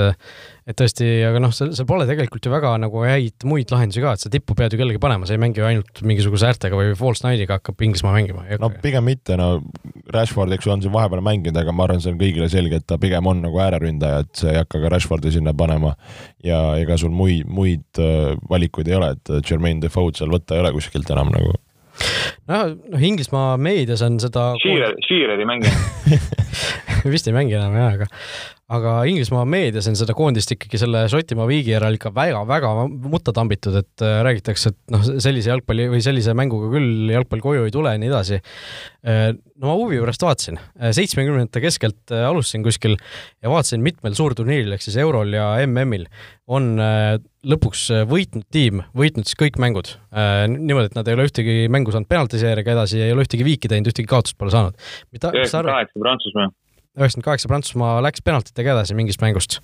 et 0.70 0.76
tõesti, 0.78 1.06
aga 1.26 1.40
noh, 1.42 1.50
seal, 1.54 1.72
seal 1.74 1.86
pole 1.88 2.04
tegelikult 2.06 2.46
ju 2.46 2.52
väga 2.52 2.72
nagu 2.82 3.02
häid 3.02 3.46
muid 3.48 3.70
lahendusi 3.72 4.02
ka, 4.02 4.14
et 4.14 4.22
sa 4.22 4.30
tippu 4.30 4.54
pead 4.58 4.74
ju 4.74 4.80
kellegi 4.80 5.00
panema, 5.02 5.26
sa 5.26 5.34
ei 5.34 5.42
mängi 5.42 5.62
ju 5.62 5.66
ainult 5.66 6.02
mingisuguse 6.06 6.46
äärtega 6.50 6.78
või 6.78 6.92
false 6.98 7.26
nine'iga 7.26 7.58
hakkab 7.58 7.82
Inglismaa 7.86 8.14
mängima. 8.14 8.44
no 8.62 8.70
pigem 8.82 9.06
mitte, 9.06 9.38
no 9.38 9.62
Rashford, 10.14 10.54
eks 10.54 10.66
ju, 10.66 10.74
on 10.74 10.84
siin 10.84 10.94
vahepeal 10.94 11.24
mänginud, 11.26 11.58
aga 11.58 11.74
ma 11.74 11.86
arvan, 11.86 12.02
see 12.02 12.14
on 12.14 12.20
kõigile 12.20 12.50
selge, 12.52 12.82
et 12.82 12.86
ta 12.86 12.98
pigem 13.02 13.30
on 13.30 13.42
nagu 13.46 13.62
ääreründaja, 13.62 14.26
et 14.26 14.42
sa 14.42 14.52
ei 14.52 14.60
hakka 14.60 14.82
ka 14.82 14.92
Rashfordi 14.94 15.34
sinna 15.34 15.54
panema. 15.54 15.94
ja 16.44 16.60
ega 16.80 16.96
sul 16.98 17.14
muid, 17.14 17.46
muid 17.50 17.98
äh, 18.02 18.36
valikuid 18.50 18.90
ei 18.90 18.98
ole, 18.98 19.14
et 19.16 19.50
Jermaine 19.50 19.82
Defoe'd 19.82 20.18
seal 20.18 20.30
võtta 20.32 20.56
ei 20.56 20.64
ole 20.64 20.74
kuskilt 20.74 21.10
enam 21.10 21.30
nagu 21.34 21.54
noh, 22.50 22.74
noh 22.92 23.06
Inglismaa 23.10 23.56
meedias 23.60 24.02
on 24.06 24.18
seda. 24.22 24.52
Shearer, 24.62 24.96
Shearer 25.06 25.40
ei 25.40 25.48
mängi 25.48 25.72
vist 27.14 27.28
ei 27.30 27.36
mängi 27.36 27.56
enam 27.58 27.76
jah, 27.78 27.96
aga, 27.98 28.10
aga 28.70 28.92
Inglismaa 29.10 29.42
meedias 29.50 29.88
on 29.90 29.96
seda 29.98 30.14
koondist 30.16 30.52
ikkagi 30.54 30.78
selle 30.78 31.02
Šotimaa 31.10 31.46
viigi 31.50 31.72
järel 31.72 31.96
ikka 31.96 32.12
väga-väga 32.14 32.70
mutta 32.86 33.34
tambitud, 33.34 33.74
et 33.80 34.04
äh, 34.06 34.20
räägitakse, 34.26 34.70
et 34.72 34.94
noh, 34.94 35.02
sellise 35.22 35.50
jalgpalli 35.50 35.88
või 35.90 36.02
sellise 36.04 36.34
mänguga 36.38 36.70
küll 36.74 37.10
jalgpall 37.10 37.42
koju 37.42 37.66
ei 37.66 37.74
tule 37.74 37.94
ja 37.94 38.00
nii 38.00 38.10
edasi. 38.12 38.38
Äh, 39.02 39.32
no 39.58 39.72
ma 39.72 39.74
huvi 39.80 39.98
pärast 40.02 40.22
vaatasin, 40.22 40.60
äh, 40.78 40.94
seitsmekümnendate 40.96 41.62
keskelt 41.64 42.14
alustasin 42.14 42.66
kuskil 42.66 42.94
ja 42.94 43.50
vaatasin 43.50 43.82
mitmel 43.82 44.14
suurturniiril 44.18 44.76
ehk 44.76 44.86
siis 44.86 45.00
Eurol 45.02 45.34
ja 45.34 45.50
MM-il 45.66 46.06
on 46.50 46.72
lõpuks 47.46 47.84
võitnud 48.10 48.46
tiim, 48.50 48.80
võitnud 48.96 49.28
siis 49.28 49.38
kõik 49.38 49.58
mängud. 49.62 49.92
niimoodi, 50.50 50.90
et 50.90 50.96
nad 50.98 51.06
ei 51.06 51.14
ole 51.14 51.28
ühtegi 51.28 51.68
mängu 51.70 51.94
saanud 51.94 52.10
penaltiseeriga 52.10 52.74
edasi 52.74 52.98
ja 52.98 53.06
ei 53.06 53.14
ole 53.14 53.22
ühtegi 53.22 53.46
viiki 53.46 53.70
teinud, 53.70 53.92
ühtegi 53.92 54.10
kaotust 54.10 54.38
pole 54.38 54.50
saanud. 54.50 54.74
üheksakümmend 55.14 55.70
kaheksa 55.70 56.02
Prantsusmaa 56.02 56.50
üheksakümmend 56.98 57.28
kaheksa 57.28 57.50
Prantsusmaa 57.50 58.00
läks 58.04 58.24
penaltitega 58.26 58.74
edasi 58.74 58.96
mingist 58.98 59.22
mängust 59.22 59.60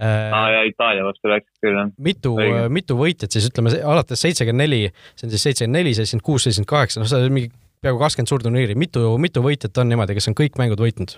äh, 0.00 0.32
aa 0.32 0.42
ah, 0.44 0.50
ja 0.56 0.64
Itaalia 0.68 1.04
vastu 1.06 1.30
läks 1.30 1.50
küll 1.62 1.76
jah. 1.76 1.90
mitu, 1.98 2.34
mitu 2.72 2.96
võitjat 2.98 3.34
siis 3.34 3.48
ütleme 3.50 3.72
alates 3.82 4.22
seitsekümmend 4.24 4.64
neli, 4.64 4.82
see 5.14 5.28
on 5.28 5.34
siis 5.34 5.48
seitsekümmend 5.48 5.80
neli, 5.80 5.94
seitsekümmend 5.98 6.26
kuus, 6.30 6.46
seitsekümmend 6.46 6.72
kaheksa, 6.72 7.02
noh, 7.02 7.10
see 7.10 7.28
on 7.28 7.34
mingi 7.34 7.52
peaaegu 7.82 8.00
kakskümmend 8.02 8.32
suurturniiri, 8.32 8.76
mitu, 8.78 9.04
mitu 9.22 9.42
võitjat 9.44 9.78
on 9.82 9.90
niimoodi, 9.92 10.16
kes 10.18 10.30
on 10.30 10.36
kõik 10.38 10.58
mängud 10.60 10.80
võitnud? 10.82 11.14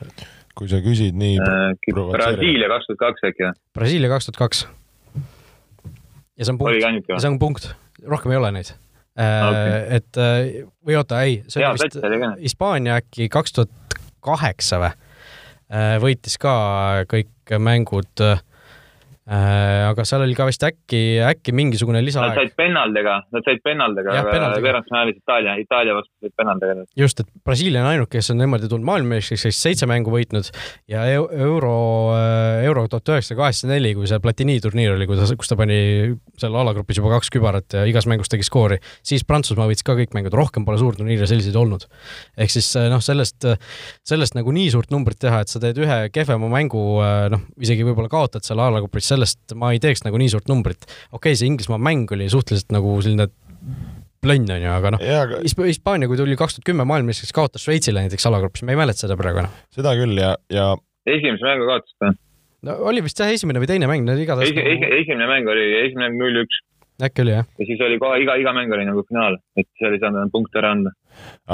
kui 0.59 0.69
sa 0.69 0.81
küsid 0.85 1.17
nii 1.17 1.39
äh,. 1.41 1.71
Brasiilia 2.11 2.69
kaks 2.73 2.89
tuhat 2.89 3.01
kaks 3.01 3.27
äkki 3.31 3.47
või? 3.47 3.59
Brasiilia 3.79 4.11
kaks 4.13 4.29
tuhat 4.29 4.41
kaks. 4.41 4.63
ja 6.37 6.47
see 6.47 6.53
on 6.53 6.59
punkt, 6.61 7.13
see 7.15 7.31
on 7.31 7.39
punkt, 7.41 7.69
rohkem 8.17 8.35
ei 8.35 8.41
ole 8.41 8.51
neid 8.59 8.73
äh, 8.73 9.45
okay.. 9.47 9.79
et 10.01 10.21
äh, 10.21 10.41
või 10.89 10.99
oota, 11.01 11.23
ei, 11.29 11.41
see 11.49 11.65
oli 11.65 11.85
vist 11.85 12.01
Hispaania 12.43 12.99
äkki 13.01 13.31
kaks 13.33 13.57
tuhat 13.57 14.01
kaheksa 14.25 14.83
või? 14.83 14.93
Äh, 15.71 15.97
võitis 16.03 16.35
ka 16.43 16.53
kõik 17.11 17.53
mängud 17.63 18.23
Äh, 18.27 18.41
aga 19.31 20.05
seal 20.09 20.25
oli 20.25 20.35
ka 20.35 20.47
vist 20.49 20.65
äkki, 20.67 21.01
äkki 21.23 21.53
mingisugune 21.55 22.01
lisaaeg. 22.03 22.33
Nad 22.35 22.41
said 22.41 22.55
pennaldega, 22.59 23.17
nad 23.31 23.47
said 23.47 23.61
pennaldega, 23.63 24.15
veerandfinaalis 24.65 25.21
Itaalia, 25.21 25.55
Itaalia 25.63 25.95
vastu 25.95 26.11
said 26.19 26.35
pennaldega. 26.39 26.87
just, 26.99 27.23
et 27.23 27.29
Brasiilia 27.47 27.85
on 27.85 27.91
ainuke, 27.93 28.17
kes 28.17 28.33
on 28.35 28.41
niimoodi 28.43 28.67
tulnud 28.71 28.89
maailmameistriks, 28.89 29.45
kes 29.47 29.61
seitse 29.63 29.87
mängu 29.91 30.11
võitnud 30.11 30.51
ja 30.91 31.05
euro, 31.07 31.75
äh, 32.17 32.65
euro 32.67 32.87
tuhat 32.91 33.13
üheksasada 33.15 33.39
kaheksakümmend 33.39 33.77
neli, 33.77 33.93
kui 33.99 34.11
see 34.11 34.19
Platini 34.25 34.57
turniir 34.65 34.97
oli, 34.97 35.07
kus, 35.11 35.35
kus 35.39 35.53
ta 35.53 35.59
pani 35.61 35.79
seal 36.41 36.59
alagrupis 36.59 36.99
juba 36.99 37.15
kaks 37.15 37.31
kübarat 37.37 37.79
ja 37.79 37.85
igas 37.87 38.09
mängus 38.11 38.33
tegi 38.33 38.47
skoori, 38.47 38.81
siis 39.07 39.23
Prantsusmaa 39.29 39.69
võitis 39.71 39.87
ka 39.87 39.95
kõik 39.99 40.17
mängud, 40.17 40.35
rohkem 40.35 40.67
pole 40.67 40.81
suurturniire 40.83 41.29
selliseid 41.31 41.59
olnud. 41.61 41.87
ehk 42.35 42.51
siis 42.51 42.73
äh, 42.81 42.91
noh, 42.91 43.03
sellest, 43.05 43.47
sellest 44.07 44.35
nagu 44.39 44.51
nii 44.59 44.75
suurt 44.75 44.91
numbrit 44.91 45.23
teha, 45.23 45.45
et 45.45 45.55
sa 45.55 45.63
teed 45.63 45.79
ühe 45.79 46.03
kehvema 46.11 46.51
mängu, 46.51 46.83
noh, 47.31 47.47
isegi 47.63 47.87
võib-olla 47.87 48.11
kaotad 48.11 48.47
seal 48.47 48.59
alagrupis, 48.67 49.07
sellest 49.21 49.57
ma 49.61 49.75
ei 49.75 49.81
teeks 49.83 50.05
nagu 50.07 50.21
nii 50.21 50.33
suurt 50.33 50.49
numbrit. 50.51 50.87
okei 51.13 51.19
okay,, 51.21 51.39
see 51.39 51.51
Inglismaa 51.51 51.81
mäng 51.81 52.11
oli 52.17 52.31
suhteliselt 52.33 52.73
nagu 52.75 52.97
selline 53.05 53.29
plönn 54.25 54.49
on 54.53 54.63
ju, 54.63 54.71
aga 54.73 54.95
noh 54.95 55.05
aga..., 55.17 55.43
Hispaania, 55.45 56.09
kui 56.09 56.19
tuli 56.21 56.37
kaks 56.39 56.59
tuhat 56.59 56.69
kümme 56.69 56.87
maailmameistriks, 56.89 57.35
kaotas 57.37 57.65
Šveitsile 57.65 58.05
näiteks 58.05 58.27
alagrupis, 58.29 58.65
ma 58.67 58.75
ei 58.75 58.81
mäleta 58.81 59.07
seda 59.07 59.17
praegu 59.21 59.45
enam. 59.45 59.61
seda 59.75 59.95
küll 59.99 60.19
ja, 60.21 60.35
ja. 60.53 60.73
esimese 61.09 61.47
mängu 61.47 61.69
kaotas 61.69 61.95
ta. 62.01 62.13
no 62.69 62.81
oli 62.91 63.05
vist 63.05 63.21
jah, 63.21 63.33
esimene 63.33 63.63
või 63.63 63.71
teine 63.71 63.89
mäng, 63.91 64.05
no 64.09 64.17
igatahes 64.17 64.53
Esi, 64.53 64.61
nagu... 64.61 64.91
esimene 65.01 65.31
mäng 65.31 65.53
oli, 65.53 65.69
esimene 65.87 66.11
mäng 66.11 66.21
null-üks. 66.21 66.61
äkki 67.09 67.25
oli 67.25 67.37
jah? 67.39 67.49
ja 67.61 67.69
siis 67.71 67.85
oli 67.87 68.01
kohe 68.03 68.21
iga, 68.25 68.37
iga 68.41 68.53
mäng 68.57 68.73
oli 68.77 68.89
nagu 68.89 69.05
finaal, 69.09 69.41
et 69.61 69.69
seal 69.81 69.97
ei 69.97 70.03
saanud 70.03 70.21
enam 70.21 70.35
punkte 70.35 70.61
ära 70.61 70.75
anda. 70.77 70.93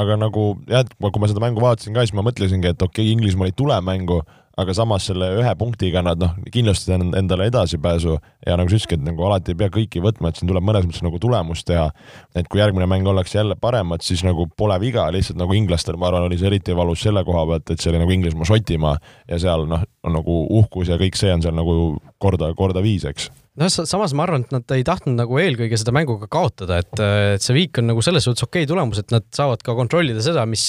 aga 0.02 0.18
nagu 0.24 0.48
jah, 0.70 0.88
kui 1.07 1.22
ma 1.22 1.31
seda 1.31 1.44
mängu 1.46 1.62
vaatasin 1.62 1.94
ka, 1.94 2.07
siis 2.07 2.18
ma 2.18 2.26
mõtlesingi, 2.26 2.74
et 2.74 2.83
okei 2.83 3.07
okay,, 3.07 3.14
Inglismaal 3.14 3.55
ei 3.55 3.59
tule 3.59 3.79
mängu 3.87 4.24
aga 4.57 4.75
samas 4.77 5.05
selle 5.11 5.29
ühe 5.37 5.53
punktiga 5.61 6.01
nad 6.05 6.21
noh, 6.21 6.33
kindlustasid 6.53 7.16
endale 7.19 7.49
edasipääsu 7.51 8.16
ja 8.47 8.57
nagu 8.57 8.71
sa 8.71 8.79
ütlesidki, 8.79 8.97
et 8.97 9.05
nagu 9.05 9.27
alati 9.29 9.53
ei 9.53 9.61
pea 9.61 9.69
kõiki 9.73 10.03
võtma, 10.05 10.31
et 10.31 10.40
siin 10.40 10.49
tuleb 10.49 10.64
mõnes 10.64 10.87
mõttes 10.88 11.05
nagu 11.05 11.21
tulemust 11.21 11.66
teha. 11.69 11.90
et 12.35 12.49
kui 12.49 12.61
järgmine 12.61 12.88
mäng 12.88 13.07
ollakse 13.07 13.38
jälle 13.38 13.57
paremad, 13.61 14.01
siis 14.03 14.25
nagu 14.25 14.49
pole 14.57 14.79
viga, 14.81 15.07
lihtsalt 15.12 15.38
nagu 15.38 15.53
inglastel, 15.53 15.97
ma 15.97 16.09
arvan, 16.09 16.29
oli 16.29 16.38
see 16.38 16.49
eriti 16.49 16.77
valus 16.77 17.05
selle 17.05 17.25
koha 17.25 17.47
pealt, 17.47 17.71
et 17.71 17.81
see 17.81 17.92
oli 17.92 18.01
nagu 18.01 18.12
Inglismaa, 18.16 18.49
Šotimaa 18.49 18.97
ja 19.29 19.38
seal 19.38 19.66
noh, 19.69 19.85
on 20.05 20.16
nagu 20.16 20.47
uhkus 20.61 20.88
ja 20.88 21.01
kõik 21.01 21.16
see 21.21 21.33
on 21.33 21.45
seal 21.45 21.57
nagu 21.57 21.97
korda, 22.19 22.55
korda 22.57 22.85
viis, 22.85 23.05
eks 23.05 23.31
noh, 23.57 23.71
samas 23.73 24.12
ma 24.16 24.25
arvan, 24.27 24.45
et 24.45 24.53
nad 24.53 24.73
ei 24.77 24.85
tahtnud 24.87 25.16
nagu 25.16 25.38
eelkõige 25.40 25.79
seda 25.81 25.92
mängu 25.97 26.19
ka 26.21 26.29
kaotada, 26.33 26.81
et, 26.83 27.01
et 27.01 27.45
see 27.45 27.57
viik 27.57 27.81
on 27.81 27.88
nagu 27.90 28.03
selles 28.05 28.27
suhtes 28.27 28.45
okei 28.45 28.64
okay 28.64 28.71
tulemus, 28.71 29.01
et 29.01 29.14
nad 29.14 29.25
saavad 29.37 29.62
ka 29.64 29.75
kontrollida 29.79 30.23
seda, 30.25 30.45
mis, 30.49 30.64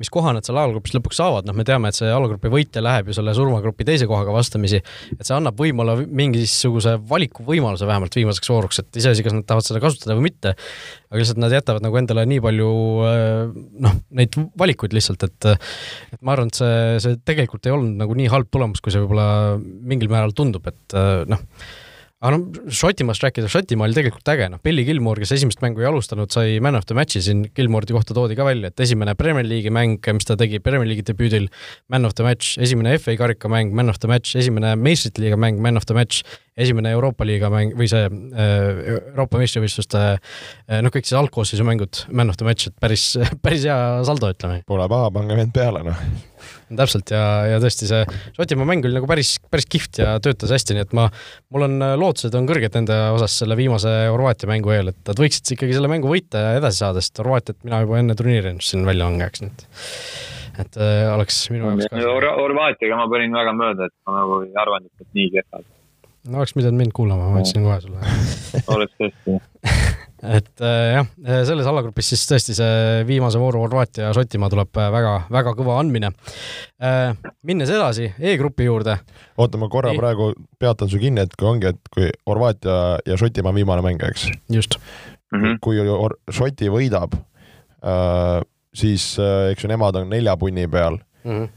mis 0.00 0.12
koha 0.12 0.32
nad 0.36 0.46
seal 0.46 0.58
algrupis 0.60 0.96
lõpuks 0.96 1.20
saavad, 1.20 1.48
noh, 1.48 1.56
me 1.56 1.66
teame, 1.68 1.90
et 1.90 1.98
see 1.98 2.10
algrupi 2.12 2.52
võitja 2.52 2.82
läheb 2.84 3.10
ju 3.10 3.18
selle 3.18 3.34
surmagrupi 3.36 3.86
teise 3.88 4.08
kohaga 4.10 4.34
vastamisi, 4.34 4.80
et 5.16 5.24
see 5.24 5.36
annab 5.36 5.60
võib-olla 5.60 5.98
mingisuguse 6.04 6.96
valikuvõimaluse 7.10 7.88
vähemalt 7.88 8.16
viimaseks 8.20 8.52
vooruks, 8.52 8.80
et 8.80 9.00
iseasi, 9.02 9.26
kas 9.26 9.36
nad 9.36 9.48
tahavad 9.48 9.68
seda 9.68 9.84
kasutada 9.84 10.16
või 10.18 10.30
mitte, 10.30 10.56
aga 11.12 11.20
lihtsalt 11.20 11.44
nad 11.44 11.52
jätavad 11.54 11.84
nagu 11.84 12.00
endale 12.00 12.24
nii 12.30 12.42
palju 12.44 12.72
noh, 13.84 13.96
neid 14.16 14.40
valikuid 14.58 14.96
lihtsalt, 14.96 15.28
et 15.28 15.50
et 15.54 16.20
ma 16.24 16.32
arvan, 16.32 16.48
et 16.48 16.56
see, 16.56 16.76
see 17.04 17.16
tegelikult 17.26 17.66
ei 17.68 17.74
olnud 17.74 17.98
nagu 18.00 18.16
nii 18.16 18.30
halb 18.32 18.48
tulemus, 18.52 18.80
kui 18.82 18.94
see 18.94 19.02
võib-olla 19.02 19.56
mingil 19.60 20.08
määral 20.12 20.32
tundub, 20.36 20.64
et 20.70 20.96
noh 21.28 21.42
aga 22.24 22.38
noh, 22.38 22.70
Šotimaast 22.72 23.24
rääkida, 23.24 23.48
Šotimaa 23.52 23.84
oli 23.88 23.96
tegelikult 23.96 24.30
äge, 24.32 24.46
noh, 24.52 24.60
Billy 24.64 24.84
Gilmore, 24.86 25.20
kes 25.20 25.34
esimest 25.36 25.60
mängu 25.60 25.82
ei 25.82 25.88
alustanud, 25.90 26.30
sai 26.32 26.56
man 26.64 26.78
of 26.78 26.86
the 26.88 26.96
match'i 26.96 27.20
siin, 27.24 27.42
Gilmore'i 27.56 27.92
kohta 27.92 28.16
toodi 28.16 28.38
ka 28.38 28.46
välja, 28.48 28.70
et 28.72 28.80
esimene 28.80 29.12
Premier 29.18 29.44
League'i 29.44 29.72
mäng, 29.74 30.00
mis 30.16 30.28
ta 30.28 30.36
tegi 30.40 30.62
Premier 30.64 30.88
League'i 30.88 31.04
debüüdil, 31.10 31.50
man 31.92 32.08
of 32.08 32.16
the 32.16 32.24
match, 32.24 32.56
esimene 32.64 32.96
FA 33.02 33.18
karika 33.20 33.50
mäng, 33.52 33.74
man 33.76 33.92
of 33.92 34.00
the 34.00 34.08
match, 34.08 34.38
esimene 34.40 34.72
meistrite 34.80 35.20
liiga 35.20 35.36
mäng, 35.40 35.60
man 35.64 35.76
of 35.80 35.84
the 35.90 35.96
match, 35.96 36.24
esimene 36.56 36.94
Euroopa 36.96 37.26
liiga 37.28 37.50
mäng 37.52 37.76
või 37.76 37.90
see 37.90 38.06
äh, 38.08 38.82
Euroopa 39.12 39.40
meistrivõistluste 39.42 40.04
äh, 40.14 40.80
noh, 40.80 40.94
kõik 40.94 41.04
siis 41.04 41.18
algkoosseisu 41.20 41.66
mängud, 41.66 42.06
man 42.08 42.32
of 42.32 42.40
the 42.40 42.48
match, 42.48 42.70
et 42.70 42.78
päris, 42.80 43.10
päris 43.44 43.68
hea 43.68 43.76
saldo, 44.08 44.32
ütleme. 44.32 44.62
Pole 44.70 44.88
paha, 44.88 45.12
pange 45.12 45.36
vend 45.42 45.52
peale, 45.52 45.84
noh 45.84 46.00
täpselt 46.78 47.12
ja, 47.14 47.22
ja 47.54 47.60
tõesti 47.62 47.88
see 47.90 48.02
Šotimaa 48.36 48.68
mäng 48.68 48.86
oli 48.86 48.96
nagu 48.98 49.08
päris, 49.10 49.36
päris 49.52 49.68
kihvt 49.70 50.00
ja 50.02 50.14
töötas 50.24 50.52
hästi, 50.54 50.76
nii 50.76 50.84
et 50.86 50.94
ma, 50.96 51.08
mul 51.54 51.66
on 51.68 51.76
äh, 51.84 51.94
lootused 52.00 52.34
on 52.38 52.48
kõrged 52.48 52.78
nende 52.78 52.98
osas 53.14 53.36
selle 53.42 53.56
viimase 53.58 53.92
Horvaatia 54.10 54.50
mängu 54.50 54.74
eel, 54.74 54.92
et 54.92 55.10
nad 55.10 55.20
võiksid 55.24 55.54
ikkagi 55.56 55.76
selle 55.76 55.90
mängu 55.92 56.10
võita 56.10 56.42
ja 56.42 56.54
edasi 56.60 56.84
saada, 56.84 57.02
sest 57.04 57.22
Horvaatiat 57.22 57.60
mina 57.66 57.82
juba 57.84 58.00
enne 58.00 58.16
turniiri 58.18 58.52
ennustasin 58.52 58.86
välja 58.88 59.08
langejaks, 59.08 59.44
nii 59.44 59.54
et 59.54 59.66
et 60.62 60.76
äh, 60.78 61.08
oleks 61.10 61.40
minu 61.50 61.72
jaoks 61.72 61.90
ka 61.90 62.34
Horvaatiaga 62.38 63.00
ma 63.00 63.08
panin 63.10 63.34
väga 63.34 63.56
mööda, 63.58 63.90
et 63.90 63.96
ma 64.06 64.20
nagu 64.20 64.40
ei 64.46 64.54
arvanud, 64.64 64.90
et 65.02 65.18
nii 65.18 65.32
kehvad. 65.34 65.68
no 66.30 66.42
oleks 66.42 66.54
pidanud 66.56 66.80
mind 66.84 66.94
kuulama, 66.96 67.30
ma 67.32 67.42
ütlesin 67.42 67.66
kohe 67.66 67.80
sulle 67.82 68.64
oleks 68.76 68.98
tõesti 69.00 69.38
et 70.24 70.62
äh, 70.64 70.94
jah, 70.96 71.08
selles 71.46 71.66
alagrupis 71.68 72.08
siis 72.12 72.24
tõesti 72.28 72.56
see 72.56 73.04
viimase 73.08 73.40
vooru 73.40 73.62
Horvaatia 73.64 74.08
ja 74.08 74.14
Šotimaa 74.16 74.50
tuleb 74.52 74.80
äh, 74.80 74.90
väga, 74.94 75.14
väga 75.32 75.54
kõva 75.58 75.78
andmine. 75.80 76.10
Äh, 76.82 77.16
minnes 77.46 77.72
edasi 77.72 78.10
E-grupi 78.18 78.68
juurde. 78.68 78.96
oota, 79.36 79.60
ma 79.60 79.68
korra 79.72 79.92
e 79.92 79.98
praegu 79.98 80.32
peatan 80.60 80.90
su 80.90 81.00
kinni, 81.02 81.24
et 81.24 81.36
kui 81.38 81.48
ongi, 81.50 81.74
et 81.74 81.92
kui 81.94 82.10
Horvaatia 82.28 82.78
ja 83.06 83.18
Šotimaa 83.20 83.54
viimane 83.56 83.84
mäng, 83.84 84.04
eks? 84.08 84.28
just 84.52 84.78
mm. 85.32 85.42
-hmm. 85.42 85.58
kui 85.60 85.82
Šoti 86.32 86.70
võidab, 86.72 87.18
siis 88.74 89.16
eks 89.50 89.64
ju 89.64 89.68
nemad 89.68 89.96
on 89.96 90.08
nelja 90.08 90.36
punni 90.36 90.68
peal 90.68 90.98
mm. 91.24 91.30
-hmm. 91.30 91.48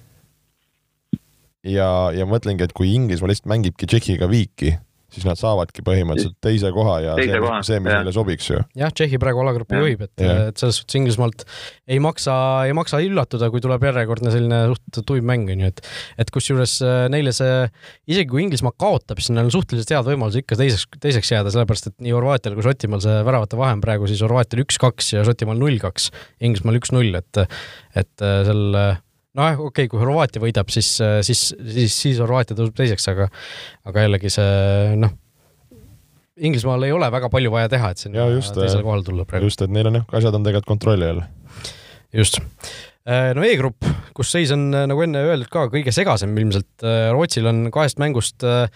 ja, 1.63 2.11
ja 2.13 2.26
mõtlengi, 2.26 2.63
et 2.63 2.74
kui 2.74 2.93
Inglismaa 2.93 3.32
lihtsalt 3.32 3.53
mängibki 3.53 3.88
Tšehhiga 3.88 4.30
viiki 4.30 4.78
siis 5.14 5.24
nad 5.28 5.39
saavadki 5.39 5.84
põhimõtteliselt 5.88 6.36
teise 6.43 6.72
koha 6.76 6.97
ja 7.05 7.14
Teise 7.18 7.32
see, 7.38 7.41
koha, 7.43 7.60
see, 7.64 7.80
mis 7.84 7.93
neile 7.93 8.12
sobiks 8.16 8.49
ju. 8.51 8.60
jah, 8.78 8.91
Tšehhi 8.91 9.20
praegu 9.22 9.39
alagruppi 9.43 9.78
Jah. 9.78 9.86
juhib, 9.86 10.03
et, 10.03 10.24
et 10.26 10.60
selles 10.60 10.82
suhtes 10.82 10.97
Inglismaalt 10.99 11.45
ei 11.88 12.01
maksa, 12.03 12.36
ei 12.68 12.76
maksa 12.76 12.99
üllatuda, 13.05 13.49
kui 13.53 13.64
tuleb 13.64 13.86
järjekordne 13.88 14.34
selline 14.34 14.60
suht 14.74 15.01
tuim 15.08 15.28
mäng, 15.30 15.47
onju, 15.53 15.72
et 15.72 15.82
et 16.26 16.34
kusjuures 16.34 16.76
äh, 16.84 17.05
neile 17.14 17.32
see, 17.36 17.55
isegi 18.12 18.30
kui 18.34 18.43
Inglismaa 18.43 18.76
kaotab, 18.76 19.22
siis 19.24 19.32
neil 19.32 19.47
on 19.47 19.55
suhteliselt 19.55 19.95
head 19.95 20.12
võimalused 20.12 20.43
ikka 20.43 20.60
teiseks, 20.60 20.88
teiseks 20.99 21.34
jääda, 21.38 21.55
sellepärast 21.55 21.91
et 21.93 21.97
nii 22.03 22.16
Horvaatial 22.18 22.58
kui 22.58 22.68
Šotimaal 22.68 23.03
see 23.08 23.18
väravate 23.28 23.60
vahe 23.60 23.78
on 23.80 23.84
praegu 23.84 24.12
siis 24.12 24.24
Horvaatial 24.28 24.66
üks-kaks 24.66 25.14
ja 25.16 25.24
Šotimaal 25.28 25.60
null-kaks, 25.62 26.12
Inglismaal 26.43 26.82
üks-null, 26.82 27.16
et 27.24 27.45
et 27.97 28.22
äh, 28.26 28.41
seal 28.45 28.76
nojah, 29.38 29.61
okei 29.61 29.85
okay,, 29.85 29.91
kui 29.91 30.01
Horvaatia 30.01 30.41
võidab, 30.43 30.73
siis, 30.73 30.89
siis, 31.27 31.47
siis, 31.53 31.93
siis 31.93 32.19
Horvaatia 32.23 32.57
tõuseb 32.57 32.75
teiseks, 32.77 33.07
aga 33.13 33.29
aga 33.88 34.05
jällegi 34.07 34.33
see 34.33 34.97
noh, 35.01 35.13
Inglismaal 36.38 36.85
ei 36.85 36.93
ole 36.93 37.07
väga 37.13 37.29
palju 37.33 37.51
vaja 37.53 37.69
teha, 37.71 37.89
et 37.93 38.01
sinna 38.01 38.27
teisele 38.29 38.81
äh, 38.81 38.85
kohale 38.85 39.05
tulla 39.05 39.25
praegu. 39.25 39.49
just, 39.49 39.61
et 39.65 39.73
neil 39.73 39.89
on 39.89 39.99
jah, 39.99 40.05
asjad 40.19 40.38
on 40.38 40.45
tegelikult 40.45 40.69
kontrolli 40.69 41.09
all. 41.09 41.23
just. 42.13 42.39
No 43.08 43.43
E-grupp, 43.47 43.86
kus 44.18 44.32
seis 44.34 44.51
on 44.51 44.66
äh, 44.76 44.84
nagu 44.89 45.03
enne 45.05 45.22
öeldud 45.24 45.47
ka 45.51 45.68
kõige 45.72 45.93
segasem 45.95 46.34
ilmselt. 46.36 46.84
Rootsil 47.14 47.47
on 47.47 47.70
kahest 47.74 48.01
mängust 48.01 48.43
äh, 48.43 48.68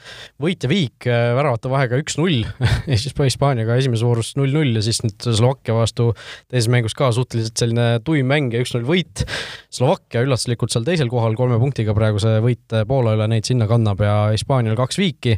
võit 0.42 0.64
ja 0.64 0.70
viik, 0.72 1.08
väravate 1.08 1.72
vahega 1.72 2.00
üks-null, 2.00 2.46
siis 2.88 3.12
Hispaaniaga 3.12 3.76
esimeses 3.80 4.06
voorus 4.08 4.32
null-null 4.40 4.80
ja 4.80 4.86
siis 4.86 5.02
nüüd 5.04 5.28
Slovakkia 5.28 5.76
vastu 5.76 6.12
teises 6.52 6.70
mängus 6.72 6.96
ka 6.98 7.12
suhteliselt 7.16 7.60
selline 7.60 8.00
tuim 8.08 8.30
mäng 8.32 8.56
ja 8.56 8.64
üks-null 8.64 8.88
võit. 8.88 9.26
Slovakkia 9.74 10.24
üllatuslikult 10.26 10.72
seal 10.72 10.88
teisel 10.88 11.12
kohal 11.12 11.36
kolme 11.40 11.60
punktiga 11.62 11.96
praegu 11.98 12.22
see 12.24 12.40
võit 12.44 12.80
Poola 12.88 13.18
üle 13.18 13.28
neid 13.32 13.48
sinna 13.48 13.68
kannab 13.70 14.02
ja 14.06 14.16
Hispaanial 14.32 14.80
kaks 14.80 15.02
viiki 15.02 15.36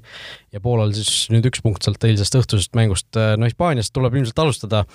ja 0.54 0.62
Poolal 0.64 0.94
siis 0.94 1.32
nüüd 1.34 1.50
üks 1.50 1.66
punkt 1.66 1.86
sealt 1.86 2.04
eilsest 2.06 2.38
õhtusest 2.38 2.78
mängust. 2.78 3.10
no 3.14 3.50
Hispaaniast 3.50 3.94
tuleb 3.96 4.22
ilmselt 4.22 4.46
alustada 4.46 4.86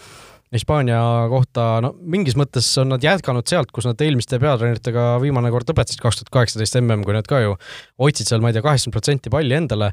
Hispaania 0.54 0.98
kohta, 1.28 1.64
no 1.84 1.90
mingis 2.00 2.36
mõttes 2.38 2.70
on 2.80 2.88
nad 2.94 3.04
jätkanud 3.04 3.44
sealt, 3.50 3.68
kus 3.74 3.84
nad 3.84 4.00
eelmiste 4.00 4.38
peatreeneritega 4.40 5.18
viimane 5.20 5.50
kord 5.52 5.68
lõpetasid, 5.68 6.00
kaks 6.00 6.22
tuhat 6.22 6.32
kaheksateist 6.32 6.78
MM, 6.80 7.04
kui 7.04 7.16
nad 7.16 7.28
ka 7.28 7.42
ju 7.42 7.56
hoidsid 8.00 8.30
seal, 8.30 8.40
ma 8.40 8.48
ei 8.48 8.56
tea, 8.56 8.64
kaheksakümmend 8.64 8.96
protsenti 8.96 9.32
palli 9.34 9.58
endale, 9.58 9.90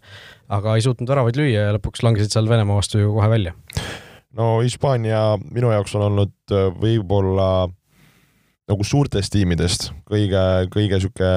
aga 0.55 0.77
ei 0.77 0.85
suutnud 0.85 1.11
väravaid 1.11 1.39
lüüa 1.39 1.67
ja 1.67 1.75
lõpuks 1.75 2.05
langesid 2.07 2.31
seal 2.31 2.47
Venemaa 2.47 2.79
vastu 2.79 3.03
ju 3.03 3.11
kohe 3.17 3.27
välja. 3.31 3.55
no 4.35 4.59
Hispaania 4.61 5.25
minu 5.43 5.73
jaoks 5.75 5.95
on 5.99 6.07
olnud 6.07 6.55
äh, 6.55 6.69
võib-olla 6.79 7.67
nagu 8.65 8.85
suurtest 8.87 9.33
tiimidest 9.35 9.91
kõige, 10.09 10.41
kõige 10.73 11.01
sihuke 11.01 11.33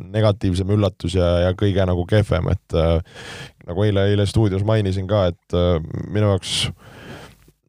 negatiivsem 0.00 0.72
üllatus 0.74 1.14
ja, 1.14 1.28
ja 1.44 1.52
kõige 1.58 1.84
nagu 1.86 2.06
kehvem, 2.08 2.48
et 2.50 2.78
äh, 2.80 3.28
nagu 3.68 3.84
eile, 3.84 4.08
eile 4.14 4.26
stuudios 4.26 4.64
mainisin 4.66 5.06
ka, 5.10 5.28
et 5.34 5.56
äh, 5.58 5.76
minu 6.08 6.32
jaoks 6.32 6.56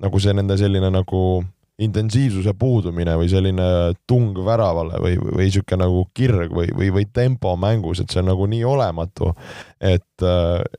nagu 0.03 0.19
see 0.19 0.33
nende 0.35 0.57
selline 0.59 0.91
nagu 0.91 1.21
intensiivsuse 1.81 2.53
puudumine 2.55 3.17
või 3.19 3.27
selline 3.27 3.65
tung 4.07 4.37
väravale 4.45 4.99
või, 5.03 5.17
või 5.19 5.47
sihuke 5.51 5.75
nagu 5.79 6.05
kirg 6.15 6.53
või, 6.55 6.69
või, 6.71 6.91
või 6.95 7.07
tempo 7.11 7.51
mängus, 7.59 7.99
et 7.99 8.13
see 8.13 8.21
on 8.21 8.29
nagu 8.31 8.47
nii 8.47 8.61
olematu, 8.67 9.33
et, 9.83 10.23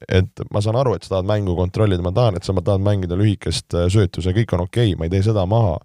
et 0.09 0.45
ma 0.51 0.63
saan 0.65 0.79
aru, 0.81 0.95
et 0.97 1.05
sa 1.05 1.17
tahad 1.17 1.29
mängu 1.29 1.57
kontrollida, 1.59 2.05
ma 2.05 2.15
tahan, 2.17 2.39
et 2.39 2.49
sa 2.49 2.57
tahad 2.57 2.85
mängida 2.85 3.19
lühikest 3.21 3.77
äh, 3.77 3.91
söötu, 3.93 4.25
see 4.25 4.33
kõik 4.41 4.57
on 4.57 4.65
okei 4.65 4.95
okay,, 4.95 4.97
ma 4.97 5.09
ei 5.09 5.13
tee 5.13 5.27
seda 5.29 5.45
maha, 5.51 5.77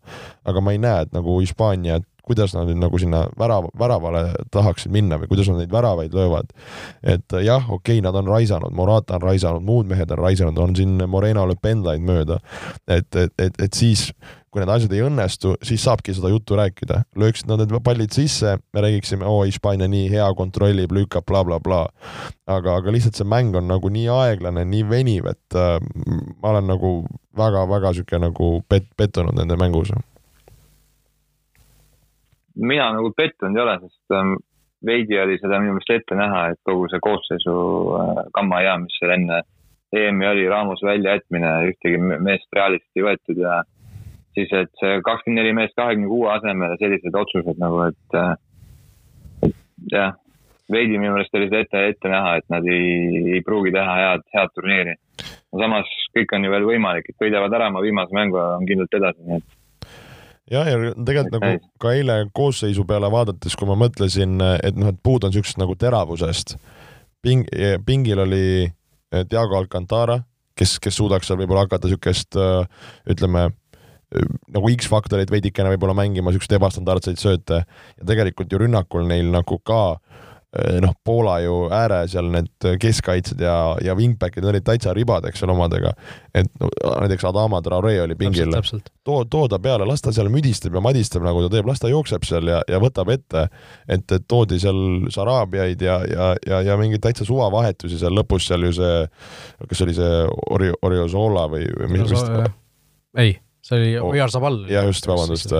aga 0.47 0.63
ma 0.63 0.75
ei 0.77 0.79
näe, 0.79 1.03
et 1.03 1.11
nagu 1.17 1.35
Hispaania, 1.43 1.99
et 1.99 2.07
kuidas 2.31 2.55
nad 2.57 2.69
nüüd 2.69 2.81
nagu 2.81 2.99
sinna 3.01 3.25
värav, 3.39 3.69
väravale 3.79 4.25
tahaksid 4.55 4.93
minna 4.95 5.19
või 5.21 5.31
kuidas 5.31 5.51
nad 5.51 5.61
neid 5.61 5.71
väravaid 5.73 6.17
löövad. 6.17 6.51
et 7.03 7.33
äh, 7.33 7.45
jah, 7.45 7.69
okei 7.69 7.99
okay,, 7.99 8.05
nad 8.07 8.15
on 8.15 8.31
raisanud, 8.31 8.73
Morata 8.73 9.19
on 9.19 9.27
raisanud, 9.29 9.63
muud 9.67 9.89
mehed 9.91 10.11
on 10.11 10.23
raisanud, 10.23 10.57
on 10.57 10.75
siin 10.75 11.01
Moreno 11.07 11.45
lööb 11.47 11.61
pendlaid 11.61 12.01
mööda. 12.01 12.39
et, 12.87 13.15
et, 13.15 13.33
et, 13.37 13.61
et 13.61 13.73
siis 13.73 14.11
kui 14.51 14.59
need 14.59 14.71
asjad 14.73 14.91
ei 14.91 15.03
õnnestu, 15.05 15.53
siis 15.63 15.83
saabki 15.85 16.13
seda 16.15 16.29
juttu 16.31 16.57
rääkida. 16.59 17.05
lööksid 17.15 17.47
nad 17.47 17.61
need 17.61 17.71
pallid 17.83 18.11
sisse, 18.11 18.57
me 18.73 18.83
räägiksime, 18.83 19.25
oo 19.25 19.45
Hispaania 19.47 19.87
nii 19.87 20.09
hea, 20.11 20.27
kontrollib, 20.35 20.91
lükkab 20.91 21.25
bla,, 21.25 21.45
blablabla. 21.47 21.85
aga, 22.47 22.75
aga 22.75 22.91
lihtsalt 22.91 23.15
see 23.15 23.27
mäng 23.27 23.55
on 23.55 23.69
nagu 23.71 23.89
nii 23.89 24.09
aeglane, 24.11 24.65
nii 24.67 24.83
veniv, 24.89 25.31
et 25.31 25.55
äh, 25.55 25.79
ma 26.43 26.51
olen 26.51 26.67
nagu 26.67 26.93
väga-väga 27.37 27.93
sihuke 27.95 28.19
nagu 28.19 28.53
pet-, 28.67 28.91
pettunud 28.99 29.39
nende 29.39 29.55
mängus. 29.55 29.95
Mina 32.55 32.91
nagu 32.95 33.11
pettunud 33.15 33.57
ei 33.57 33.63
ole, 33.63 33.77
sest 33.85 34.15
ähm, 34.17 34.35
veidi 34.85 35.19
oli 35.21 35.37
seda 35.41 35.59
minu 35.61 35.75
meelest 35.75 35.93
ette 35.95 36.17
näha, 36.17 36.45
et 36.51 36.59
kogu 36.67 36.87
see 36.91 37.01
koosseisu 37.03 37.55
äh, 37.97 38.21
gamma 38.35 38.61
ja 38.65 38.77
mis 38.81 38.97
seal 38.99 39.15
enne 39.15 39.41
EM-i 39.91 40.27
oli, 40.27 40.47
Ramos 40.49 40.83
väljajätmine, 40.87 41.51
ühtegi 41.71 41.99
me- 41.99 42.19
meest 42.23 42.47
Realist 42.55 42.87
ei 42.95 43.03
võetud 43.03 43.41
ja 43.43 43.59
siis, 44.37 44.51
et 44.55 44.71
see 44.79 45.01
kakskümmend 45.03 45.41
neli 45.41 45.53
meest 45.57 45.75
kahekümne 45.75 46.07
kuue 46.07 46.31
asemel 46.31 46.75
ja 46.75 46.79
sellised 46.79 47.17
otsused 47.23 47.59
nagu, 47.61 47.81
et, 47.89 48.17
äh, 48.19 49.49
et 49.49 49.57
jah, 49.91 50.15
veidi 50.71 50.97
minu 50.97 51.15
meelest 51.15 51.35
oli 51.35 51.49
seda 51.49 51.63
ette, 51.65 51.85
ette 51.93 52.11
näha, 52.11 52.37
et 52.39 52.47
nad 52.53 52.67
ei, 52.71 53.23
ei 53.35 53.41
pruugi 53.45 53.73
teha 53.75 53.97
head, 53.99 54.27
head 54.35 54.53
turniiri. 54.55 54.95
samas 55.51 55.89
kõik 56.15 56.31
on 56.35 56.45
ju 56.47 56.51
veel 56.53 56.67
võimalik, 56.67 57.09
et 57.09 57.19
võidavad 57.25 57.53
ära 57.57 57.67
oma 57.73 57.83
viimase 57.83 58.15
mängu 58.15 58.39
ja 58.39 58.53
on 58.55 58.67
kindlalt 58.69 58.95
edasi, 59.01 59.27
nii 59.27 59.41
et 59.41 59.57
jah, 60.51 60.67
ja 60.67 60.93
tegelikult 60.93 61.37
nagu 61.37 61.71
ka 61.81 61.93
eile 61.95 62.17
koosseisu 62.35 62.85
peale 62.87 63.09
vaadates, 63.11 63.55
kui 63.57 63.69
ma 63.69 63.77
mõtlesin, 63.79 64.35
et 64.63 64.77
noh, 64.77 64.91
et 64.91 64.99
puud 65.03 65.23
on 65.27 65.33
siuksest 65.33 65.61
nagu 65.61 65.75
teravusest. 65.79 66.57
ping-, 67.21 67.47
pingil 67.85 68.19
oli 68.19 68.43
eh, 68.65 69.25
Diego 69.29 69.57
Alcantara, 69.57 70.21
kes, 70.57 70.77
kes 70.83 70.99
suudaks 70.99 71.29
seal 71.29 71.39
võib-olla 71.41 71.65
hakata 71.65 71.89
siukest 71.91 72.37
äh, 72.39 72.65
ütleme 73.09 73.47
äh, 73.49 74.29
nagu 74.53 74.71
X-faktoreid 74.75 75.31
veidikene 75.33 75.73
võib-olla 75.75 75.95
mängima, 75.97 76.33
siukseid 76.33 76.57
ebastandardseid 76.59 77.21
sööte 77.21 77.63
ja 77.63 78.07
tegelikult 78.07 78.51
ju 78.51 78.61
rünnakul 78.61 79.07
neil 79.09 79.31
nagu 79.33 79.59
ka 79.67 79.81
eh, 79.95 80.30
noh, 80.83 80.91
Poola 81.03 81.37
ju 81.39 81.53
ääre 81.71 82.01
seal 82.11 82.27
need 82.33 82.65
keskkaitsjad 82.81 83.39
ja, 83.45 83.55
ja 83.85 83.95
wingback'id 83.95 84.43
olid 84.43 84.65
täitsa 84.67 84.91
ribadeks 84.93 85.39
seal 85.39 85.53
omadega. 85.53 85.93
et 86.35 86.49
no, 86.59 86.67
näiteks 86.99 87.23
Adama 87.29 87.61
Traore 87.63 87.93
oli 88.03 88.17
pingil, 88.19 88.51
too, 89.03 89.23
too 89.25 89.47
ta 89.47 89.59
peale, 89.63 89.87
las 89.87 90.03
ta 90.03 90.11
seal 90.11 90.27
müdistab 90.33 90.75
ja 90.75 90.83
madistab, 90.83 91.23
nagu 91.23 91.45
ta 91.45 91.53
teeb, 91.55 91.69
las 91.71 91.79
ta 91.79 91.91
jookseb 91.91 92.27
seal 92.27 92.51
ja, 92.51 92.59
ja 92.67 92.81
võtab 92.83 93.13
ette. 93.15 93.47
et, 93.87 94.03
et 94.11 94.27
toodi 94.27 94.59
seal 94.59 95.07
Saraabiaid 95.11 95.81
ja, 95.87 96.01
ja, 96.11 96.33
ja, 96.47 96.61
ja 96.67 96.77
mingeid 96.79 97.03
täitsa 97.05 97.27
suvavahetusi 97.27 98.01
seal 98.01 98.15
lõpus 98.19 98.49
seal 98.51 98.67
ju 98.67 98.75
see, 98.75 99.05
kas 99.71 99.85
oli 99.87 99.95
see 99.95 100.19
Ori-, 100.51 100.75
Oriozola 100.83 101.47
või, 101.51 101.63
või 101.79 101.93
mis, 101.95 102.09
mis 102.09 102.19
täpselt. 102.19 102.59
ei, 103.23 103.37
see 103.63 103.79
oli 103.79 103.91
Oh. 104.01 104.11
Ojar 104.11 104.31
Zabal. 104.31 104.65
jah, 104.67 104.83
just, 104.89 105.07
vabandust. 105.07 105.55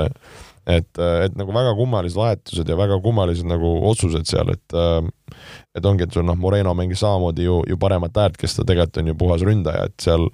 et, 0.80 0.90
et 0.98 1.38
nagu 1.40 1.54
väga 1.56 1.74
kummalised 1.78 2.18
vahetused 2.20 2.70
ja 2.70 2.78
väga 2.80 3.00
kummalised 3.04 3.48
nagu 3.50 3.74
otsused 3.92 4.28
seal, 4.30 4.54
et 4.54 4.78
et 5.78 5.86
ongi, 5.88 6.06
et 6.06 6.16
sul 6.16 6.26
noh, 6.28 6.36
Moreno 6.40 6.74
mängis 6.78 7.02
samamoodi 7.04 7.46
ju, 7.48 7.62
ju 7.70 7.78
paremat 7.80 8.18
äärt, 8.20 8.40
kes 8.40 8.58
ta 8.58 8.68
tegelikult 8.68 9.02
on 9.02 9.12
ju 9.12 9.18
puhas 9.20 9.46
ründaja, 9.48 9.88
et 9.88 10.04
seal 10.04 10.28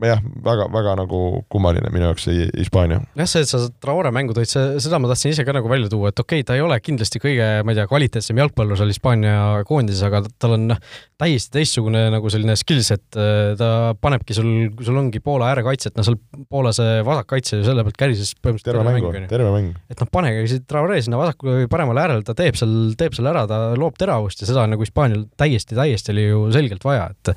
jah, 0.00 0.20
väga-väga 0.44 0.94
nagu 1.02 1.18
kummaline 1.52 1.90
minu 1.92 2.06
jaoks 2.08 2.24
see 2.24 2.46
Hispaania. 2.56 3.02
jah, 3.18 3.28
see, 3.28 3.42
et 3.44 3.50
sa 3.50 3.60
Traore 3.82 4.12
mängu 4.14 4.34
tõid, 4.36 4.48
see, 4.48 4.80
seda 4.82 4.98
ma 5.02 5.10
tahtsin 5.10 5.34
ise 5.34 5.44
ka 5.44 5.52
nagu 5.54 5.68
välja 5.68 5.90
tuua, 5.92 6.12
et 6.12 6.22
okei 6.22 6.40
okay,, 6.40 6.46
ta 6.48 6.56
ei 6.56 6.64
ole 6.64 6.78
kindlasti 6.80 7.20
kõige, 7.22 7.48
ma 7.66 7.74
ei 7.74 7.78
tea, 7.78 7.86
kvaliteetsem 7.90 8.40
jalgpallur 8.40 8.80
seal 8.80 8.92
Hispaania 8.92 9.34
koondises, 9.68 10.00
aga 10.08 10.22
tal 10.40 10.56
on 10.56 10.64
noh, 10.72 10.80
täiesti 11.20 11.58
teistsugune 11.58 12.06
nagu 12.14 12.32
selline 12.32 12.56
skill 12.58 12.80
set, 12.86 13.04
ta 13.12 13.68
panebki 14.00 14.36
sul, 14.36 14.48
kui 14.72 14.88
sul 14.88 14.98
ongi 14.98 15.20
Poola 15.22 15.52
äärekaitset, 15.52 15.94
no 15.98 16.06
seal 16.06 16.16
Poola 16.50 16.72
see 16.76 17.04
vasakkaitse 17.06 17.60
ju 17.60 17.68
selle 17.68 17.84
pealt 17.86 18.00
kärises 18.00 18.32
põhimõtteliselt 18.38 18.72
terve 18.72 18.86
mäng, 18.88 19.08
onju. 19.10 19.28
terve 19.30 19.52
mäng. 19.52 19.76
et 19.92 20.00
noh, 20.00 20.10
panege 20.12 20.46
siis 20.48 20.64
Traore 20.68 21.02
sinna 21.04 21.20
vasakule 21.20 21.60
või 21.60 21.70
paremale 21.70 22.06
äärele, 22.06 22.26
ta 22.26 22.34
teeb 22.38 22.56
seal, 22.58 22.74
teeb 22.98 23.14
selle 23.18 23.30
ära, 23.34 23.44
ta 23.50 23.60
loob 23.78 24.00
teravust 24.00 24.42
ja 24.42 24.48
seda 24.48 24.64
nagu 24.72 24.82
Hispaanial 24.86 25.28
täiesti, 25.38 25.76
täiesti 25.78 26.14
oli 26.16 26.26
ju 26.26 26.42
selgelt 26.56 26.88
vaja, 26.88 27.10
et 27.12 27.34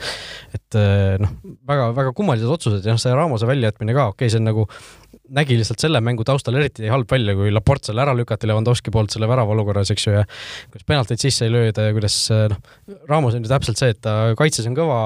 et 0.56 0.80
noh, 1.22 1.32
väga-väga 1.68 2.14
kummalised 2.16 2.45
otsused 2.52 2.86
ja 2.86 2.96
noh, 2.96 3.02
see 3.02 3.16
Ramose 3.16 3.50
väljajätmine 3.50 3.96
ka, 3.98 4.10
okei 4.14 4.26
okay,, 4.26 4.34
see 4.34 4.42
on 4.42 4.50
nagu 4.50 4.68
nägi 5.36 5.58
lihtsalt 5.60 5.82
selle 5.84 6.02
mängu 6.04 6.26
taustal 6.28 6.58
eriti 6.60 6.90
halb 6.92 7.10
välja, 7.12 7.36
kui 7.38 7.54
Laport 7.54 7.88
selle 7.88 8.04
ära 8.06 8.14
lükati 8.18 8.50
Levanovski 8.50 8.94
poolt 8.94 9.16
selle 9.16 9.30
värava 9.30 9.56
olukorras, 9.56 9.92
eks 9.94 10.08
ju, 10.08 10.16
ja 10.20 10.24
kuidas 10.72 10.88
penaltid 10.88 11.22
sisse 11.22 11.48
ei 11.48 11.54
lööda 11.54 11.90
ja 11.90 11.96
kuidas 11.96 12.20
noh, 12.52 12.62
Ramos 13.10 13.38
on 13.38 13.46
ju 13.46 13.52
täpselt 13.52 13.82
see, 13.82 13.94
et 13.96 14.02
ta 14.06 14.36
kaitses 14.40 14.68
on 14.70 14.78
kõva 14.78 15.00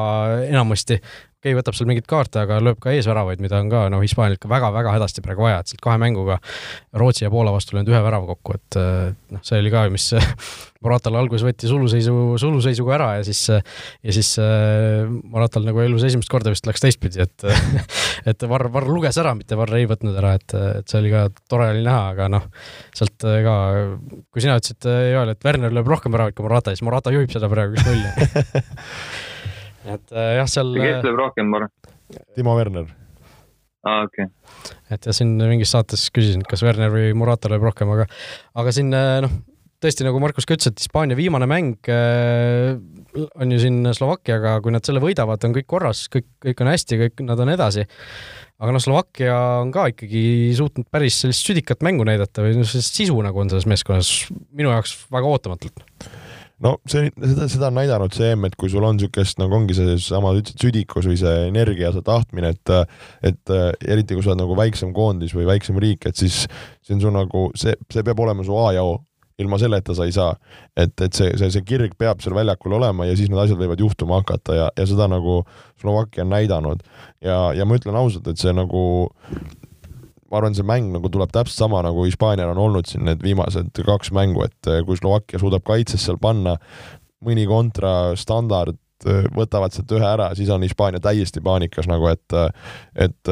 enamasti, 0.47 0.99
okei 1.39 1.53
okay,, 1.53 1.55
võtab 1.55 1.75
seal 1.77 1.87
mingeid 1.87 2.07
kaarte, 2.09 2.41
aga 2.43 2.57
lööb 2.59 2.81
ka 2.83 2.91
eesväravaid, 2.91 3.39
mida 3.39 3.61
on 3.63 3.69
ka 3.71 3.85
noh, 3.93 4.01
Hispaanial 4.03 4.35
ikka 4.35 4.49
väga-väga 4.51 4.91
hädasti 4.97 5.23
praegu 5.23 5.45
vaja, 5.45 5.61
et 5.61 5.71
sealt 5.71 5.83
kahe 5.83 5.99
mänguga 6.01 6.35
Rootsi 6.99 7.23
ja 7.23 7.31
Poola 7.31 7.53
vastu 7.55 7.77
löönud 7.77 7.91
ühe 7.93 8.01
värava 8.03 8.27
kokku, 8.33 8.57
et 8.59 8.79
eh, 8.81 9.13
noh, 9.31 9.43
see 9.47 9.61
oli 9.61 9.71
ka 9.71 9.85
mis 9.93 10.11
Moratal 10.83 11.17
alguses 11.19 11.43
võeti 11.43 11.67
suluseisu, 11.67 12.13
suluseisuga 12.39 12.93
ära 12.95 13.07
ja 13.17 13.23
siis 13.27 13.41
ja 13.51 14.13
siis 14.15 14.29
äh, 14.39 15.09
Moratal 15.27 15.65
nagu 15.67 15.81
elus 15.83 16.05
esimest 16.07 16.31
korda 16.31 16.53
vist 16.53 16.67
läks 16.67 16.83
teistpidi, 16.83 17.19
et 17.23 17.47
et 18.31 18.47
Varr, 18.47 18.69
Varr 18.71 18.87
luges 18.87 19.19
ära, 19.19 19.33
mitte 19.35 19.59
Varr 19.59 19.75
ei 19.75 19.87
võtnud 19.89 19.98
ära, 20.07 20.35
et, 20.39 20.55
et 20.79 20.91
see 20.91 20.99
oli 21.01 21.11
ka 21.13 21.25
tore 21.51 21.69
oli 21.73 21.83
näha, 21.85 22.13
aga 22.13 22.29
noh, 22.31 22.45
sealt 22.95 23.25
äh, 23.27 23.41
ka, 23.45 23.55
kui 24.31 24.43
sina 24.43 24.57
ütlesid, 24.59 24.87
Joel, 25.13 25.33
et 25.33 25.47
Werner 25.47 25.75
lööb 25.75 25.91
rohkem 25.91 26.15
väravaid 26.15 26.37
kui 26.37 26.47
Morata, 26.47 26.73
siis 26.75 26.85
Morata 26.87 27.13
juhib 27.15 27.33
seda 27.33 27.51
praegu 27.51 27.77
üks-null. 27.77 28.05
et 29.95 30.15
äh, 30.15 30.31
jah, 30.39 30.49
seal. 30.51 30.73
kes 30.79 31.05
lööb 31.07 31.19
rohkem, 31.19 31.51
Mor? 31.51 31.67
Timo 32.37 32.55
Werner. 32.57 32.87
aa, 33.85 34.01
okei 34.07 34.25
okay.. 34.25 34.79
et 34.95 35.05
ja 35.07 35.13
siin 35.15 35.37
mingis 35.39 35.75
saates 35.75 36.07
küsisin, 36.15 36.41
kas 36.47 36.63
Werner 36.65 36.91
või 36.93 37.11
Murata 37.17 37.51
lööb 37.51 37.67
rohkem, 37.69 37.91
aga, 37.95 38.09
aga 38.59 38.73
siin 38.75 38.89
noh, 38.91 39.37
tõesti 39.83 40.07
nagu 40.07 40.19
Markus 40.23 40.47
ka 40.47 40.57
ütles, 40.57 40.71
et 40.71 40.81
Hispaania 40.81 41.17
viimane 41.19 41.47
mäng 41.49 41.91
äh, 41.91 42.75
on 43.15 43.51
ju 43.53 43.59
siin 43.61 43.81
Slovakkiaga, 43.95 44.59
kui 44.63 44.73
nad 44.75 44.85
selle 44.85 45.01
võidavad, 45.03 45.41
on 45.45 45.55
kõik 45.55 45.67
korras, 45.69 46.05
kõik, 46.11 46.27
kõik 46.45 46.63
on 46.63 46.71
hästi, 46.71 47.01
kõik 47.03 47.25
nad 47.27 47.43
on 47.43 47.53
edasi. 47.55 47.85
aga 48.59 48.75
noh, 48.75 48.83
Slovakkia 48.83 49.35
on 49.63 49.71
ka 49.71 49.87
ikkagi 49.93 50.23
suutnud 50.57 50.89
päris 50.91 51.21
sellist 51.23 51.47
südikat 51.47 51.85
mängu 51.85 52.05
näidata 52.07 52.43
või 52.43 52.57
sellist 52.59 52.97
sisu 52.97 53.19
nagu 53.23 53.39
on 53.39 53.51
selles 53.51 53.69
meeskonnas 53.69 54.09
minu 54.51 54.73
jaoks 54.73 54.97
väga 55.13 55.31
ootamatult 55.31 55.85
no 56.63 56.75
see, 56.89 57.09
seda, 57.15 57.47
seda 57.51 57.69
on 57.69 57.77
näidanud 57.79 58.15
see 58.15 58.33
EM, 58.33 58.47
et 58.49 58.55
kui 58.59 58.71
sul 58.71 58.83
on 58.85 58.97
niisugust, 58.97 59.39
nagu 59.41 59.55
ongi 59.55 59.75
seesama, 59.77 60.33
ütlesid, 60.37 60.59
südikus 60.59 61.07
või 61.07 61.17
see 61.21 61.35
energia, 61.47 61.93
see 61.95 62.05
tahtmine, 62.05 62.53
et 62.55 62.73
et 63.31 63.53
eriti 63.87 64.17
kui 64.17 64.25
sa 64.25 64.33
oled 64.33 64.43
nagu 64.43 64.57
väiksem 64.59 64.91
koondis 64.95 65.35
või 65.37 65.47
väiksem 65.49 65.79
riik, 65.81 66.09
et 66.09 66.19
siis 66.19 66.43
see 66.83 66.97
on 66.97 67.03
su 67.03 67.13
nagu, 67.15 67.45
see, 67.59 67.75
see 67.93 68.03
peab 68.05 68.19
olema 68.25 68.45
su 68.47 68.57
A 68.59 68.73
ja 68.75 68.83
O 68.83 68.97
ilma 69.39 69.59
selleta 69.61 69.95
sa 69.95 70.07
ei 70.07 70.13
saa. 70.15 70.33
et, 70.77 70.93
et 71.01 71.15
see, 71.15 71.31
see, 71.39 71.51
see 71.55 71.65
kirg 71.67 71.95
peab 71.99 72.21
seal 72.23 72.35
väljakul 72.37 72.75
olema 72.79 73.07
ja 73.07 73.15
siis 73.17 73.31
need 73.31 73.41
asjad 73.41 73.59
võivad 73.61 73.81
juhtuma 73.81 74.19
hakata 74.21 74.57
ja, 74.57 74.67
ja 74.77 74.85
seda 74.89 75.07
nagu 75.11 75.41
Slovakkia 75.81 76.25
on 76.25 76.33
näidanud. 76.35 76.83
ja, 77.23 77.39
ja 77.55 77.65
ma 77.65 77.79
ütlen 77.79 77.97
ausalt, 77.99 78.27
et 78.27 78.41
see 78.41 78.53
nagu 78.55 78.83
ma 80.29 80.37
arvan, 80.37 80.55
see 80.55 80.67
mäng 80.67 80.91
nagu 80.93 81.09
tuleb 81.09 81.31
täpselt 81.33 81.63
sama, 81.65 81.81
nagu 81.85 82.05
Hispaanial 82.05 82.53
on 82.53 82.61
olnud 82.67 82.89
siin 82.89 83.07
need 83.07 83.23
viimased 83.25 83.73
kaks 83.85 84.13
mängu, 84.15 84.45
et 84.45 84.71
kui 84.85 84.99
Slovakkia 84.99 85.41
suudab 85.41 85.65
kaitses 85.67 86.05
seal 86.05 86.19
panna 86.21 86.57
mõni 87.25 87.47
kontra 87.49 88.13
standard, 88.19 88.77
võtavad 89.35 89.73
sealt 89.73 89.91
ühe 89.95 90.05
ära, 90.05 90.29
siis 90.35 90.49
on 90.51 90.63
Hispaania 90.65 90.99
täiesti 91.03 91.41
paanikas 91.43 91.87
nagu, 91.87 92.09
et, 92.11 92.35
et 92.99 93.31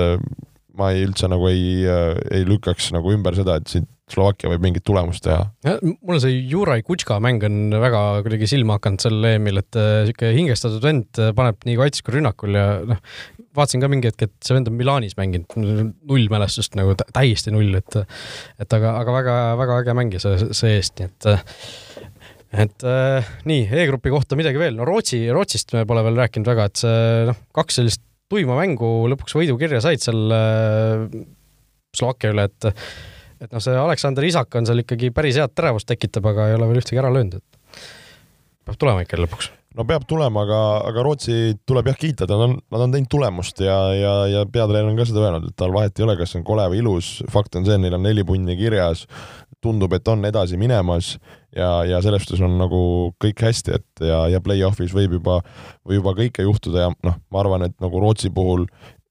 ma 0.78 0.92
ei 0.94 1.06
üldse 1.08 1.30
nagu 1.32 1.50
ei, 1.50 1.84
ei 1.86 2.48
lükkaks 2.48 2.92
nagu 2.96 3.14
ümber 3.16 3.38
seda, 3.38 3.60
et 3.60 3.72
siit 3.72 3.88
Slovakkia 4.08 4.48
võib 4.48 4.64
mingit 4.64 4.86
tulemust 4.88 5.26
teha. 5.26 5.42
mulle 5.84 6.22
see 6.24 6.38
Juraj 6.48 6.86
Kutška 6.88 7.18
mäng 7.24 7.44
on 7.44 7.74
väga 7.76 8.04
kuidagi 8.24 8.48
silma 8.48 8.78
hakanud 8.78 9.04
sel 9.04 9.28
EM-il, 9.34 9.60
et 9.60 9.76
niisugune 9.76 10.30
hingestatud 10.38 10.86
vend 10.86 11.20
paneb 11.36 11.68
nii 11.68 11.76
kaitses 11.82 12.06
kui 12.08 12.16
rünnakul 12.16 12.56
ja 12.56 12.70
noh, 12.88 13.02
vaatasin 13.58 13.84
ka 13.84 13.90
mingi 13.92 14.08
hetk, 14.08 14.30
et 14.30 14.48
see 14.48 14.56
vend 14.56 14.72
on 14.72 14.78
Milanis 14.80 15.18
mänginud, 15.20 15.58
null 16.08 16.32
mälestust 16.32 16.80
nagu 16.80 16.96
täiesti 17.02 17.52
null, 17.52 17.76
et 17.82 18.00
et 18.00 18.80
aga, 18.80 18.96
aga 19.02 19.20
väga-väga 19.20 19.82
äge 19.84 20.00
mängija 20.00 20.24
see, 20.24 20.50
see 20.56 20.80
eest, 20.80 21.02
nii 21.02 21.12
et 21.12 21.30
et 22.64 22.88
äh, 22.88 23.32
nii, 23.50 23.68
E-grupi 23.84 24.12
kohta 24.14 24.40
midagi 24.40 24.62
veel, 24.62 24.78
no 24.80 24.88
Rootsi, 24.88 25.26
Rootsist 25.36 25.76
me 25.76 25.84
pole 25.90 26.08
veel 26.08 26.24
rääkinud 26.24 26.48
väga, 26.48 26.72
et 26.72 26.80
see 26.80 27.26
noh, 27.28 27.44
kaks 27.60 27.82
sellist 27.82 28.07
tuima 28.32 28.58
mängu 28.60 29.08
lõpuks 29.12 29.38
võidu 29.38 29.58
kirja 29.60 29.82
said 29.84 30.04
seal 30.04 30.34
äh, 30.36 31.06
Slovakkia 31.98 32.34
üle, 32.34 32.48
et 32.50 32.72
et 33.38 33.52
noh, 33.54 33.62
see 33.64 33.78
Aleksander 33.78 34.26
Isak 34.28 34.56
on 34.58 34.68
seal 34.68 34.82
ikkagi 34.84 35.12
päris 35.16 35.38
head 35.40 35.54
teravust 35.56 35.88
tekitab, 35.90 36.26
aga 36.32 36.50
ei 36.50 36.58
ole 36.58 36.70
veel 36.72 36.82
ühtegi 36.82 37.00
ära 37.02 37.12
löönud, 37.14 37.38
et 37.38 37.82
peab 38.66 38.80
tulema 38.82 39.06
ikka 39.06 39.20
lõpuks. 39.22 39.52
No 39.78 39.86
peab 39.88 40.06
tulema, 40.10 40.44
aga, 40.48 40.60
aga 40.90 41.04
Rootsi 41.06 41.56
tuleb 41.68 41.92
jah 41.92 41.98
kiita, 42.00 42.28
nad 42.30 42.44
on, 42.48 42.56
nad 42.74 42.84
on 42.86 42.94
teinud 42.94 43.10
tulemust 43.12 43.62
ja, 43.64 43.78
ja, 43.94 44.14
ja 44.32 44.46
peatreener 44.50 44.90
on 44.90 44.98
ka 44.98 45.06
seda 45.08 45.24
öelnud, 45.26 45.52
et 45.52 45.58
tal 45.60 45.74
vahet 45.76 46.00
ei 46.00 46.08
ole, 46.08 46.18
kas 46.20 46.34
on 46.40 46.46
kole 46.48 46.66
või 46.72 46.82
ilus, 46.82 47.12
fakt 47.34 47.60
on 47.60 47.68
see, 47.68 47.78
neil 47.82 47.98
on 47.98 48.06
neli 48.08 48.26
punni 48.28 48.58
kirjas, 48.60 49.06
tundub, 49.64 49.94
et 49.98 50.10
on 50.10 50.26
edasi 50.30 50.58
minemas 50.60 51.16
ja, 51.56 51.70
ja 51.88 52.02
selles 52.06 52.26
suhtes 52.26 52.44
on 52.46 52.58
nagu 52.60 52.82
kõik 53.22 53.46
hästi, 53.48 53.78
et 53.78 54.06
ja, 54.10 54.24
ja 54.34 54.42
play-off'is 54.44 54.96
võib 54.98 55.18
juba, 55.20 55.40
või 55.86 56.02
juba 56.02 56.16
kõike 56.18 56.46
juhtuda 56.46 56.88
ja 56.88 56.94
noh, 57.06 57.18
ma 57.34 57.44
arvan, 57.44 57.68
et 57.70 57.78
nagu 57.84 58.02
Rootsi 58.02 58.34
puhul 58.34 58.66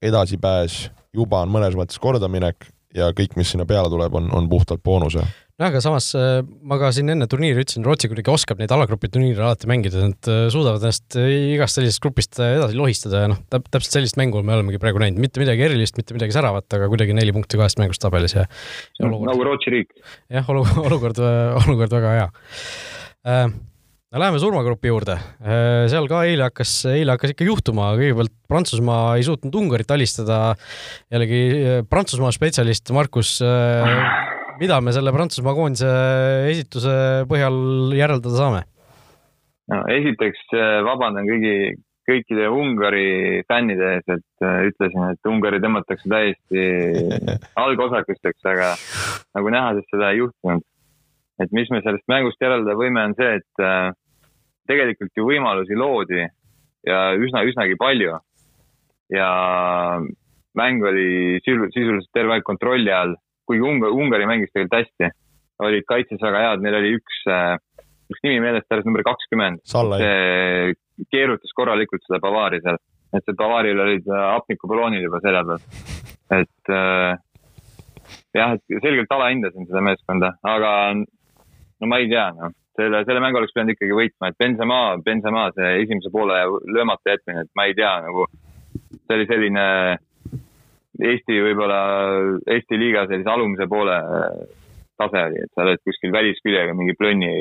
edasipääs 0.05 0.87
juba 1.17 1.45
on 1.47 1.53
mõnes 1.55 1.79
mõttes 1.79 2.01
kordaminek 2.03 2.69
ja 2.97 3.11
kõik, 3.17 3.37
mis 3.39 3.53
sinna 3.53 3.67
peale 3.69 3.91
tuleb, 3.93 4.15
on, 4.17 4.31
on 4.35 4.49
puhtalt 4.51 4.83
boonuse. 4.87 5.23
nojah, 5.57 5.71
aga 5.71 5.83
samas 5.85 6.09
äh, 6.19 6.41
ma 6.67 6.79
ka 6.81 6.91
siin 6.95 7.13
enne 7.13 7.29
turniiri 7.31 7.65
ütlesin, 7.65 7.85
Rootsi 7.87 8.11
kuidagi 8.11 8.33
oskab 8.33 8.61
neid 8.63 8.73
alagrupi 8.75 9.11
turniire 9.13 9.45
alati 9.47 9.71
mängida, 9.71 10.09
nad 10.09 10.31
äh, 10.33 10.47
suudavad 10.53 10.85
ennast 10.85 11.19
äh, 11.21 11.31
igast 11.55 11.79
sellisest 11.79 12.03
grupist 12.05 12.41
edasi 12.43 12.79
lohistada 12.79 13.25
ja 13.25 13.31
noh, 13.33 13.43
täpselt 13.53 13.99
sellist 13.99 14.19
mängu 14.21 14.43
me 14.47 14.57
olemegi 14.57 14.81
praegu 14.83 15.03
näinud, 15.03 15.21
mitte 15.23 15.43
midagi 15.43 15.69
erilist, 15.69 16.01
mitte 16.01 16.17
midagi 16.17 16.37
säravat, 16.37 16.69
aga 16.79 16.91
kuidagi 16.93 17.17
neli 17.17 17.37
punkti 17.37 17.61
kahest 17.61 17.81
mängust 17.83 18.03
tabelis 18.05 18.37
ja, 18.37 18.49
ja 18.99 19.09
olukord. 19.09 19.31
nagu 19.31 19.49
Rootsi 19.51 19.77
riik. 19.77 19.97
jah, 20.33 20.51
olukord, 20.89 21.23
olukord 21.63 21.99
väga 22.01 22.19
hea 22.21 22.29
läheme 24.21 24.39
surmagrupi 24.41 24.89
juurde, 24.89 25.17
seal 25.91 26.07
ka 26.09 26.23
eile 26.29 26.47
hakkas, 26.47 26.73
eile 26.89 27.15
hakkas 27.15 27.35
ikka 27.35 27.47
juhtuma, 27.47 27.91
kõigepealt 27.99 28.33
Prantsusmaa 28.49 29.17
ei 29.19 29.25
suutnud 29.27 29.57
Ungarit 29.61 29.91
alistada. 29.93 30.55
jällegi 31.13 31.41
Prantsusmaa 31.91 32.31
spetsialist 32.33 32.93
Markus, 32.97 33.37
mida 34.61 34.79
me 34.81 34.95
selle 34.97 35.13
Prantsusmaa 35.13 35.57
koondise 35.59 35.91
esituse 36.53 36.95
põhjal 37.29 37.59
järeldada 37.99 38.39
saame? 38.39 38.63
no 39.73 39.83
esiteks 39.91 40.55
vabandan 40.87 41.27
kõigi, 41.27 41.75
kõikide 42.07 42.47
Ungari 42.55 43.43
fännide 43.51 43.97
ees, 43.97 44.07
et 44.15 44.47
ütlesin, 44.71 45.11
et 45.11 45.29
Ungari 45.29 45.61
tõmmatakse 45.61 46.09
täiesti 46.09 46.65
algosakesteks, 47.67 48.49
aga 48.55 48.73
nagu 49.35 49.55
näha, 49.59 49.77
siis 49.77 49.93
seda 49.93 50.15
ei 50.15 50.23
juhtunud 50.23 50.65
et 51.43 51.53
mis 51.53 51.69
me 51.73 51.83
sellest 51.85 52.07
mängust 52.09 52.41
järeldada 52.41 52.77
võime, 52.79 53.03
on 53.11 53.15
see, 53.19 53.41
et 53.41 53.63
äh, 53.63 53.91
tegelikult 54.69 55.13
ju 55.17 55.27
võimalusi 55.29 55.79
loodi 55.79 56.23
ja 56.87 57.01
üsna, 57.19 57.45
üsnagi 57.49 57.79
palju. 57.81 58.19
ja 59.15 59.29
mäng 60.59 60.83
oli 60.83 61.39
sisuliselt 61.45 62.11
terve 62.17 62.35
aeg 62.35 62.47
kontrolli 62.47 62.91
all, 62.91 63.15
kuigi 63.47 63.63
Ungari, 63.63 63.95
Ungari 63.95 64.27
mängis 64.27 64.51
tegelikult 64.53 64.81
hästi. 64.81 65.13
olid 65.67 65.87
kaitses 65.89 66.21
väga 66.21 66.41
head, 66.43 66.65
neil 66.65 66.75
oli 66.77 66.91
üks, 66.99 67.21
äh, 67.33 67.55
üks 68.13 68.21
nimi 68.27 68.43
meelest, 68.45 68.67
alles 68.71 68.85
number 68.85 69.05
kakskümmend. 69.07 69.63
see 69.65 70.75
keerutas 71.13 71.53
korralikult 71.57 72.05
seda 72.05 72.21
Bavari 72.21 72.61
seal, 72.65 72.81
et 73.17 73.25
see 73.25 73.39
Bavaril 73.39 73.81
olid 73.81 74.11
hapnikuballoonid 74.11 75.07
juba 75.07 75.23
selja 75.25 75.45
peal. 75.49 75.65
et 76.41 76.73
äh, 76.75 77.17
jah, 78.37 78.53
et 78.57 78.81
selgelt 78.85 79.13
alahindasin 79.17 79.69
seda 79.69 79.83
meeskonda, 79.85 80.35
aga 80.45 80.71
no 80.97 81.91
ma 81.91 82.01
ei 82.03 82.11
tea, 82.13 82.29
noh, 82.37 82.53
selle, 82.77 83.03
selle 83.09 83.23
mängu 83.25 83.41
oleks 83.41 83.55
pidanud 83.55 83.75
ikkagi 83.75 83.97
võitma, 83.97 84.31
et 84.31 84.39
Benzema, 84.41 84.81
Benzema 85.05 85.47
see 85.57 85.73
esimese 85.85 86.13
poole 86.13 86.39
löömata 86.73 87.15
jätmine, 87.15 87.47
et 87.47 87.53
ma 87.59 87.67
ei 87.69 87.75
tea, 87.79 87.95
nagu 88.07 88.27
see 88.97 89.17
oli 89.19 89.27
selline 89.31 89.65
Eesti 90.97 91.41
võib-olla, 91.45 91.81
Eesti 92.49 92.79
liiga 92.81 93.05
sellise 93.09 93.29
alumise 93.29 93.67
poole 93.69 93.97
tase 94.97 95.25
oli, 95.29 95.43
et 95.45 95.53
sa 95.53 95.67
oled 95.67 95.83
kuskil 95.85 96.15
välisküljega 96.15 96.77
mingi 96.77 96.97
plönni 96.97 97.33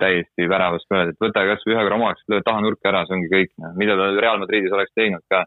täiesti 0.00 0.48
väravast 0.50 0.88
mööda, 0.92 1.12
et 1.12 1.20
võta 1.22 1.44
kasvõi 1.50 1.74
ühe 1.74 1.84
korra 1.84 1.98
omaks, 2.00 2.24
löö 2.32 2.42
taha 2.44 2.62
nurka 2.64 2.90
ära, 2.90 3.04
see 3.06 3.16
ongi 3.16 3.30
kõik, 3.32 3.52
noh, 3.62 3.76
mida 3.78 3.96
ta 3.98 4.08
Real 4.16 4.40
Madridis 4.40 4.74
oleks 4.74 4.94
teinud 4.96 5.24
ka. 5.32 5.44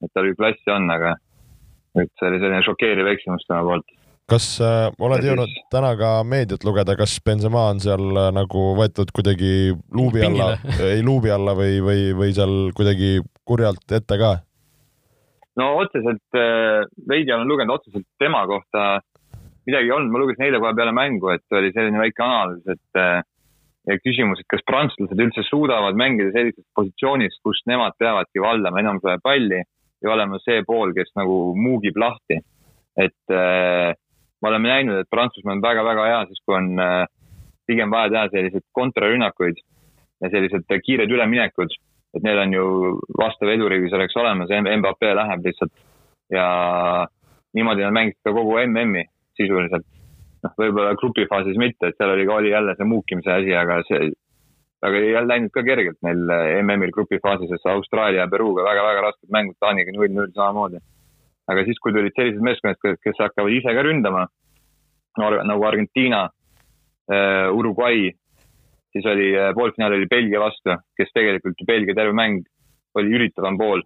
et 0.00 0.12
tal 0.16 0.26
ju 0.26 0.34
klassi 0.36 0.70
on, 0.72 0.88
aga 0.90 1.14
et 2.00 2.10
see 2.18 2.28
oli 2.28 2.38
selline 2.40 2.62
šokeeriv 2.64 3.08
eksimus 3.12 3.44
tema 3.46 3.62
poolt 3.66 3.99
kas 4.30 4.46
äh, 4.62 4.88
oled 5.02 5.24
jõudnud 5.26 5.56
täna 5.72 5.94
ka 5.98 6.10
meediat 6.26 6.64
lugeda, 6.66 6.94
kas 6.98 7.16
Benzema 7.26 7.68
on 7.72 7.82
seal 7.82 8.04
äh, 8.14 8.30
nagu 8.36 8.70
võetud 8.78 9.10
kuidagi 9.16 9.72
luubi 9.96 10.22
alla, 10.26 10.52
ei 10.86 11.02
luubi 11.06 11.32
alla 11.34 11.56
või, 11.58 11.80
või, 11.84 12.06
või 12.16 12.36
seal 12.36 12.70
kuidagi 12.76 13.18
kurjalt 13.44 13.98
ette 13.98 14.20
ka? 14.20 14.36
no 15.60 15.72
otseselt 15.82 16.38
äh, 16.38 16.86
veidi 17.10 17.34
olen 17.34 17.50
lugenud 17.50 17.80
otseselt 17.80 18.06
tema 18.22 18.46
kohta 18.48 19.00
midagi 19.66 19.90
ei 19.90 19.94
olnud, 19.94 20.12
ma 20.12 20.22
lugesin 20.22 20.46
eile 20.46 20.60
kohe 20.62 20.72
peale 20.76 20.94
mängu, 20.96 21.30
et 21.34 21.58
oli 21.58 21.72
selline 21.74 22.00
väike 22.00 22.24
analüüs, 22.24 22.62
et 22.70 23.00
äh, 23.00 23.20
ja 23.88 23.96
küsimus, 24.02 24.40
et 24.40 24.48
kas 24.50 24.64
prantslased 24.68 25.20
üldse 25.24 25.44
suudavad 25.48 25.98
mängida 25.98 26.32
sellises 26.34 26.64
positsioonis, 26.76 27.38
kus 27.44 27.62
nemad 27.70 27.96
peavadki 28.00 28.42
valdama 28.42 28.82
enam 28.82 29.00
seda 29.02 29.16
palli 29.22 29.60
ja 29.60 30.12
olema 30.14 30.40
see 30.44 30.62
pool, 30.68 30.94
kes 30.96 31.12
nagu 31.18 31.40
muugib 31.56 31.98
lahti. 32.00 32.40
et 33.00 33.32
äh, 33.32 33.94
me 34.42 34.48
oleme 34.48 34.72
näinud, 34.72 35.02
et 35.02 35.10
Prantsusmaa 35.10 35.56
on 35.56 35.62
väga-väga 35.64 36.06
hea 36.08 36.22
siis, 36.30 36.40
kui 36.46 36.56
on 36.56 36.72
äh, 36.80 37.04
pigem 37.68 37.92
vaja 37.92 38.10
teha 38.14 38.24
selliseid 38.32 38.66
kontrarünnakuid 38.76 39.60
ja 40.24 40.30
sellised 40.32 40.66
kiired 40.84 41.12
üleminekud, 41.12 41.76
et 42.16 42.26
neil 42.26 42.42
on 42.42 42.56
ju 42.56 42.66
vastav 43.20 43.52
eduriigi 43.52 43.90
selleks 43.92 44.16
olemas, 44.20 44.50
Mbappe 44.50 45.14
läheb 45.16 45.46
lihtsalt 45.46 45.72
ja 46.32 46.46
niimoodi 47.56 47.84
nad 47.86 47.96
mängisid 47.96 48.20
ka 48.24 48.34
kogu 48.34 48.58
MM-i 48.66 49.04
sisuliselt. 49.38 49.86
noh, 50.40 50.52
võib-olla 50.56 50.94
grupifaasis 50.96 51.58
mitte, 51.60 51.90
et 51.90 51.98
seal 52.00 52.14
oli 52.14 52.24
ka, 52.24 52.36
oli 52.40 52.50
jälle 52.50 52.72
see 52.76 52.86
muukimise 52.88 53.32
asi, 53.34 53.50
aga 53.52 53.74
see, 53.84 54.06
aga 54.88 55.02
ei 55.04 55.10
läinud 55.26 55.52
ka 55.52 55.60
kergelt 55.66 55.98
neil 56.06 56.22
MM-il 56.62 56.94
grupifaasis, 56.96 57.50
sest 57.52 57.68
Austraalia 57.68 58.22
ja 58.22 58.30
Peruga 58.32 58.64
väga-väga 58.64 59.02
rasked 59.04 59.28
mängud, 59.36 59.58
Taaniga 59.60 59.92
null-null 59.92 60.32
samamoodi 60.32 60.80
aga 61.50 61.64
siis, 61.66 61.78
kui 61.82 61.94
tulid 61.94 62.14
sellised 62.16 62.44
meeskonnad, 62.46 62.78
kes 63.02 63.18
hakkavad 63.18 63.54
ise 63.54 63.74
ka 63.74 63.84
ründama, 63.86 64.26
nagu 65.18 65.66
Argentiina 65.66 66.24
äh,, 67.10 67.48
Uruguay, 67.50 68.10
siis 68.94 69.06
oli 69.06 69.32
äh, 69.34 69.52
poolfinaal 69.54 69.96
oli 69.98 70.08
Belgia 70.10 70.42
vastu, 70.42 70.76
kes 70.98 71.10
tegelikult 71.14 71.64
Belgia 71.66 71.96
terve 71.98 72.14
mäng 72.16 72.44
oli 72.98 73.14
üritavam 73.18 73.58
pool 73.58 73.82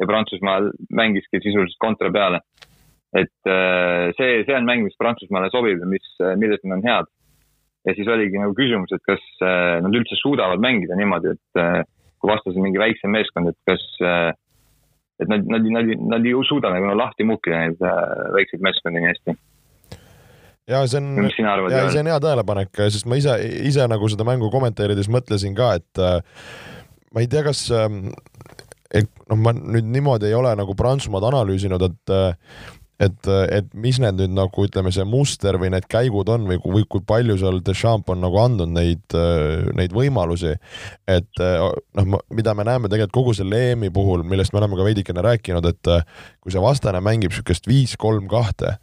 ja 0.00 0.08
Prantsusmaa 0.08 0.60
mängiski 0.96 1.42
sisuliselt 1.42 1.78
kontra 1.78 2.10
peale. 2.10 2.40
et 3.12 3.46
äh, 3.50 4.12
see, 4.14 4.44
see 4.46 4.54
on 4.54 4.68
mäng, 4.68 4.84
mis 4.86 4.98
Prantsusmaale 4.98 5.50
sobib 5.50 5.80
ja 5.82 5.86
mis, 5.90 6.04
milles 6.38 6.62
nad 6.62 6.78
on 6.78 6.84
head. 6.86 7.08
ja 7.88 7.94
siis 7.96 8.08
oligi 8.08 8.38
nagu 8.38 8.54
küsimus, 8.54 8.92
et 8.94 9.02
kas 9.06 9.24
äh, 9.42 9.80
nad 9.82 9.94
üldse 9.96 10.18
suudavad 10.20 10.62
mängida 10.62 10.98
niimoodi, 10.98 11.34
et 11.34 11.60
äh, 11.60 11.82
kui 12.20 12.30
vastas 12.30 12.54
on 12.54 12.66
mingi 12.68 12.78
väiksem 12.78 13.10
meeskond, 13.10 13.50
et 13.50 13.58
kas 13.66 13.82
et 15.20 15.28
nad, 15.28 15.46
nad, 15.52 15.70
nad, 15.76 15.94
nad 16.14 16.26
ei 16.26 16.34
suuda 16.48 16.72
nagu 16.72 16.94
lahti 16.96 17.26
muukida 17.28 17.64
neid 17.64 17.82
väikseid 18.36 18.64
meeskondi 18.64 19.02
nii 19.02 19.12
hästi. 19.12 19.36
Ja 20.70 20.84
see 20.86 21.00
on, 21.00 21.16
ja 21.72 21.86
see 21.90 22.02
on 22.02 22.10
hea 22.10 22.18
tähelepanek, 22.22 22.82
sest 22.94 23.08
ma 23.10 23.18
ise, 23.18 23.34
ise 23.66 23.86
nagu 23.90 24.08
seda 24.12 24.26
mängu 24.28 24.52
kommenteerides 24.52 25.08
mõtlesin 25.10 25.56
ka, 25.58 25.72
et 25.80 26.02
äh, 26.02 26.20
ma 27.10 27.24
ei 27.24 27.30
tea, 27.30 27.42
kas 27.46 27.64
äh, 27.74 27.88
et 29.00 29.08
noh, 29.30 29.40
ma 29.40 29.54
nüüd 29.56 29.88
niimoodi 29.90 30.28
ei 30.28 30.36
ole 30.38 30.52
nagu 30.58 30.76
Prantsusmaad 30.78 31.26
analüüsinud, 31.30 31.82
et 31.88 32.14
äh, 32.14 32.54
et, 33.00 33.30
et 33.56 33.70
mis 33.74 33.98
need 34.02 34.18
nüüd 34.20 34.34
nagu 34.36 34.66
ütleme, 34.66 34.92
see 34.94 35.06
muster 35.08 35.56
või 35.60 35.72
need 35.74 35.88
käigud 35.90 36.28
on 36.32 36.46
või, 36.50 36.60
või 36.60 36.86
kui 36.90 37.04
palju 37.06 37.38
seal 37.40 37.62
Deschamps 37.64 38.12
on 38.12 38.20
nagu 38.24 38.40
andnud 38.42 38.72
neid, 38.74 39.16
neid 39.78 39.94
võimalusi. 39.96 40.56
et 41.10 41.40
noh, 41.40 42.20
mida 42.30 42.54
me 42.54 42.66
näeme 42.68 42.90
tegelikult 42.90 43.16
kogu 43.16 43.34
selle 43.36 43.58
EM-i 43.72 43.90
puhul, 43.94 44.22
millest 44.26 44.52
me 44.52 44.60
oleme 44.60 44.78
ka 44.78 44.86
veidikene 44.86 45.24
rääkinud, 45.24 45.66
et 45.66 45.92
kui 46.40 46.52
see 46.54 46.62
vastane 46.62 47.02
mängib 47.04 47.32
niisugust 47.34 47.68
viis-kolm-kahte, 47.68 48.76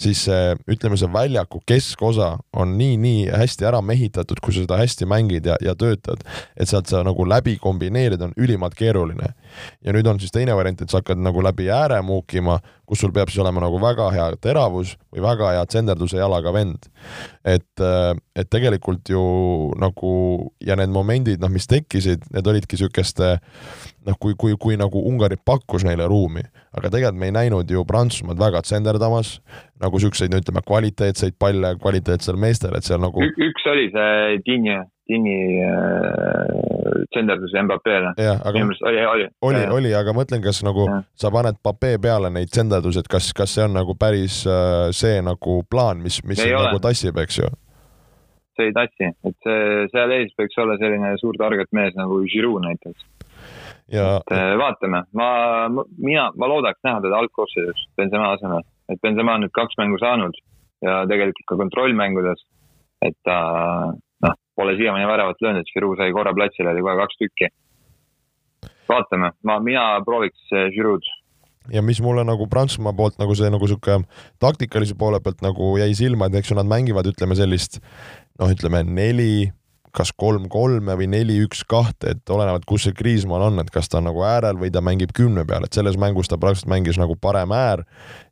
siis 0.00 0.24
see, 0.26 0.54
ütleme, 0.70 0.98
see 0.98 1.10
väljaku 1.14 1.60
keskosa 1.66 2.34
on 2.56 2.74
nii-nii 2.78 3.28
hästi 3.30 3.68
ära 3.70 3.80
mehitatud, 3.86 4.40
kui 4.42 4.54
sa 4.54 4.64
seda 4.64 4.78
hästi 4.80 5.06
mängid 5.10 5.46
ja, 5.46 5.58
ja 5.62 5.76
töötad, 5.78 6.24
et 6.58 6.70
sealt 6.70 6.90
sa 6.90 7.04
nagu 7.06 7.26
läbi 7.28 7.56
kombineerida 7.62 8.28
on 8.28 8.34
ülimalt 8.36 8.74
keeruline. 8.78 9.34
ja 9.84 9.92
nüüd 9.94 10.06
on 10.10 10.18
siis 10.20 10.34
teine 10.34 10.56
variant, 10.56 10.82
et 10.82 10.90
sa 10.90 10.98
hakkad 10.98 11.20
nagu 11.22 11.42
läbi 11.42 11.70
ääre 11.70 12.00
muukima, 12.02 12.58
kus 12.84 13.04
sul 13.04 13.12
peab 13.14 13.30
siis 13.30 13.42
olema 13.44 13.62
nagu 13.62 13.78
väga 13.80 14.10
hea 14.10 14.28
teravus 14.42 14.96
või 15.14 15.22
väga 15.22 15.52
hea 15.54 15.66
tsenderduse 15.66 16.18
jalaga 16.18 16.52
vend. 16.52 16.90
Et, 17.44 17.84
et 18.36 18.50
tegelikult 18.50 19.10
ju 19.10 19.22
nagu 19.80 20.12
ja 20.64 20.76
need 20.80 20.92
momendid, 20.94 21.42
noh, 21.42 21.52
mis 21.52 21.68
tekkisid, 21.70 22.28
need 22.34 22.50
olidki 22.50 22.78
niisuguste 22.78 23.36
noh, 24.06 24.16
kui, 24.20 24.36
kui, 24.38 24.56
kui 24.60 24.78
nagu 24.80 25.02
Ungari 25.08 25.38
pakkus 25.40 25.84
neile 25.86 26.06
ruumi, 26.10 26.44
aga 26.76 26.90
tegelikult 26.92 27.20
me 27.20 27.30
ei 27.30 27.36
näinud 27.38 27.70
ju 27.70 27.84
Prantsusmaad 27.88 28.40
väga 28.40 28.64
tsenderdamas, 28.66 29.38
nagu 29.82 30.00
siukseid, 30.02 30.32
no 30.32 30.40
ütleme, 30.42 30.64
kvaliteetseid 30.66 31.38
palle 31.40 31.74
kvaliteetsel 31.80 32.38
meestel, 32.40 32.76
et 32.78 32.86
seal 32.86 33.02
nagu 33.02 33.24
üks 33.24 33.70
oli 33.70 33.88
see 33.94 34.42
Dinje, 34.46 34.80
Dini 35.04 35.60
äh, 35.60 37.04
tsenderdus 37.12 37.52
Mbappé'le. 37.52 38.14
jah, 38.16 38.38
aga 38.40 38.62
oli, 38.64 39.02
oli, 39.04 39.26
oli, 39.40 39.64
oli, 39.76 39.90
aga 39.94 40.14
mõtlen, 40.16 40.40
kas 40.44 40.62
nagu 40.64 40.86
ja. 40.88 41.02
sa 41.12 41.32
paned 41.34 41.60
Pape 41.62 41.98
peale 42.00 42.30
neid 42.32 42.48
tsenderdusi, 42.48 43.02
et 43.04 43.10
kas, 43.12 43.32
kas 43.36 43.52
see 43.56 43.66
on 43.66 43.76
nagu 43.76 43.96
päris 44.00 44.42
äh, 44.48 44.88
see 44.96 45.20
nagu 45.24 45.60
plaan, 45.70 46.00
mis, 46.04 46.22
mis 46.24 46.40
nagu 46.40 46.80
tassib, 46.80 47.20
eks 47.20 47.42
ju? 47.42 47.52
see 48.54 48.70
ei 48.70 48.72
tassi, 48.72 49.10
et 49.10 49.36
see, 49.44 49.84
seal 49.92 50.14
ees 50.14 50.32
võiks 50.38 50.56
olla 50.62 50.78
selline 50.80 51.12
suur 51.20 51.36
target 51.40 51.72
mees 51.74 51.96
nagu 51.98 52.20
Giroud 52.30 52.62
näiteks 52.64 53.04
ja. 53.92 54.08
et 54.22 54.32
äh, 54.32 54.54
vaatame, 54.60 55.02
ma, 55.12 55.28
mina, 55.98 56.30
ma 56.38 56.48
loodaks 56.48 56.80
näha 56.86 57.02
teda 57.04 57.20
algkoosseisus 57.20 57.88
Benzema 57.98 58.32
asemel, 58.38 58.64
et 58.88 59.00
Benzema 59.02 59.36
on 59.36 59.44
nüüd 59.44 59.54
kaks 59.56 59.76
mängu 59.80 59.98
saanud 60.00 60.38
ja 60.84 61.02
tegelikult 61.10 61.48
ka 61.48 61.58
kontrollmängudes, 61.60 62.44
et 63.04 63.16
ta 63.26 63.38
noh, 63.90 64.03
pole 64.56 64.76
siiamaani 64.78 65.06
väravat 65.10 65.42
löönud, 65.42 65.68
Giroud 65.72 65.98
sai 65.98 66.12
korra 66.12 66.34
platsile, 66.34 66.70
oli 66.70 66.82
kohe 66.86 66.96
kaks 67.02 67.20
tükki. 67.20 67.50
vaatame, 68.88 69.30
ma, 69.42 69.58
mina 69.60 69.84
prooviks 70.04 70.52
äh, 70.52 70.70
Giroud 70.74 71.06
ja 71.72 71.82
mis 71.82 72.00
mulle 72.04 72.24
nagu 72.24 72.46
Prantsusmaa 72.46 72.92
poolt 72.92 73.18
nagu 73.18 73.34
see 73.34 73.50
nagu 73.50 73.66
sihuke 73.68 74.02
taktikalise 74.42 74.96
poole 75.00 75.20
pealt 75.24 75.40
nagu 75.44 75.74
jäi 75.80 75.94
silma, 75.96 76.28
et 76.28 76.40
eks 76.40 76.52
ju 76.52 76.58
nad 76.58 76.68
mängivad, 76.68 77.08
ütleme 77.08 77.36
sellist 77.38 77.80
noh, 78.38 78.50
ütleme 78.52 78.84
neli 78.84 79.52
kas 79.94 80.10
kolm-kolme 80.18 80.96
või 80.98 81.06
neli-üks-kahte, 81.12 82.14
et 82.14 82.30
olenevalt, 82.34 82.66
kus 82.68 82.88
see 82.88 82.96
Kriismann 82.96 83.44
on, 83.46 83.62
et 83.62 83.70
kas 83.74 83.90
ta 83.90 84.00
on 84.00 84.08
nagu 84.08 84.24
äärel 84.26 84.58
või 84.60 84.72
ta 84.74 84.82
mängib 84.84 85.14
kümne 85.14 85.46
peal, 85.48 85.66
et 85.66 85.76
selles 85.76 85.98
mängus 86.00 86.30
ta 86.30 86.38
praktiliselt 86.40 86.72
mängis 86.72 86.98
nagu 87.00 87.16
parem 87.20 87.54
äär 87.54 87.84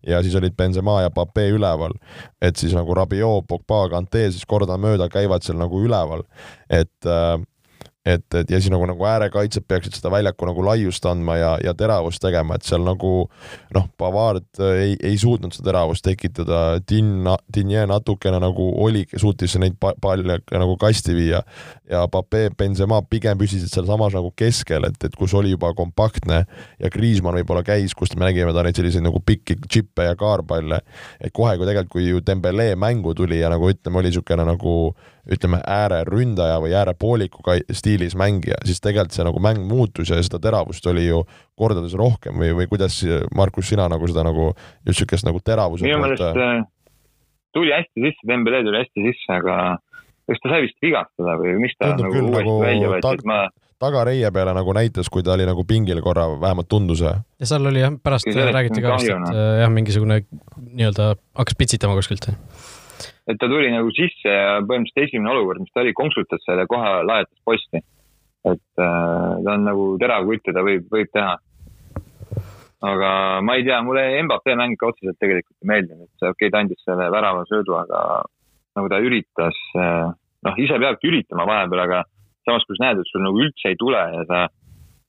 ja 0.07 0.23
siis 0.23 0.35
olid 0.39 0.57
Benzema 0.59 1.01
ja 1.05 1.13
Pape 1.15 1.47
üleval. 1.55 1.95
et 2.43 2.57
siis 2.57 2.75
nagu 2.75 2.95
Rabiot, 2.95 3.47
Pogba, 3.47 3.89
Kante 3.93 4.27
siis 4.31 4.47
kordamööda 4.47 5.09
käivad 5.09 5.47
seal 5.47 5.59
nagu 5.61 5.81
üleval, 5.83 6.27
et 6.71 7.07
äh, 7.07 7.39
et, 8.07 8.35
et 8.35 8.51
ja 8.51 8.59
siis 8.61 8.73
nagu, 8.73 8.87
nagu 8.89 9.07
äärekaitsjad 9.07 9.65
peaksid 9.69 9.95
seda 9.95 10.11
väljaku 10.11 10.47
nagu 10.49 10.65
laiust 10.67 11.05
andma 11.07 11.37
ja, 11.39 11.53
ja 11.63 11.75
teravust 11.79 12.23
tegema, 12.23 12.57
et 12.59 12.67
seal 12.67 12.83
nagu 12.83 13.13
noh, 13.75 13.87
Pavard 13.99 14.49
ei, 14.73 14.97
ei 14.99 15.19
suutnud 15.21 15.55
seda 15.55 15.71
teravust 15.71 16.05
tekitada, 16.07 16.81
Din-, 16.89 17.31
Dinje 17.55 17.85
natukene 17.87 18.41
nagu 18.43 18.67
oli, 18.83 19.05
suutis 19.15 19.55
neid 19.63 19.79
palle 19.79 20.41
nagu 20.51 20.77
kasti 20.81 21.15
viia. 21.17 21.43
Ja 21.91 22.07
Pape, 22.11 22.49
Benzema 22.59 23.03
pigem 23.07 23.39
püsisid 23.39 23.71
sealsamas 23.71 24.17
nagu 24.17 24.33
keskel, 24.37 24.89
et, 24.89 24.99
et 25.07 25.17
kus 25.19 25.35
oli 25.39 25.55
juba 25.55 25.71
kompaktne 25.79 26.43
ja 26.83 26.91
Kriismann 26.91 27.39
võib-olla 27.39 27.63
käis, 27.67 27.95
kust 27.95 28.17
me 28.19 28.27
nägime 28.27 28.55
ta 28.57 28.65
neid 28.67 28.79
selliseid 28.79 29.05
nagu 29.05 29.23
pikki 29.23 29.61
džippe 29.63 30.09
ja 30.09 30.19
kaarpalle, 30.19 30.83
et 31.21 31.35
kohe, 31.37 31.55
kui 31.57 31.69
tegelikult, 31.69 31.93
kui 31.93 32.09
ju 32.09 32.23
Dembele 32.25 32.73
mängu 32.81 33.15
tuli 33.15 33.43
ja 33.43 33.51
nagu 33.53 33.71
ütleme, 33.71 34.01
oli 34.01 34.11
niisugune 34.11 34.47
nagu 34.49 34.75
ütleme, 35.31 35.61
ääreründaja 35.67 36.59
või 36.63 36.73
äärepooliku 36.75 37.45
stiilis 37.71 38.17
mängija, 38.19 38.59
siis 38.67 38.83
tegelikult 38.83 39.15
see 39.15 39.27
nagu 39.27 39.43
mäng 39.43 39.63
muutus 39.69 40.11
ja 40.11 40.19
seda 40.23 40.41
teravust 40.43 40.87
oli 40.91 41.07
ju 41.07 41.23
kordades 41.59 41.95
rohkem 41.99 42.43
või, 42.43 42.51
või 42.59 42.69
kuidas, 42.71 42.99
Markus, 43.35 43.69
sina 43.71 43.87
nagu 43.93 44.09
seda 44.11 44.27
nagu, 44.27 44.51
just 44.83 44.89
niisugust 44.91 45.29
nagu 45.29 45.43
teravuse 45.45 45.87
minu 45.87 46.03
meelest 46.03 46.27
äh, 46.27 46.65
tuli 47.55 47.75
hästi 47.75 48.07
sisse, 48.09 48.29
Dembele 48.29 48.65
tuli 48.67 48.83
hästi 48.83 49.07
sisse, 49.07 49.39
aga 49.39 49.57
kas 50.27 50.43
ta 50.43 50.55
sai 50.55 50.67
vist 50.67 50.79
vigastada 50.83 51.39
või 51.41 51.59
mis 51.63 51.75
ta 51.79 51.93
Tundub 51.93 52.11
nagu 52.11 52.27
uuesti 52.27 52.43
nagu 52.43 52.59
välja 52.65 52.93
võeti, 52.95 53.15
et 53.19 53.29
ma 53.31 53.41
tagareie 53.83 54.31
peale 54.35 54.55
nagu 54.55 54.75
näitas, 54.77 55.11
kui 55.13 55.25
ta 55.27 55.35
oli 55.35 55.47
nagu 55.47 55.65
pingil 55.69 56.03
korra, 56.05 56.29
vähemalt 56.41 56.71
tundus. 56.71 57.03
ja 57.03 57.17
seal 57.43 57.67
oli 57.67 57.83
jah, 57.83 57.95
pärast 58.03 58.31
räägiti 58.31 58.83
ka 58.83 58.99
vist, 58.99 59.11
et 59.11 59.41
jah, 59.63 59.73
mingisugune 59.75 60.23
nii-öelda 60.73 61.15
hakkas 61.39 61.59
pitsitama 61.59 61.99
kuskilt 61.99 62.31
et 63.29 63.39
ta 63.39 63.49
tuli 63.51 63.71
nagu 63.73 63.91
sisse 63.97 64.29
ja 64.29 64.59
põhimõtteliselt 64.67 65.09
esimene 65.09 65.33
olukord, 65.35 65.63
mis 65.63 65.73
ta 65.75 65.83
oli, 65.85 65.95
konksutas 65.97 66.45
selle 66.47 66.67
kohe 66.71 66.93
lajatas 67.09 67.41
posti. 67.45 67.83
et 68.43 68.83
äh, 68.83 69.33
ta 69.45 69.55
on 69.55 69.67
nagu 69.69 69.87
terav 70.03 70.27
kutt 70.27 70.49
ja 70.51 70.55
ta 70.57 70.65
võib, 70.67 70.89
võib 70.91 71.11
teha. 71.15 71.37
aga 72.83 73.11
ma 73.47 73.55
ei 73.59 73.67
tea, 73.67 73.83
mulle 73.87 74.07
Mbappé 74.27 74.57
mäng 74.59 74.75
ka 74.79 74.91
otseselt 74.91 75.19
tegelikult 75.23 75.59
ei 75.63 75.71
meeldinud, 75.71 76.09
et 76.09 76.27
okei 76.27 76.49
okay,, 76.49 76.51
ta 76.51 76.63
andis 76.65 76.83
selle 76.83 77.07
värava 77.15 77.45
söödu, 77.47 77.77
aga 77.79 78.01
nagu 78.77 78.89
ta 78.91 78.99
üritas, 79.05 79.59
äh, 79.79 80.09
noh, 80.49 80.59
ise 80.59 80.81
peabki 80.83 81.13
üritama 81.13 81.47
vahepeal, 81.47 81.85
aga 81.85 82.03
samas, 82.47 82.67
kui 82.67 82.79
sa 82.79 82.89
näed, 82.89 83.03
et 83.03 83.13
sul 83.13 83.23
nagu 83.23 83.39
üldse 83.45 83.71
ei 83.71 83.79
tule 83.79 84.03
ja 84.17 84.27
sa 84.27 84.47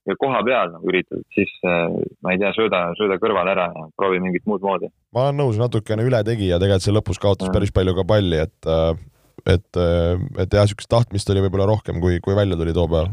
ja 0.09 0.17
koha 0.19 0.43
peal 0.45 0.73
nagu 0.73 0.91
üritad, 0.91 1.23
siis 1.35 1.51
äh, 1.67 1.95
ma 2.25 2.33
ei 2.33 2.41
tea, 2.41 2.51
sööda, 2.57 2.85
sööda 2.99 3.19
kõrvale 3.21 3.53
ära 3.55 3.69
ja 3.71 3.87
proovi 3.99 4.21
mingit 4.23 4.45
muud 4.49 4.63
moodi. 4.65 4.91
ma 5.15 5.27
olen 5.27 5.41
nõus, 5.43 5.59
natukene 5.61 6.05
üle 6.07 6.23
tegi 6.27 6.51
ja 6.51 6.59
tegelikult 6.61 6.87
see 6.87 6.95
lõpus 6.95 7.21
kaotas 7.23 7.49
ja. 7.49 7.55
päris 7.55 7.73
palju 7.75 7.95
ka 7.99 8.07
palli, 8.13 8.41
et 8.47 8.69
äh, 8.69 8.93
et, 9.43 9.69
äh, 9.75 10.15
et 10.39 10.53
jah, 10.53 10.63
niisugust 10.63 10.91
tahtmist 10.91 11.29
oli 11.33 11.43
võib-olla 11.43 11.67
rohkem, 11.67 11.99
kui, 12.03 12.19
kui 12.23 12.35
välja 12.37 12.59
tuli 12.59 12.75
too 12.75 12.87
päev 12.91 13.11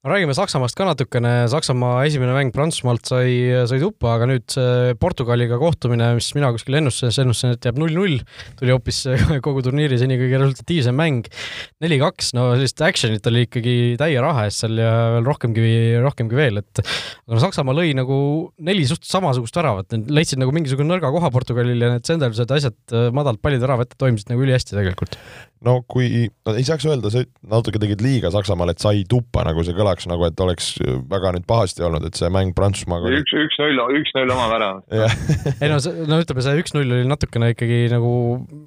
räägime 0.00 0.32
Saksamaast 0.32 0.76
ka 0.78 0.86
natukene, 0.88 1.30
Saksamaa 1.52 2.06
esimene 2.08 2.32
mäng 2.32 2.52
Prantsusmaalt 2.54 3.04
sai, 3.10 3.34
sai 3.68 3.80
tuppa, 3.82 4.14
aga 4.14 4.30
nüüd 4.30 4.46
see 4.48 4.94
Portugaliga 5.00 5.58
kohtumine, 5.60 6.14
mis 6.16 6.30
mina 6.32 6.48
kuskil 6.54 6.78
ennustasin, 6.78 7.26
ennustasin, 7.26 7.52
et 7.58 7.68
jääb 7.68 7.80
null-null, 7.82 8.22
tuli 8.56 8.72
hoopis 8.72 9.02
kogu 9.44 9.60
turniiri 9.66 9.98
seni 10.00 10.16
kõige 10.20 10.40
resultatiivsem 10.40 10.96
mäng. 10.96 11.28
neli-kaks, 11.84 12.32
no 12.36 12.46
sellist 12.54 12.80
action'it 12.86 13.28
oli 13.28 13.44
ikkagi 13.44 13.74
täie 14.00 14.24
raha 14.24 14.46
eest 14.48 14.64
seal 14.64 14.80
ja 14.80 14.94
veel 15.18 15.28
rohkemgi, 15.28 15.66
rohkemgi 16.06 16.40
veel, 16.40 16.62
et 16.64 16.80
aga 16.80 17.36
no 17.36 17.44
Saksamaa 17.44 17.76
lõi 17.76 17.92
nagu 17.98 18.16
neli 18.56 18.88
suht 18.88 19.04
samasugust 19.04 19.60
väravat, 19.60 20.00
leidsid 20.08 20.40
nagu 20.40 20.56
mingisugune 20.56 20.88
nõrga 20.94 21.12
koha 21.12 21.28
Portugalil 21.34 21.76
ja 21.76 21.92
need 21.92 22.08
senderdused, 22.08 22.56
asjad 22.56 22.98
madalalt 23.12 23.44
pallid 23.44 23.68
ära 23.68 23.76
võtta 23.84 24.00
toimisid 24.00 24.32
nagu 24.32 24.48
ülihästi 24.48 24.78
tegelikult. 24.78 25.20
No 25.60 25.82
kui, 25.84 26.24
no 26.48 26.54
ei 26.56 26.64
saaks 26.64 26.86
öelda, 26.88 27.10
sa 27.12 27.20
natuke 27.52 27.80
tegid 27.82 28.00
liiga 28.00 28.30
Saksamaale, 28.32 28.72
et 28.72 28.80
sai 28.80 29.02
tuppa, 29.08 29.42
nagu 29.44 29.60
see 29.66 29.76
kõlaks 29.90 30.08
nagu, 30.10 30.24
et 30.28 30.40
oleks 30.40 30.72
väga 31.10 31.34
nüüd 31.36 31.46
pahasti 31.48 31.84
olnud, 31.86 32.06
et 32.06 32.18
see 32.18 32.30
mäng 32.32 32.54
Prantsusmaaga 32.56 33.10
üks, 33.18 33.34
üks-null, 33.44 33.80
üks-null 34.00 34.32
oma 34.34 34.48
värav 34.52 34.82
ei 35.60 35.70
no, 35.70 35.78
no 36.10 36.20
ütleme, 36.22 36.44
see 36.44 36.62
üks-null 36.62 36.96
oli 36.98 37.08
natukene 37.08 37.52
ikkagi 37.54 37.86
nagu, 37.92 38.12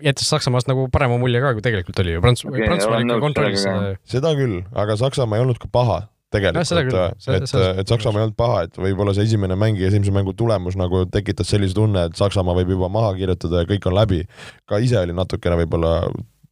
jättis 0.03 0.31
Saksamaast 0.33 0.69
nagu 0.71 0.87
parema 0.93 1.19
mulje 1.21 1.41
ka, 1.43 1.53
kui 1.55 1.65
tegelikult 1.65 2.01
oli 2.03 2.17
ju, 2.17 2.23
Prants- 2.23 2.47
okay,, 2.47 2.65
Prantsusmaa 2.67 3.03
ikka 3.05 3.21
kontrollis 3.23 3.67
seda 4.09 4.33
küll, 4.37 4.63
aga 4.75 4.97
Saksamaa 4.99 5.39
ei 5.39 5.45
olnud 5.45 5.61
ka 5.61 5.71
paha 5.71 6.01
tegelikult, 6.33 7.19
et, 7.29 7.45
et 7.45 7.91
Saksamaa 7.91 8.23
ei 8.23 8.27
olnud 8.27 8.37
paha, 8.37 8.63
et 8.67 8.77
võib-olla 8.81 9.13
see 9.13 9.27
esimene 9.29 9.57
mäng 9.59 9.77
ja 9.77 9.91
esimese 9.91 10.13
mängu 10.15 10.33
tulemus 10.37 10.77
nagu 10.79 11.03
tekitas 11.13 11.51
sellise 11.53 11.77
tunne, 11.77 12.07
et 12.09 12.17
Saksamaa 12.17 12.57
võib 12.57 12.73
juba 12.73 12.89
maha 12.93 13.13
kirjutada 13.19 13.61
ja 13.61 13.69
kõik 13.69 13.85
on 13.89 13.97
läbi. 13.99 14.23
ka 14.69 14.81
ise 14.81 14.97
oli 14.97 15.13
natukene 15.13 15.59
võib-olla 15.61 15.93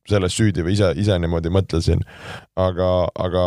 selles 0.09 0.35
süüdi 0.37 0.65
või 0.65 0.75
ise, 0.77 0.91
ise 1.01 1.17
niimoodi 1.21 1.51
mõtlesin. 1.53 2.01
aga, 2.59 2.91
aga 3.15 3.45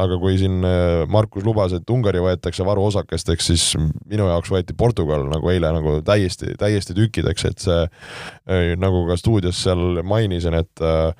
aga 0.00 0.16
kui 0.20 0.38
siin 0.40 0.62
äh, 0.64 1.02
Markus 1.12 1.44
lubas, 1.44 1.74
et 1.76 1.90
Ungari 1.92 2.22
võetakse 2.24 2.64
varuosakesteks, 2.64 3.48
siis 3.50 3.64
minu 4.08 4.28
jaoks 4.30 4.52
võeti 4.52 4.76
Portugal 4.78 5.26
nagu 5.28 5.52
eile 5.52 5.72
nagu 5.74 5.98
täiesti, 6.06 6.54
täiesti 6.60 6.96
tükkideks, 6.96 7.44
et 7.50 7.64
see 7.66 7.80
äh, 7.84 8.72
nagu 8.80 9.04
ka 9.10 9.18
stuudios 9.20 9.60
seal 9.66 10.00
mainisin, 10.06 10.56
et 10.62 10.84
äh, 10.84 11.12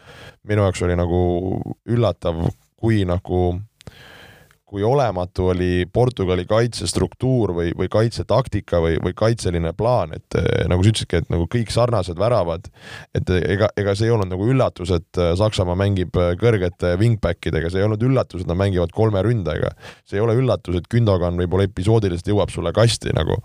minu 0.49 0.65
jaoks 0.65 0.85
oli 0.87 0.97
nagu 0.97 1.21
üllatav, 1.85 2.47
kui 2.83 3.05
nagu 3.09 3.43
kui 4.73 4.85
olematu 4.89 5.51
oli 5.53 5.85
Portugali 5.93 6.47
kaitsestruktuur 6.49 7.53
või, 7.57 7.73
või 7.77 7.91
kaitsetaktika 7.93 8.81
või, 8.81 8.97
või 9.05 9.13
kaitseline 9.17 9.75
plaan, 9.77 10.15
et 10.17 10.39
eh, 10.41 10.65
nagu 10.71 10.85
sa 10.85 10.93
ütlesidki, 10.95 11.21
et 11.21 11.29
nagu 11.33 11.45
kõik 11.53 11.73
sarnased 11.75 12.17
väravad, 12.21 12.71
et 13.17 13.33
ega, 13.37 13.69
ega 13.77 13.95
see 13.99 14.09
ei 14.09 14.15
olnud 14.15 14.33
nagu 14.33 14.49
üllatus, 14.49 14.95
et 14.97 15.21
eh, 15.21 15.35
Saksamaa 15.37 15.77
mängib 15.77 16.17
eh, 16.17 16.33
kõrgete 16.41 16.95
wingback 17.01 17.53
idega, 17.53 17.69
see 17.69 17.83
ei 17.83 17.89
olnud 17.89 18.07
üllatus, 18.09 18.47
et 18.47 18.51
nad 18.51 18.61
mängivad 18.63 18.97
kolme 18.97 19.21
ründajaga. 19.27 19.75
see 20.09 20.17
ei 20.17 20.25
ole 20.25 20.39
üllatus, 20.41 20.81
et 20.81 20.89
Gündogan 20.93 21.37
võib-olla 21.41 21.69
episoodiliselt 21.69 22.33
jõuab 22.33 22.53
sulle 22.55 22.73
kasti 22.73 23.13
nagu 23.13 23.37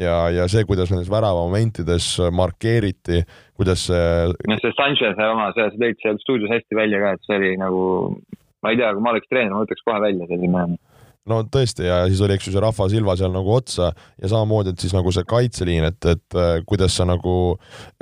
ja, 0.00 0.30
ja 0.32 0.48
see, 0.48 0.64
kuidas 0.64 0.92
nendes 0.94 1.12
väravamomentides 1.12 2.14
markeeriti, 2.32 3.20
kuidas 3.60 3.84
see. 3.90 4.32
noh, 4.48 4.64
see 4.64 4.76
Sanchez 4.80 5.20
oma, 5.28 5.52
sa 5.52 5.68
tõid 5.76 6.00
seal 6.00 6.20
stuudios 6.24 6.52
hästi 6.56 6.78
välja 6.78 7.04
ka, 7.04 7.16
et 7.18 7.28
see 7.28 7.36
oli 7.36 7.56
nagu 7.60 7.82
ma 8.62 8.72
ei 8.72 8.80
tea, 8.80 8.92
kui 8.94 9.04
ma 9.04 9.14
oleks 9.14 9.30
treener, 9.30 9.54
ma 9.54 9.64
võtaks 9.64 9.86
kohe 9.86 10.00
välja 10.06 10.28
sellise 10.30 10.52
mehe 10.54 10.78
no 11.28 11.40
tõesti 11.52 11.84
ja 11.84 12.00
siis 12.08 12.20
oli, 12.24 12.34
eks 12.36 12.48
ju, 12.48 12.54
see 12.54 12.62
Rahva 12.62 12.86
Silva 12.90 13.14
seal 13.18 13.32
nagu 13.34 13.52
otsa 13.52 13.90
ja 13.92 14.30
samamoodi, 14.30 14.72
et 14.72 14.82
siis 14.82 14.94
nagu 14.96 15.12
see 15.12 15.24
kaitseliin, 15.28 15.84
et, 15.90 16.08
et 16.08 16.38
äh, 16.38 16.52
kuidas 16.68 16.96
sa 16.96 17.04
nagu 17.08 17.34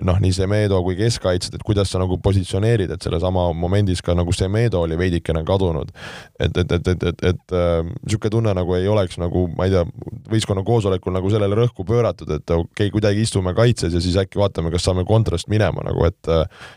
noh, 0.06 0.20
nii 0.22 0.34
Semedo 0.34 0.78
kui 0.86 0.96
keskkaitsjad, 0.98 1.58
et 1.58 1.64
kuidas 1.66 1.90
sa 1.92 2.00
nagu 2.02 2.20
positsioneerid, 2.22 2.92
et 2.94 3.04
sellesama 3.04 3.48
momendis 3.58 4.02
ka 4.04 4.14
nagu 4.18 4.34
Semedo 4.36 4.84
oli 4.86 4.98
veidikene 5.00 5.42
kadunud. 5.48 5.90
et, 6.38 6.56
et, 6.56 6.72
et, 6.72 6.92
et, 6.94 7.02
et, 7.10 7.24
et 7.32 7.56
niisugune 8.04 8.30
äh, 8.30 8.34
tunne 8.38 8.54
nagu 8.54 8.76
ei 8.78 8.88
oleks 8.88 9.18
nagu, 9.18 9.46
ma 9.58 9.66
ei 9.66 9.74
tea, 9.74 9.84
võistkonna 10.30 10.64
koosolekul 10.66 11.14
nagu 11.14 11.32
sellele 11.32 11.58
rõhku 11.58 11.86
pööratud, 11.88 12.30
et 12.30 12.46
okei 12.54 12.88
okay,, 12.88 12.94
kuidagi 12.94 13.26
istume 13.26 13.54
kaitses 13.56 13.94
ja 13.94 14.02
siis 14.04 14.16
äkki 14.20 14.40
vaatame, 14.40 14.72
kas 14.74 14.86
saame 14.86 15.04
kontrast 15.08 15.50
minema 15.50 15.82
nagu, 15.86 16.06
et 16.06 16.16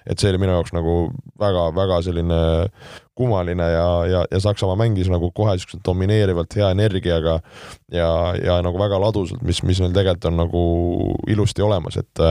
et 0.09 0.19
see 0.19 0.29
oli 0.32 0.39
minu 0.41 0.55
jaoks 0.55 0.73
nagu 0.73 1.11
väga-väga 1.39 2.01
selline 2.05 2.39
kummaline 3.22 3.69
ja, 3.72 3.88
ja, 4.09 4.24
ja 4.32 4.41
Saksamaa 4.43 4.78
mängis 4.80 5.11
nagu 5.11 5.30
kohe 5.38 5.55
niisuguse 5.55 5.82
domineerivalt 5.86 6.57
hea 6.57 6.72
energiaga 6.74 7.38
ja, 7.93 8.09
ja 8.41 8.59
nagu 8.65 8.82
väga 8.82 8.99
ladusalt, 9.01 9.43
mis, 9.45 9.61
mis 9.67 9.82
neil 9.84 9.93
tegelikult 9.95 10.30
on 10.32 10.39
nagu 10.41 10.65
ilusti 11.32 11.65
olemas, 11.65 11.99
et 12.01 12.26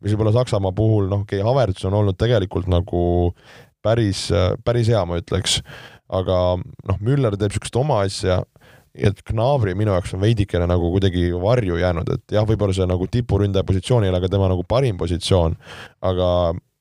mis 0.00 0.14
võib-olla 0.14 0.34
Saksamaa 0.38 0.74
puhul, 0.76 1.10
noh, 1.12 1.26
okei 1.26 1.42
okay,, 1.42 1.46
Havertz 1.46 1.86
on 1.88 1.98
olnud 2.00 2.18
tegelikult 2.20 2.70
nagu 2.70 3.04
päris, 3.84 4.28
päris 4.66 4.90
hea, 4.90 5.02
ma 5.06 5.20
ütleks, 5.20 5.60
aga 6.10 6.42
noh, 6.58 7.02
Müller 7.02 7.36
teeb 7.38 7.52
niisugust 7.52 7.78
oma 7.78 8.02
asja 8.06 8.42
et 8.96 9.20
Gnabry 9.28 9.74
minu 9.76 9.92
jaoks 9.92 10.14
on 10.16 10.22
veidikene 10.22 10.66
nagu 10.68 10.88
kuidagi 10.94 11.28
varju 11.40 11.78
jäänud, 11.80 12.08
et 12.14 12.36
jah, 12.36 12.46
võib-olla 12.48 12.74
see 12.76 12.86
nagu 12.88 13.08
tipuründaja 13.12 13.66
positsioon 13.68 14.06
ei 14.06 14.12
ole 14.12 14.22
ka 14.24 14.30
tema 14.32 14.48
nagu 14.52 14.64
parim 14.68 14.96
positsioon, 15.00 15.56
aga 16.08 16.28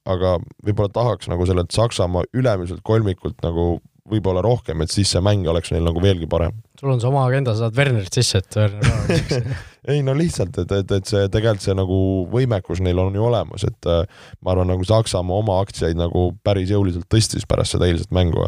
aga 0.05 0.37
võib-olla 0.65 0.93
tahaks 0.93 1.29
nagu 1.31 1.47
sellelt 1.49 1.73
Saksamaa 1.75 2.29
ülemiselt 2.37 2.83
kolmikult 2.85 3.41
nagu 3.45 3.75
võib-olla 4.05 4.43
rohkem, 4.45 4.83
et 4.85 4.93
siis 4.93 5.09
see 5.15 5.21
mäng 5.25 5.47
oleks 5.49 5.71
neil 5.73 5.85
nagu 5.85 6.01
veelgi 6.01 6.27
parem. 6.29 6.59
sul 6.79 6.91
on 6.93 6.99
see 7.01 7.09
oma 7.09 7.23
agenda, 7.25 7.55
sa 7.55 7.65
saad 7.65 7.77
Wernerit 7.79 8.13
sisse, 8.13 8.37
et 8.43 8.57
Werner 8.59 9.47
ei 9.91 10.03
no 10.05 10.13
lihtsalt, 10.17 10.59
et, 10.61 10.75
et, 10.77 10.93
et 10.99 11.09
see 11.09 11.23
tegelikult 11.33 11.65
see 11.65 11.77
nagu 11.77 11.97
võimekus 12.29 12.83
neil 12.85 13.01
on 13.01 13.17
ju 13.17 13.25
olemas, 13.25 13.65
et 13.65 13.89
äh, 13.89 14.03
ma 14.45 14.53
arvan, 14.53 14.69
nagu 14.69 14.85
Saksamaa 14.85 15.41
oma 15.41 15.57
aktsiaid 15.63 15.97
nagu 15.97 16.27
päris 16.45 16.69
jõuliselt 16.73 17.09
tõstis 17.09 17.49
pärast 17.49 17.77
seda 17.77 17.89
eilset 17.89 18.13
mängu 18.13 18.45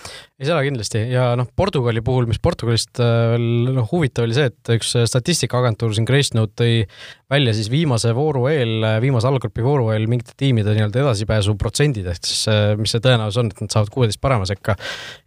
ei, 0.00 0.46
seda 0.48 0.60
kindlasti. 0.64 1.02
Ja 1.12 1.30
noh, 1.38 1.48
Portugali 1.56 2.02
puhul, 2.04 2.28
mis 2.30 2.40
Portugalist 2.42 3.00
äh, 3.02 3.34
veel 3.34 3.70
noh, 3.76 3.86
huvitav 3.92 4.26
oli 4.26 4.36
see, 4.36 4.50
et 4.50 4.72
üks 4.76 4.94
statistikaagentuur 5.10 5.94
siin 5.96 6.08
Gracenote 6.08 6.56
tõi 6.60 6.82
välja 7.30 7.54
siis 7.56 7.70
viimase 7.72 8.14
vooru 8.16 8.46
eel, 8.50 8.86
viimase 9.04 9.30
allgrupi 9.30 9.64
vooru 9.64 9.92
eel 9.94 10.08
mingite 10.10 10.34
tiimide 10.40 10.74
nii-öelda 10.76 11.04
edasipääsu 11.04 11.56
protsendid, 11.60 12.10
ehk 12.10 12.26
siis 12.26 12.44
äh, 12.50 12.74
mis 12.80 12.92
see 12.94 13.04
tõenäosus 13.04 13.40
on, 13.42 13.52
et 13.52 13.64
nad 13.64 13.76
saavad 13.76 13.94
kuueteist 13.94 14.22
parema 14.22 14.48
sekka. 14.48 14.76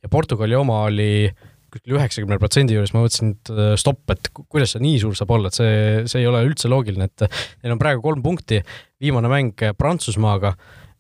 Ja 0.04 0.12
Portugali 0.12 0.58
oma 0.60 0.84
oli 0.90 1.32
kuskil 1.74 1.98
üheksakümne 1.98 2.38
protsendi 2.42 2.76
juures, 2.76 2.94
ma 2.94 3.02
mõtlesin, 3.04 3.34
et 3.34 3.52
äh, 3.54 3.74
stopp, 3.82 4.06
et 4.14 4.30
kuidas 4.38 4.76
see 4.76 4.84
nii 4.84 5.02
suur 5.02 5.18
saab 5.18 5.34
olla, 5.34 5.50
et 5.50 5.58
see, 5.58 5.76
see 6.10 6.22
ei 6.22 6.30
ole 6.30 6.44
üldse 6.46 6.70
loogiline, 6.72 7.10
et 7.10 7.26
neil 7.64 7.74
on 7.76 7.82
praegu 7.82 8.04
kolm 8.06 8.22
punkti, 8.26 8.62
viimane 9.02 9.32
mäng 9.32 9.66
Prantsusmaaga, 9.80 10.54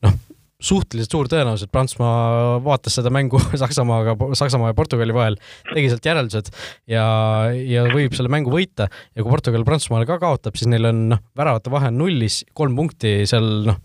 noh, 0.05 0.17
suhteliselt 0.63 1.13
suur 1.13 1.29
tõenäosus, 1.31 1.67
et 1.67 1.73
Prantsusmaa 1.73 2.59
vaatas 2.63 2.97
seda 2.99 3.11
mängu 3.13 3.41
Saksamaaga, 3.61 4.15
Saksamaa 4.39 4.71
ja 4.71 4.77
Portugali 4.77 5.15
vahel, 5.15 5.39
tegi 5.71 5.89
sealt 5.91 6.07
järeldused 6.07 6.51
ja, 6.91 7.05
ja 7.53 7.87
võib 7.91 8.15
selle 8.17 8.31
mängu 8.33 8.53
võita. 8.53 8.89
Ja 9.13 9.23
kui 9.23 9.31
Portugal 9.31 9.65
Prantsusmaale 9.67 10.07
ka 10.09 10.19
kaotab, 10.21 10.59
siis 10.59 10.71
neil 10.71 10.87
on 10.89 11.07
noh, 11.13 11.23
väravate 11.37 11.73
vahe 11.73 11.91
on 11.91 11.99
nullis, 11.99 12.43
kolm 12.57 12.77
punkti 12.79 13.15
seal 13.29 13.49
noh, 13.67 13.81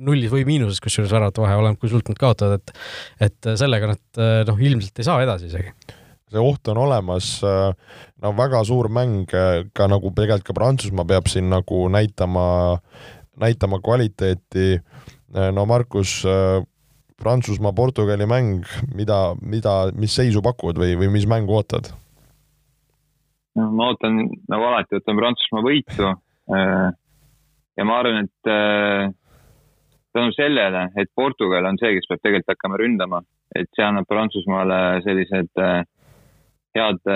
nullis 0.00 0.32
või 0.32 0.46
miinuses, 0.48 0.80
kusjuures 0.84 1.12
väravate 1.12 1.44
vahe, 1.44 1.58
oleneb 1.60 1.80
kui 1.80 1.92
sult 1.92 2.08
nad 2.08 2.20
kaotavad, 2.20 2.62
et 2.62 3.28
et 3.28 3.52
sellega 3.60 3.92
nad 3.92 4.24
noh, 4.48 4.64
ilmselt 4.70 4.98
ei 5.00 5.06
saa 5.06 5.20
edasi 5.24 5.50
isegi. 5.52 5.74
See 6.32 6.40
oht 6.40 6.66
on 6.72 6.80
olemas, 6.80 7.28
no 7.44 8.30
väga 8.34 8.64
suur 8.66 8.88
mäng, 8.90 9.28
ka 9.28 9.88
nagu 9.90 10.10
tegelikult 10.16 10.48
ka 10.48 10.56
Prantsusmaa 10.56 11.06
peab 11.06 11.28
siin 11.30 11.52
nagu 11.52 11.84
näitama, 11.92 12.46
näitama 13.44 13.78
kvaliteeti 13.84 14.80
no 15.34 15.66
Markus, 15.66 16.24
äh, 16.24 16.62
Prantsusmaa-Portugali 17.22 18.26
mäng, 18.26 18.64
mida, 18.94 19.34
mida, 19.42 19.90
mis 19.94 20.14
seisu 20.14 20.42
pakud 20.42 20.78
või, 20.78 20.96
või 20.98 21.12
mis 21.14 21.28
mängu 21.30 21.54
ootad? 21.58 21.92
no 23.54 23.68
ma 23.70 23.92
ootan 23.92 24.18
nagu 24.50 24.66
alati, 24.66 24.98
ootan 24.98 25.18
Prantsusmaa 25.18 25.62
võitu. 25.62 26.10
Äh, 26.54 26.88
ja 27.78 27.86
ma 27.86 27.98
arvan, 28.02 28.26
et 28.26 28.50
tänu 30.14 30.34
sellele, 30.34 30.88
et 30.98 31.10
Portugal 31.14 31.66
on 31.66 31.78
see, 31.78 31.96
kes 31.96 32.06
peab 32.10 32.22
tegelikult 32.22 32.54
hakkama 32.54 32.78
ründama, 32.78 33.22
et 33.54 33.70
see 33.74 33.86
annab 33.86 34.06
Prantsusmaale 34.10 34.80
sellised 35.06 35.50
head 36.74 37.10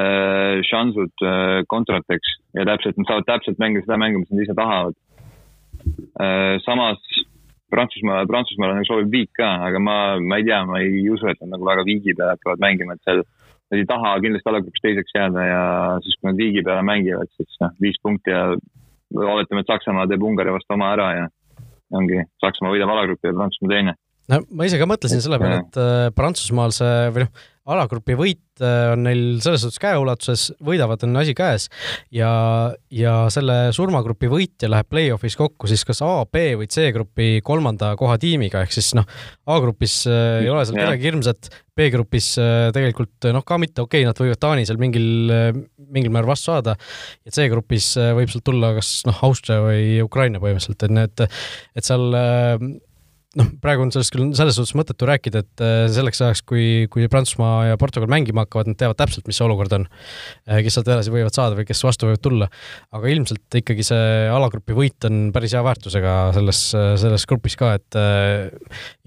šansud 0.66 1.24
kontrateks 1.70 2.34
ja 2.54 2.66
täpselt, 2.66 2.98
nad 2.98 3.10
saavad 3.10 3.26
täpselt 3.26 3.62
mängida 3.62 3.86
seda 3.86 3.98
mängu, 4.02 4.22
mis 4.22 4.30
nad 4.34 4.42
ise 4.44 4.54
tahavad. 4.58 4.98
samas 6.66 7.02
Prantsusmaa, 7.72 8.24
Prantsusmaal 8.30 8.76
on 8.76 8.86
soovib 8.88 9.10
viik 9.12 9.30
ka, 9.36 9.48
aga 9.68 9.80
ma, 9.82 9.96
ma 10.20 10.38
ei 10.40 10.46
tea, 10.46 10.62
ma 10.68 10.80
ei 10.80 11.02
usu, 11.12 11.28
et 11.28 11.40
nad 11.42 11.56
nagu 11.56 11.68
väga 11.68 11.84
viigi 11.88 12.14
peale 12.16 12.36
hakkavad 12.36 12.64
mängima, 12.64 12.96
et 12.96 13.04
seal 13.04 13.22
nad 13.68 13.76
ei 13.76 13.86
taha 13.88 14.14
kindlasti 14.24 14.48
allagrupis 14.50 14.84
teiseks 14.84 15.16
jääda 15.16 15.44
ja 15.44 15.62
siis, 16.04 16.16
kui 16.16 16.30
nad 16.30 16.40
viigi 16.40 16.64
peale 16.64 16.84
mängivad, 16.88 17.30
siis 17.36 17.60
noh, 17.62 17.74
viis 17.84 18.00
punkti 18.02 18.32
ja 18.32 18.46
oletame, 19.14 19.64
et 19.64 19.72
Saksamaa 19.72 20.08
teeb 20.08 20.24
Ungari 20.24 20.54
vastu 20.54 20.76
oma 20.76 20.92
ära 20.96 21.08
ja 21.16 21.26
ongi, 21.98 22.22
Saksamaa 22.44 22.72
võidab 22.74 22.92
alagrupi 22.94 23.28
ja 23.28 23.36
Prantsusmaa 23.36 23.74
teine. 23.74 23.96
No 24.28 24.42
ma 24.52 24.66
ise 24.68 24.80
ka 24.80 24.88
mõtlesin 24.88 25.22
selle 25.24 25.38
peale, 25.40 25.62
et 25.64 25.78
äh, 25.80 26.08
Prantsusmaal 26.16 26.74
see 26.76 26.96
või 27.14 27.24
noh, 27.24 27.46
alagrupi 27.68 28.16
võit 28.18 28.62
äh, 28.64 28.92
on 28.94 29.04
neil 29.06 29.22
selles 29.44 29.62
suhtes 29.64 29.80
käeulatuses, 29.82 30.48
võidavad, 30.64 31.02
on 31.06 31.20
asi 31.20 31.34
käes. 31.36 31.68
Ja, 32.14 32.30
ja 32.92 33.14
selle 33.32 33.58
surmagrupi 33.76 34.30
võitja 34.32 34.70
läheb 34.72 34.88
play-off'is 34.90 35.36
kokku 35.38 35.70
siis 35.70 35.84
kas 35.88 36.02
A, 36.06 36.24
B 36.24 36.54
või 36.60 36.70
C 36.72 36.88
grupi 36.94 37.38
kolmanda 37.44 37.94
koha 38.00 38.18
tiimiga, 38.20 38.64
ehk 38.64 38.74
siis 38.74 38.92
noh, 38.98 39.08
A-grupis 39.48 40.00
äh, 40.10 40.42
ei 40.44 40.52
ole 40.52 40.64
seal 40.68 40.80
kedagi 40.80 41.10
hirmsat, 41.10 41.52
B-grupis 41.78 42.32
äh, 42.42 42.68
tegelikult 42.74 43.30
noh, 43.34 43.44
ka 43.46 43.60
mitte 43.60 43.84
okei 43.84 44.02
okay,, 44.02 44.08
nad 44.08 44.18
võivad 44.18 44.42
Taani 44.42 44.66
seal 44.68 44.80
mingil, 44.80 45.08
mingil 45.78 46.12
määral 46.14 46.32
vastu 46.32 46.52
saada 46.52 46.74
ja 47.26 47.34
C-grupis 47.36 47.92
võib 48.16 48.32
sealt 48.32 48.46
tulla 48.48 48.72
kas 48.78 49.00
noh, 49.08 49.22
Austria 49.28 49.60
või 49.62 49.98
Ukraina 50.04 50.40
põhimõtteliselt, 50.42 50.88
et 50.88 50.98
need, 50.98 51.26
et 51.78 51.86
seal 51.86 52.08
noh, 53.36 53.48
praegu 53.60 53.84
on 53.84 53.90
sellest 53.92 54.12
küll 54.14 54.30
selles 54.36 54.56
suhtes 54.56 54.72
mõttetu 54.78 55.04
rääkida, 55.08 55.42
et 55.44 55.62
äh, 55.64 55.82
selleks 55.92 56.22
ajaks, 56.24 56.40
kui, 56.48 56.86
kui 56.92 57.04
Prantsusmaa 57.12 57.68
ja 57.68 57.78
Portugal 57.80 58.08
mängima 58.10 58.46
hakkavad, 58.46 58.70
nad 58.70 58.78
teavad 58.80 58.96
täpselt, 59.02 59.26
mis 59.28 59.36
see 59.36 59.44
olukord 59.44 59.74
on. 59.76 59.84
Äh, 60.48 60.62
kes 60.64 60.78
sealt 60.78 60.88
edasi 60.88 61.12
võivad 61.12 61.36
saada 61.36 61.58
või 61.58 61.66
kes 61.68 61.84
vastu 61.84 62.08
võivad 62.08 62.22
tulla. 62.24 62.48
aga 62.96 63.10
ilmselt 63.12 63.58
ikkagi 63.60 63.84
see 63.84 64.06
alagrupi 64.32 64.76
võit 64.76 65.08
on 65.08 65.28
päris 65.34 65.52
hea 65.56 65.62
väärtusega 65.66 66.14
selles, 66.38 66.62
selles 67.02 67.28
grupis 67.28 67.58
ka, 67.60 67.74
et 67.76 68.00
äh, 68.00 68.48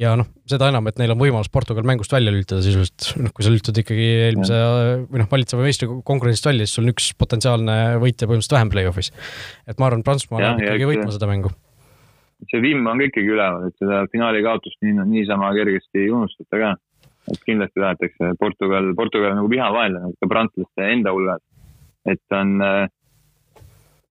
ja 0.01 0.13
noh, 0.19 0.30
seda 0.51 0.69
enam, 0.69 0.86
et 0.91 1.01
neil 1.01 1.15
on 1.15 1.22
võimalus 1.22 1.49
Portugal 1.53 1.88
mängust 1.88 2.13
välja 2.13 2.34
lülitada 2.34 2.61
sisuliselt, 2.65 3.09
noh, 3.24 3.34
kui 3.34 3.47
sa 3.47 3.53
lülitud 3.53 3.82
ikkagi 3.82 4.07
eelmise 4.28 4.61
või 5.07 5.24
noh, 5.24 5.32
valitseva 5.34 5.65
meistri 5.65 5.89
konkurentsist 5.89 6.51
välja, 6.51 6.69
siis 6.69 6.78
sul 6.78 6.86
on 6.86 6.93
üks 6.93 7.09
potentsiaalne 7.17 7.80
võitja 8.03 8.30
põhimõtteliselt 8.30 8.59
vähem 8.59 8.76
play-off'is. 8.76 9.11
et 9.65 9.82
ma 9.82 9.89
arvan, 9.89 10.05
Prantsusmaa 10.05 10.45
läheb 10.45 10.65
ikkagi 10.67 10.93
võitma 10.93 11.11
seda 11.15 11.30
mängu 11.32 11.55
see 12.49 12.61
vimm 12.63 12.87
on 12.87 13.01
ka 13.01 13.09
ikkagi 13.09 13.33
üleval, 13.35 13.67
et 13.69 13.77
seda 13.81 14.05
finaali 14.11 14.41
kaotust 14.45 14.79
nii, 14.81 15.05
niisama 15.09 15.51
kergesti 15.57 16.05
ei 16.05 16.13
unustata 16.13 16.61
ka. 16.63 16.71
et 17.31 17.43
kindlasti 17.45 17.77
tahetakse, 17.79 18.31
Portugal, 18.39 18.87
Portugal 18.97 19.35
nagu 19.37 19.49
vihavaenlane 19.49 20.15
ka 20.19 20.29
prantslaste 20.29 20.87
enda 20.93 21.13
hulgas. 21.13 21.41
et 22.09 22.37
on 22.37 22.55
äh, 22.65 22.87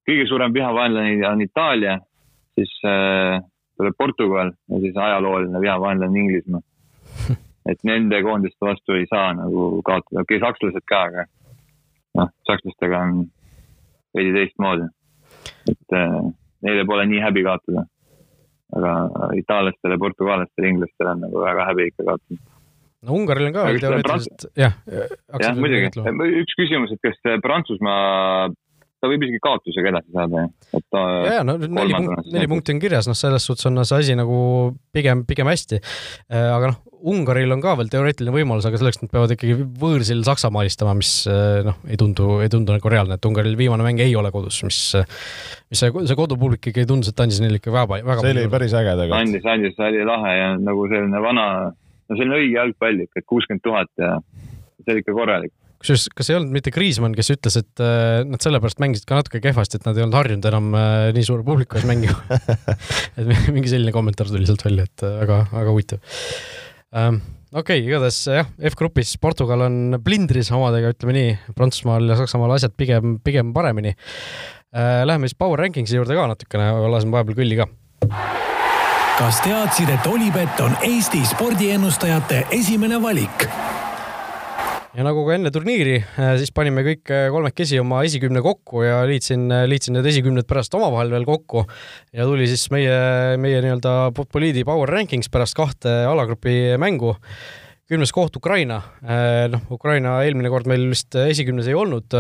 kõige 0.09 0.29
suurem 0.31 0.55
vihavaenlane 0.55 1.27
on 1.29 1.43
Itaalia, 1.43 1.99
siis 2.55 2.73
äh, 2.87 3.41
tuleb 3.77 3.97
Portugal 3.99 4.53
ja 4.69 4.81
siis 4.85 4.97
ajalooline 4.97 5.61
vihavaenlane 5.61 6.25
Inglismaa. 6.25 6.63
et 7.71 7.83
nende 7.85 8.23
koondiste 8.23 8.67
vastu 8.67 8.95
ei 8.99 9.07
saa 9.11 9.35
nagu 9.35 9.83
kaotada, 9.83 10.23
okei 10.23 10.39
okay,, 10.39 10.47
sakslased 10.47 10.87
ka, 10.87 11.03
aga 11.11 11.27
noh, 12.19 12.31
sakslastega 12.47 13.05
on 13.07 13.25
veidi 14.17 14.33
teistmoodi. 14.39 14.89
et 15.71 15.99
äh, 15.99 16.21
neile 16.63 16.85
pole 16.87 17.07
nii 17.07 17.21
häbi 17.25 17.43
kaotada. 17.47 17.87
Aga 18.79 18.95
itaallastele, 19.41 19.99
portugallastele, 20.01 20.73
inglastele 20.75 21.15
on 21.15 21.23
nagu 21.27 21.45
väga 21.45 21.69
häbi 21.73 21.91
ikka 21.91 22.07
kaotada. 22.09 22.41
no 23.07 23.19
Ungaril 23.19 23.51
on 23.51 23.55
ka 23.57 23.69
veel 23.69 23.85
teoreetiliselt, 23.85 24.49
jah. 24.61 24.75
jah, 24.87 25.55
muidugi, 25.59 25.93
üks 26.45 26.59
küsimus, 26.59 26.95
et 26.95 27.03
kas 27.07 27.41
Prantsusmaa 27.45 28.51
ta 29.01 29.09
võib 29.09 29.25
isegi 29.25 29.41
kaotusega 29.43 29.93
edasi 29.95 30.13
saada, 30.15 30.45
et 30.77 30.85
ta. 30.93 31.03
ja, 31.25 31.35
ja 31.39 31.45
no 31.47 31.57
neli 31.61 31.97
punkti, 31.97 32.35
neli 32.35 32.51
punkti 32.51 32.75
on 32.77 32.83
kirjas, 32.83 33.09
noh, 33.09 33.17
selles 33.19 33.47
suhtes 33.49 33.69
on 33.71 33.81
see 33.83 34.05
asi 34.05 34.17
nagu 34.19 34.41
pigem, 34.95 35.25
pigem 35.29 35.49
hästi. 35.51 35.81
Äh, 36.29 36.51
aga 36.53 36.75
noh, 36.75 36.81
Ungaril 37.01 37.55
on 37.55 37.63
ka 37.65 37.75
veel 37.79 37.91
teoreetiline 37.93 38.33
võimalus, 38.35 38.67
aga 38.69 38.81
selleks 38.81 39.01
nad 39.01 39.13
peavad 39.13 39.33
ikkagi 39.35 39.67
võõrsil 39.81 40.21
Saksamaa 40.27 40.65
alistama, 40.65 40.95
mis 40.99 41.13
äh, 41.31 41.61
noh, 41.67 41.79
ei 41.89 41.99
tundu, 42.01 42.41
ei 42.45 42.51
tundu 42.53 42.77
nagu 42.77 42.93
reaalne, 42.93 43.17
et 43.17 43.29
Ungaril 43.31 43.57
viimane 43.59 43.87
mäng 43.87 44.03
ei 44.05 44.13
ole 44.19 44.33
kodus, 44.35 44.61
mis, 44.67 44.81
mis 45.71 45.85
see, 45.85 45.93
see 45.93 46.19
kodupublik 46.19 46.61
ikkagi 46.73 46.89
tundus, 46.89 47.13
et 47.13 47.25
andis 47.25 47.41
neile 47.45 47.61
ikka 47.61 47.73
väga, 47.75 48.03
väga. 48.05 48.19
see 48.25 48.35
oli 48.37 48.51
päris 48.53 48.77
äge 48.77 48.97
tegelikult. 48.99 49.21
andis, 49.21 49.49
andis, 49.55 49.79
see 49.79 49.89
oli 49.95 50.05
lahe 50.09 50.35
ja 50.37 50.51
nagu 50.61 50.85
selline 50.93 51.25
vana, 51.25 51.47
no 51.71 52.21
selline 52.21 52.43
õige 52.43 52.59
jalgpall 52.59 53.07
ikka, 53.07 53.23
et 53.23 53.31
kuuskümmend 53.33 53.65
tuhat 53.65 53.91
ja 54.01 54.19
see 54.85 54.95
oli 54.95 55.05
ikka 55.05 55.17
korralik 55.17 55.55
kusjuures, 55.81 56.11
kas 56.13 56.29
ei 56.29 56.37
olnud 56.37 56.53
mitte 56.53 56.73
Kriismann, 56.75 57.17
kes 57.17 57.33
ütles, 57.33 57.57
et 57.57 57.81
äh, 57.81 58.21
nad 58.29 58.43
sellepärast 58.45 58.83
mängisid 58.83 59.07
ka 59.09 59.17
natuke 59.17 59.41
kehvasti, 59.41 59.81
et 59.81 59.87
nad 59.89 59.97
ei 59.97 60.05
olnud 60.05 60.19
harjunud 60.19 60.49
enam 60.51 60.75
äh, 60.77 61.09
nii 61.17 61.25
suure 61.25 61.47
publiku 61.47 61.81
ees 61.81 61.87
mängima 61.89 62.19
et 63.19 63.31
mingi 63.49 63.73
selline 63.73 63.95
kommentaar 63.95 64.29
tuli 64.29 64.49
sealt 64.49 64.67
välja, 64.67 64.85
et 64.85 65.07
äh, 65.07 65.17
väga, 65.23 65.39
väga 65.55 65.73
huvitav 65.73 66.19
ähm,. 66.97 67.21
okei 67.51 67.81
okay,, 67.81 67.87
igatahes 67.87 68.21
jah, 68.31 68.51
F-grupis 68.73 69.17
Portugal 69.23 69.67
on 69.67 69.99
plindris 70.05 70.53
omadega, 70.55 70.93
ütleme 70.95 71.17
nii, 71.17 71.33
Prantsusmaal 71.57 72.09
ja 72.11 72.19
Saksamaal 72.21 72.57
asjad 72.57 72.77
pigem, 72.79 73.19
pigem 73.25 73.55
paremini 73.57 73.95
äh,. 73.95 75.03
Läheme 75.07 75.31
siis 75.31 75.39
Power 75.39 75.63
Rankingsi 75.65 75.99
juurde 75.99 76.19
ka 76.19 76.29
natukene, 76.31 76.71
laseme 76.93 77.19
vahepeal 77.19 77.43
kõlli 77.43 77.61
ka 77.61 77.71
kas 79.21 79.43
teadsid, 79.45 79.91
et 79.93 80.07
Olipet 80.09 80.63
on 80.65 80.73
Eesti 80.87 81.21
spordiennustajate 81.29 82.47
esimene 82.57 83.03
valik? 83.03 83.45
Ja 84.97 85.05
nagu 85.07 85.23
ka 85.27 85.37
enne 85.37 85.53
turniiri, 85.55 85.97
äh, 86.03 86.33
siis 86.41 86.51
panime 86.55 86.83
kõik 86.87 87.11
äh, 87.15 87.29
kolmekesi 87.33 87.79
oma 87.83 88.03
esikümne 88.07 88.43
kokku 88.45 88.83
ja 88.83 89.01
liitsin, 89.09 89.47
äh, 89.55 89.65
liitsin 89.71 89.95
need 89.97 90.09
esikümned 90.11 90.49
pärast 90.51 90.75
omavahel 90.77 91.13
veel 91.15 91.27
kokku. 91.29 91.65
Ja 92.17 92.27
tuli 92.29 92.49
siis 92.51 92.67
meie, 92.75 92.95
meie 93.41 93.61
nii-öelda 93.63 93.95
Poliidi 94.19 94.65
Power 94.67 94.91
Rankings 94.91 95.31
pärast 95.33 95.59
kahte 95.59 95.93
alagrupi 96.11 96.77
mängu. 96.81 97.15
Kümnes 97.91 98.13
koht 98.15 98.37
Ukraina, 98.39 98.77
noh, 99.51 99.63
Ukraina 99.75 100.13
eelmine 100.23 100.47
kord 100.53 100.69
meil 100.71 100.85
vist 100.93 101.17
esikümnes 101.19 101.67
ei 101.67 101.75
olnud, 101.75 102.15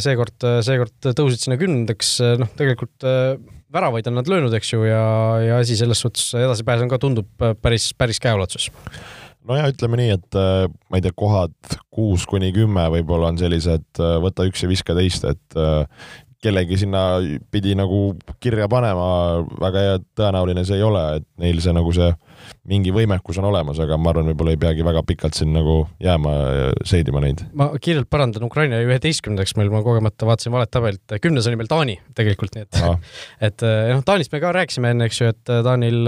seekord, 0.00 0.46
seekord 0.64 1.10
tõusid 1.12 1.42
sinna 1.42 1.58
kümnendaks, 1.60 2.14
noh, 2.40 2.48
tegelikult 2.56 3.04
väravaid 3.04 4.08
on 4.08 4.16
nad 4.16 4.30
löönud, 4.32 4.56
eks 4.56 4.72
ju, 4.72 4.86
ja, 4.88 5.02
ja 5.44 5.58
asi 5.60 5.76
selles 5.76 6.00
suhtes 6.00 6.30
edasipääs 6.40 6.86
on 6.86 6.88
ka, 6.88 6.96
tundub 7.04 7.44
päris, 7.60 7.90
päris 8.00 8.22
käeulatuses 8.24 8.72
no 9.48 9.58
ja 9.58 9.68
ütleme 9.70 9.98
nii, 10.00 10.16
et 10.18 10.38
äh, 10.38 10.66
ma 10.90 10.98
ei 10.98 11.04
tea, 11.04 11.14
kohad 11.16 11.54
kuus 11.92 12.26
kuni 12.30 12.52
kümme 12.54 12.84
võib-olla 12.96 13.32
on 13.32 13.40
sellised 13.40 14.02
äh, 14.02 14.18
võta 14.22 14.46
üks 14.48 14.64
ja 14.64 14.70
viska 14.70 14.96
teist, 14.98 15.26
et 15.28 15.58
äh, 15.58 15.82
kellegi 16.42 16.80
sinna 16.80 17.20
pidi 17.54 17.76
nagu 17.78 18.16
kirja 18.42 18.68
panema, 18.70 19.42
väga 19.62 20.00
tõenäoline 20.18 20.64
see 20.66 20.80
ei 20.80 20.86
ole, 20.86 21.04
et 21.20 21.28
neil 21.42 21.60
see 21.62 21.74
nagu 21.74 21.92
see 21.94 22.10
mingi 22.68 22.92
võimekus 22.94 23.38
on 23.40 23.48
olemas, 23.48 23.80
aga 23.82 23.96
ma 23.98 24.12
arvan, 24.12 24.28
võib-olla 24.30 24.54
ei 24.54 24.60
peagi 24.60 24.84
väga 24.86 25.02
pikalt 25.06 25.38
siin 25.38 25.52
nagu 25.54 25.80
jääma 26.02 26.34
seedima 26.88 27.22
neid. 27.24 27.42
ma 27.58 27.70
kiirelt 27.82 28.08
parandan, 28.12 28.44
Ukraina 28.46 28.78
jäi 28.78 28.88
üheteistkümnendaks 28.90 29.56
meil, 29.58 29.72
ma 29.72 29.82
kogemata 29.84 30.28
vaatasin 30.28 30.54
valet 30.54 30.70
tabelit, 30.72 31.16
kümnes 31.22 31.48
oli 31.50 31.58
meil 31.60 31.70
Taani 31.70 31.96
tegelikult, 32.18 32.56
nii 32.56 32.66
et 32.66 32.80
et 33.48 33.66
noh, 33.92 34.04
Taanist 34.06 34.34
me 34.34 34.42
ka 34.42 34.52
rääkisime 34.54 34.92
enne, 34.94 35.08
eks 35.10 35.22
ju, 35.22 35.30
et 35.34 35.54
Taanil 35.66 36.02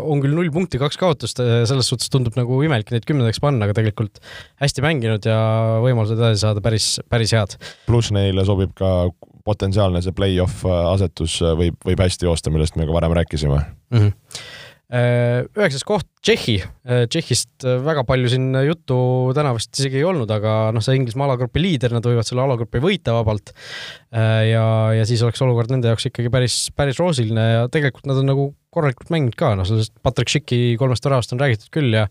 on 0.00 0.24
küll 0.24 0.36
null 0.36 0.52
punkti, 0.54 0.80
kaks 0.82 1.00
kaotust, 1.00 1.40
selles 1.40 1.90
suhtes 1.90 2.12
tundub 2.12 2.36
nagu 2.38 2.60
imelik 2.66 2.92
neid 2.94 3.08
kümnendaks 3.08 3.40
panna, 3.44 3.68
aga 3.68 3.76
tegelikult 3.80 4.20
hästi 4.62 4.84
mänginud 4.84 5.28
ja 5.28 5.38
võimalused 5.84 6.20
edasi 6.20 6.44
saada 6.44 6.64
päris, 6.64 6.98
päris 7.10 7.32
head. 7.36 7.56
pluss 7.88 8.12
neile 8.14 8.44
sobib 8.46 8.74
ka 8.78 9.08
potentsiaalne 9.44 10.00
see 10.04 10.16
play-off 10.16 10.64
asetus 10.64 11.38
võib, 11.58 11.76
võib 11.84 12.04
hästi 12.04 12.28
joosta, 12.28 12.52
millest 12.52 12.78
me 12.80 12.86
ka 12.88 12.96
varem 12.96 13.16
rääkisime 13.16 13.58
mm. 13.60 13.98
-hmm 13.98 14.62
üheksas 14.92 15.84
koht 15.86 16.06
Tšehhi, 16.24 16.56
Tšehhist 17.08 17.64
väga 17.84 18.04
palju 18.08 18.28
siin 18.32 18.50
juttu 18.64 18.96
täna 19.36 19.54
vist 19.56 19.72
isegi 19.76 19.98
ei 20.00 20.06
olnud, 20.08 20.30
aga 20.30 20.70
noh, 20.76 20.84
see 20.84 20.96
Inglismaa 20.98 21.26
alagrupi 21.28 21.62
liider, 21.62 21.92
nad 21.96 22.04
võivad 22.04 22.28
selle 22.28 22.44
alagrupi 22.44 22.82
võita 22.84 23.16
vabalt. 23.16 23.54
ja, 24.12 24.66
ja 24.96 25.06
siis 25.08 25.24
oleks 25.24 25.42
olukord 25.44 25.72
nende 25.72 25.90
jaoks 25.92 26.08
ikkagi 26.10 26.32
päris, 26.32 26.58
päris 26.76 27.00
roosiline 27.00 27.46
ja 27.48 27.64
tegelikult 27.72 28.08
nad 28.08 28.20
on 28.20 28.30
nagu 28.32 28.46
korralikult 28.74 29.12
mänginud 29.14 29.36
ka, 29.38 29.54
noh, 29.58 29.66
sellest 29.68 29.94
Patrick 30.04 30.32
Schicki 30.32 30.74
kolmest 30.80 31.06
väravast 31.06 31.34
on 31.34 31.42
räägitud 31.42 31.70
küll 31.74 31.94
ja 31.94 32.06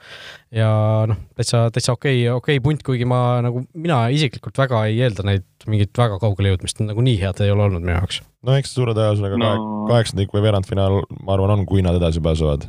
ja 0.54 0.70
noh, 1.10 1.20
täitsa, 1.38 1.66
täitsa 1.74 1.96
okei 1.96 2.24
okay,, 2.24 2.36
okei 2.38 2.60
okay 2.60 2.64
punt, 2.64 2.84
kuigi 2.86 3.08
ma 3.10 3.42
nagu, 3.46 3.66
mina 3.74 4.06
isiklikult 4.14 4.60
väga 4.60 4.86
ei 4.90 5.02
eelda 5.04 5.26
neid 5.28 5.48
mingit 5.70 5.94
väga 5.98 6.20
kaugele 6.22 6.54
jõudmist, 6.54 6.82
nagu 6.84 7.04
nii 7.06 7.18
head 7.22 7.42
ei 7.44 7.54
ole 7.54 7.68
olnud 7.68 7.84
minu 7.84 7.96
jaoks. 7.96 8.22
no 8.44 8.58
eks 8.60 8.76
suure 8.76 8.96
tõenäosusega 8.98 9.40
no. 9.40 9.54
kaheksandik 9.90 10.34
või 10.36 10.46
veerandfinaal, 10.48 11.02
ma 11.24 11.36
arvan, 11.38 11.58
on, 11.58 11.66
kui 11.70 11.84
nad 11.86 11.98
edasi 12.00 12.24
pääsevad. 12.24 12.68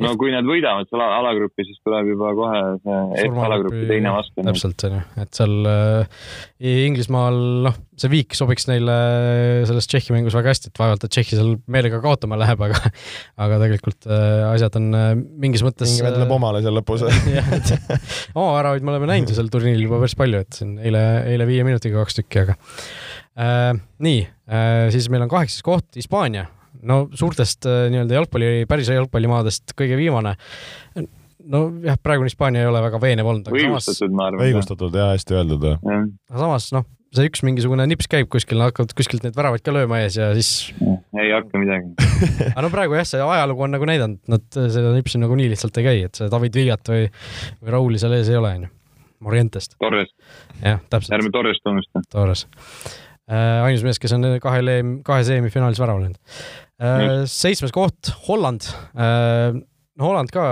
No 0.00 0.12
kui 0.20 0.32
nad 0.32 0.46
võidavad 0.46 0.88
selle 0.90 1.06
alagrupi, 1.18 1.64
siis 1.68 1.78
tuleb 1.84 2.10
juba 2.12 2.32
kohe 2.36 2.60
see 2.80 3.28
F-alagrupi 3.28 3.82
teine 3.88 4.12
vastu. 4.14 4.44
täpselt, 4.46 4.84
on 4.88 4.96
ju, 4.96 5.00
et 5.22 5.36
seal 5.36 5.68
äh, 5.70 6.26
Inglismaal, 6.86 7.38
noh, 7.66 7.76
see 8.00 8.12
viik 8.12 8.36
sobiks 8.36 8.68
neile 8.70 8.96
selles 9.68 9.88
Tšehhi 9.90 10.14
mängus 10.16 10.36
väga 10.36 10.54
hästi, 10.54 10.72
et 10.72 10.80
vaevalt, 10.80 11.04
et 11.04 11.14
Tšehhi 11.14 11.38
seal 11.38 11.54
meelega 11.70 12.00
kaotama 12.04 12.38
läheb, 12.40 12.62
aga 12.68 12.80
aga 13.44 13.60
tegelikult 13.64 14.08
äh, 14.08 14.44
asjad 14.50 14.78
on 14.80 14.88
äh, 14.96 15.10
mingis 15.16 15.64
mõttes 15.66 15.92
mingi 15.92 16.06
vend 16.06 16.20
läheb 16.22 16.36
omale 16.36 16.62
seal 16.64 16.76
lõpus. 16.80 17.04
Jah, 17.36 17.50
et 17.56 17.74
oma 18.38 18.54
väravaid 18.58 18.86
me 18.86 18.94
oleme 18.94 19.10
näinud 19.12 19.32
ju 19.32 19.40
sel 19.40 19.50
turniiril 19.52 19.88
juba 19.88 20.00
päris 20.04 20.16
palju, 20.20 20.44
et 20.46 20.62
siin 20.62 20.78
eile, 20.80 21.04
eile 21.32 21.48
viie 21.50 21.66
minutiga 21.66 22.00
kaks 22.00 22.22
tükki, 22.22 22.46
aga 22.46 22.56
äh, 23.36 23.74
nii 24.06 24.24
äh,, 24.24 24.88
siis 24.94 25.10
meil 25.12 25.26
on 25.26 25.32
kaheksas 25.32 25.64
koht 25.66 26.00
Hispaania 26.00 26.48
no 26.86 27.00
suurtest 27.16 27.66
äh, 27.68 27.86
nii-öelda 27.92 28.20
jalgpalli, 28.20 28.52
päris 28.70 28.90
jalgpallimaadest 28.92 29.74
kõige 29.78 29.98
viimane. 30.00 30.36
nojah, 31.40 31.98
praegune 32.02 32.30
Hispaania 32.30 32.64
ei 32.64 32.70
ole 32.70 32.82
väga 32.84 33.00
veenev 33.02 33.28
olnud. 33.32 33.50
õigustatud, 33.52 34.14
ma 34.14 34.30
arvan. 34.30 34.46
õigustatud 34.48 34.96
ja 34.96 35.12
hästi 35.14 35.36
öeldud. 35.38 35.68
aga 35.76 36.42
samas 36.44 36.70
noh, 36.76 36.88
see 37.16 37.30
üks 37.30 37.44
mingisugune 37.46 37.86
nips 37.90 38.08
käib 38.10 38.28
kuskil, 38.32 38.60
hakkavad 38.62 38.92
kuskilt 38.98 39.24
neid 39.26 39.38
väravaid 39.38 39.64
ka 39.66 39.74
lööma 39.74 40.02
ees 40.04 40.18
ja 40.20 40.30
siis. 40.36 40.70
ei 40.80 41.32
hakka 41.34 41.62
midagi 41.62 41.94
aga 42.52 42.66
no 42.66 42.72
praegu 42.72 42.98
jah, 42.98 43.08
see 43.08 43.22
ajalugu 43.24 43.66
on 43.66 43.74
nagu 43.76 43.88
näidanud, 43.88 44.20
nad 44.30 44.46
seda 44.56 44.92
nipsi 44.96 45.22
nagu 45.22 45.38
nii 45.38 45.50
lihtsalt 45.54 45.80
ei 45.82 45.88
käi, 45.88 46.04
et 46.10 46.20
see 46.20 46.30
David 46.32 46.60
Villat 46.60 46.92
või, 46.92 47.08
või 47.60 47.74
Rauli 47.76 48.02
seal 48.02 48.18
ees 48.18 48.30
ei 48.30 48.38
ole, 48.40 48.54
onju. 48.60 48.76
Morientest. 49.20 49.74
Torres. 49.76 50.08
jah, 50.62 50.80
täpselt. 50.88 51.12
ärme 51.18 51.30
Torrest 51.34 51.66
unusta. 51.68 52.00
Torres. 52.12 52.46
Ainus 53.30 53.84
mees, 53.86 54.00
kes 54.02 54.14
on 54.16 54.26
kahe 54.42 54.62
leem, 54.64 54.94
kahes 55.06 55.30
EM-i-finaalis 55.30 55.80
värava 55.82 56.02
löönud 56.02 56.18
äh,. 56.82 57.26
seitsmes 57.30 57.74
koht, 57.74 58.12
Holland 58.26 58.66
äh, 58.98 59.58
Holland 60.00 60.32
ka, 60.32 60.44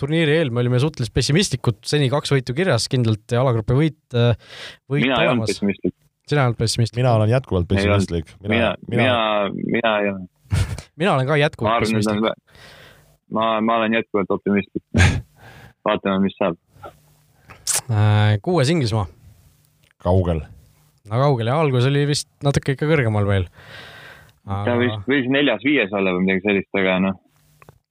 turniiri 0.00 0.38
eel 0.38 0.50
me 0.54 0.62
olime 0.62 0.80
suhteliselt 0.80 1.14
pessimistlikud, 1.16 1.82
seni 1.86 2.08
kaks 2.12 2.32
võitu 2.32 2.54
kirjas 2.56 2.88
kindlalt 2.92 3.34
ja 3.34 3.42
alagrupi 3.42 3.76
võit, 3.76 4.00
äh, 4.16 4.32
võit 4.90 5.04
mina 5.04 5.20
ei 5.22 5.30
olnud 5.32 5.50
pessimistlik. 5.50 5.94
sina 6.26 6.42
ei 6.42 6.50
olnud 6.50 6.60
pessimistlik? 6.62 7.02
mina 7.02 7.12
olen 7.18 7.34
jätkuvalt 7.34 7.68
pessimistlik. 7.70 8.32
mina, 8.46 8.72
mina, 8.88 9.20
mina 9.52 9.94
ei 10.00 10.10
ole 10.14 10.26
mina 11.00 11.14
olen 11.14 11.26
ka 11.28 11.36
jätkuvalt 11.36 11.84
pessimistlik. 11.84 12.60
ma, 13.30 13.60
ma 13.60 13.78
olen 13.80 13.98
jätkuvalt 13.98 14.30
optimistlik. 14.30 14.84
vaatame, 15.86 16.18
mis 16.26 16.36
saab. 16.40 16.58
Äh, 17.86 18.36
kuues 18.42 18.70
Inglismaa. 18.70 19.06
kaugel 20.02 20.42
no 21.10 21.20
kaugel 21.22 21.52
ja 21.52 21.58
algus 21.60 21.88
oli 21.90 22.06
vist 22.08 22.30
natuke 22.44 22.76
ikka 22.76 22.88
kõrgemal 22.90 23.28
veel 23.28 23.46
aga.... 24.46 24.64
ta 24.68 24.78
vist 24.80 25.10
võis 25.10 25.30
neljas-viies 25.32 25.94
olla 25.96 26.16
või 26.16 26.26
midagi 26.26 26.46
sellist, 26.46 26.72
aga 26.78 26.98
noh, 27.06 27.20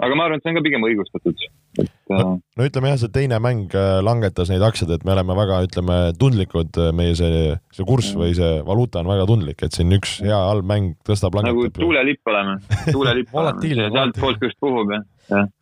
aga 0.03 0.17
ma 0.17 0.27
arvan, 0.27 0.41
et 0.41 0.45
see 0.45 0.53
on 0.53 0.59
ka 0.59 0.65
pigem 0.65 0.87
õigustatud 0.87 1.47
et 1.79 1.89
no, 2.11 2.19
äh, 2.19 2.35
no 2.59 2.67
ütleme 2.67 2.91
jah, 2.91 2.99
see 3.01 3.13
teine 3.13 3.39
mäng 3.43 3.73
äh, 3.75 3.97
langetas 4.05 4.51
neid 4.51 4.63
aktsiaid, 4.65 4.93
et 4.95 5.07
me 5.07 5.15
oleme 5.15 5.35
väga, 5.37 5.61
ütleme, 5.67 5.97
tundlikud, 6.19 6.77
äh, 6.81 6.91
meie 6.95 7.15
see, 7.17 7.55
see 7.75 7.87
kurss 7.87 8.13
või 8.17 8.35
see 8.37 8.59
valuuta 8.67 9.01
on 9.01 9.11
väga 9.11 9.27
tundlik, 9.29 9.65
et 9.65 9.75
siin 9.75 9.91
üks 9.95 10.19
hea 10.25 10.37
halb 10.37 10.67
mäng 10.69 10.95
tõstab, 11.07 11.35
langetab. 11.37 11.65
nagu 11.65 11.73
tuulelipp 11.79 12.31
oleme, 12.31 12.57
tuulelipp 12.91 13.35
oleme, 13.41 13.89
sealtpoolt 13.97 14.47
just 14.47 14.59
puhub 14.63 14.93
ja 14.93 15.01
jah. 15.01 15.11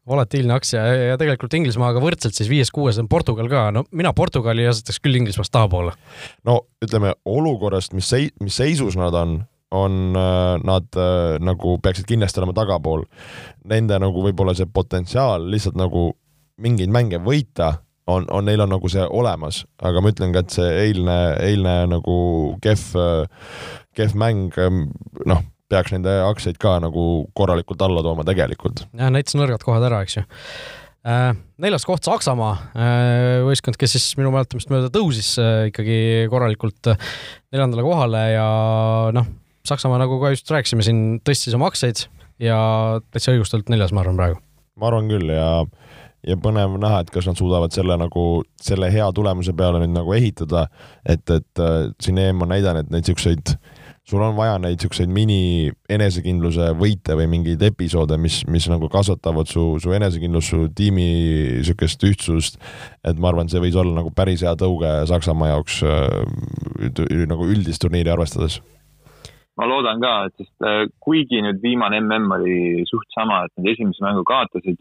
Volatiilne 0.09 0.55
aktsia 0.55 0.81
ja, 0.83 1.07
ja 1.13 1.17
tegelikult 1.19 1.53
Inglismaaga 1.55 2.01
võrdselt 2.03 2.35
siis 2.35 2.49
viies-kuues 2.51 2.99
on 3.01 3.09
Portugal 3.11 3.49
ka, 3.51 3.69
no 3.75 3.85
mina 3.95 4.13
Portugali 4.15 4.67
asetaks 4.67 4.99
küll 5.03 5.19
Inglismaast 5.19 5.53
tahapoole. 5.53 5.95
no 6.47 6.59
ütleme 6.83 7.13
olukorrast, 7.25 7.95
mis 7.97 8.09
sei-, 8.11 8.33
mis 8.43 8.57
seisus 8.59 8.97
nad 8.99 9.15
on, 9.17 9.37
on 9.73 10.01
nad 10.13 10.99
nagu 11.41 11.77
peaksid 11.83 12.05
kindlasti 12.09 12.41
olema 12.41 12.53
tagapool. 12.57 13.07
Nende 13.69 13.97
nagu 14.03 14.25
võib-olla 14.25 14.53
see 14.57 14.69
potentsiaal 14.69 15.47
lihtsalt 15.49 15.79
nagu 15.79 16.11
mingeid 16.61 16.91
mänge 16.93 17.17
võita, 17.23 17.73
on, 18.07 18.27
on, 18.29 18.45
neil 18.45 18.61
on 18.61 18.73
nagu 18.75 18.89
see 18.91 19.05
olemas, 19.07 19.63
aga 19.81 20.03
ma 20.03 20.11
ütlen 20.13 20.35
ka, 20.35 20.43
et 20.43 20.53
see 20.53 20.69
eilne, 20.83 21.17
eilne 21.41 21.75
nagu 21.95 22.17
kehv, 22.63 22.91
kehv 23.95 24.17
mäng, 24.19 24.59
noh, 25.29 25.43
peaks 25.73 25.95
nende 25.95 26.13
aktsiaid 26.27 26.59
ka 26.61 26.77
nagu 26.83 27.25
korralikult 27.37 27.83
alla 27.85 28.05
tooma 28.05 28.25
tegelikult. 28.27 28.85
jah, 28.93 29.11
näitas 29.13 29.37
nõrgad 29.39 29.65
kohad 29.65 29.85
ära, 29.89 30.03
eks 30.05 30.19
ju 30.19 30.23
äh, 31.09 31.29
neljas 31.63 31.87
koht 31.89 32.07
Saksamaa, 32.07 32.55
äh, 32.73 33.37
võistkond, 33.47 33.79
kes 33.81 33.97
siis 33.97 34.09
minu 34.19 34.33
mäletamist 34.35 34.71
mööda 34.73 34.91
tõusis 34.93 35.35
äh, 35.41 35.67
ikkagi 35.71 35.97
korralikult 36.31 36.93
neljandale 36.93 37.85
kohale 37.85 38.25
ja 38.35 38.47
noh, 39.15 39.29
Saksamaa, 39.67 40.01
nagu 40.01 40.19
ka 40.21 40.33
just 40.33 40.49
rääkisime 40.51 40.85
siin, 40.85 41.03
tõstis 41.23 41.55
oma 41.57 41.69
aktsiaid 41.71 42.05
ja 42.43 42.57
täitsa 43.13 43.33
õigustatult 43.33 43.71
neljas, 43.71 43.93
ma 43.95 44.03
arvan, 44.03 44.19
praegu. 44.19 44.41
ma 44.79 44.89
arvan 44.89 45.11
küll 45.11 45.31
ja 45.31 45.47
ja 46.23 46.37
põnev 46.39 46.77
näha, 46.79 47.01
et 47.03 47.11
kas 47.13 47.27
nad 47.27 47.39
suudavad 47.39 47.73
selle 47.75 47.97
nagu, 47.99 48.25
selle 48.61 48.89
hea 48.93 49.09
tulemuse 49.15 49.53
peale 49.57 49.81
nüüd 49.83 49.95
nagu 49.97 50.13
ehitada, 50.15 50.67
et, 51.03 51.23
et 51.27 51.63
äh, 51.63 51.89
siin 52.03 52.21
EM 52.23 52.45
on 52.45 52.53
näidanud, 52.53 52.87
et 52.87 52.93
neid 52.95 53.09
siukseid, 53.09 53.55
sul 54.09 54.21
on 54.21 54.35
vaja 54.35 54.57
neid 54.59 54.83
siukseid 54.83 55.11
mini 55.13 55.71
enesekindluse 55.91 56.73
võite 56.79 57.15
või 57.15 57.29
mingeid 57.31 57.61
episoode, 57.63 58.17
mis, 58.19 58.41
mis 58.51 58.67
nagu 58.71 58.89
kasvatavad 58.91 59.47
su, 59.47 59.77
su 59.79 59.95
enesekindlust, 59.95 60.51
su 60.51 60.67
tiimi 60.75 61.07
siukest 61.63 62.03
ühtsust. 62.09 62.59
et 63.03 63.19
ma 63.19 63.31
arvan, 63.31 63.49
see 63.49 63.63
võis 63.63 63.77
olla 63.79 63.95
nagu 64.01 64.11
päris 64.15 64.43
hea 64.43 64.55
tõuge 64.59 64.91
Saksamaa 65.07 65.53
jaoks 65.53 65.81
äh, 65.87 67.25
nagu 67.31 67.47
üldist 67.47 67.83
turniiri 67.83 68.11
arvestades 68.11 68.59
ma 69.59 69.67
loodan 69.69 70.01
ka, 70.01 70.13
et 70.27 70.41
sest 70.41 70.65
äh, 70.65 70.83
kuigi 71.03 71.41
nüüd 71.45 71.61
viimane 71.63 72.01
mm 72.01 72.31
oli 72.37 72.83
suht 72.89 73.07
sama, 73.15 73.45
et 73.45 73.53
nad 73.57 73.71
esimese 73.73 74.03
mängu 74.03 74.25
kaotasid 74.27 74.79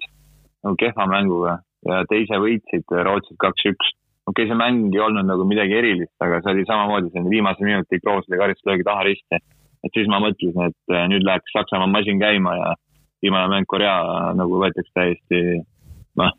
nagu 0.65 0.79
kehva 0.81 1.07
mänguga 1.11 1.59
ja 1.89 2.03
teise 2.11 2.39
võitsid 2.43 2.95
Rootsit 3.07 3.39
kaks-üks. 3.43 3.97
Okei 4.27 4.45
okay,, 4.45 4.51
see 4.51 4.59
mäng 4.59 4.95
ei 4.95 5.03
olnud 5.03 5.27
nagu 5.27 5.47
midagi 5.49 5.75
erilist, 5.79 6.15
aga 6.23 6.41
see 6.43 6.55
oli 6.55 6.69
samamoodi 6.69 7.11
selline 7.11 7.33
viimase 7.33 7.67
minuti 7.67 8.01
Kroosli 8.03 8.39
karistuslöögi 8.39 8.87
taha 8.87 9.05
risti. 9.09 9.41
et 9.83 9.97
siis 9.97 10.09
ma 10.11 10.21
mõtlesin, 10.23 10.71
et 10.71 10.95
äh, 10.95 11.09
nüüd 11.11 11.27
läheks 11.27 11.55
Saksamaa 11.57 11.91
masin 11.91 12.21
käima 12.23 12.55
ja 12.55 12.75
viimane 13.23 13.51
mäng 13.51 13.67
Korea 13.67 13.97
nagu 14.39 14.61
võetakse 14.63 14.95
täiesti, 14.95 15.41
noh, 16.21 16.35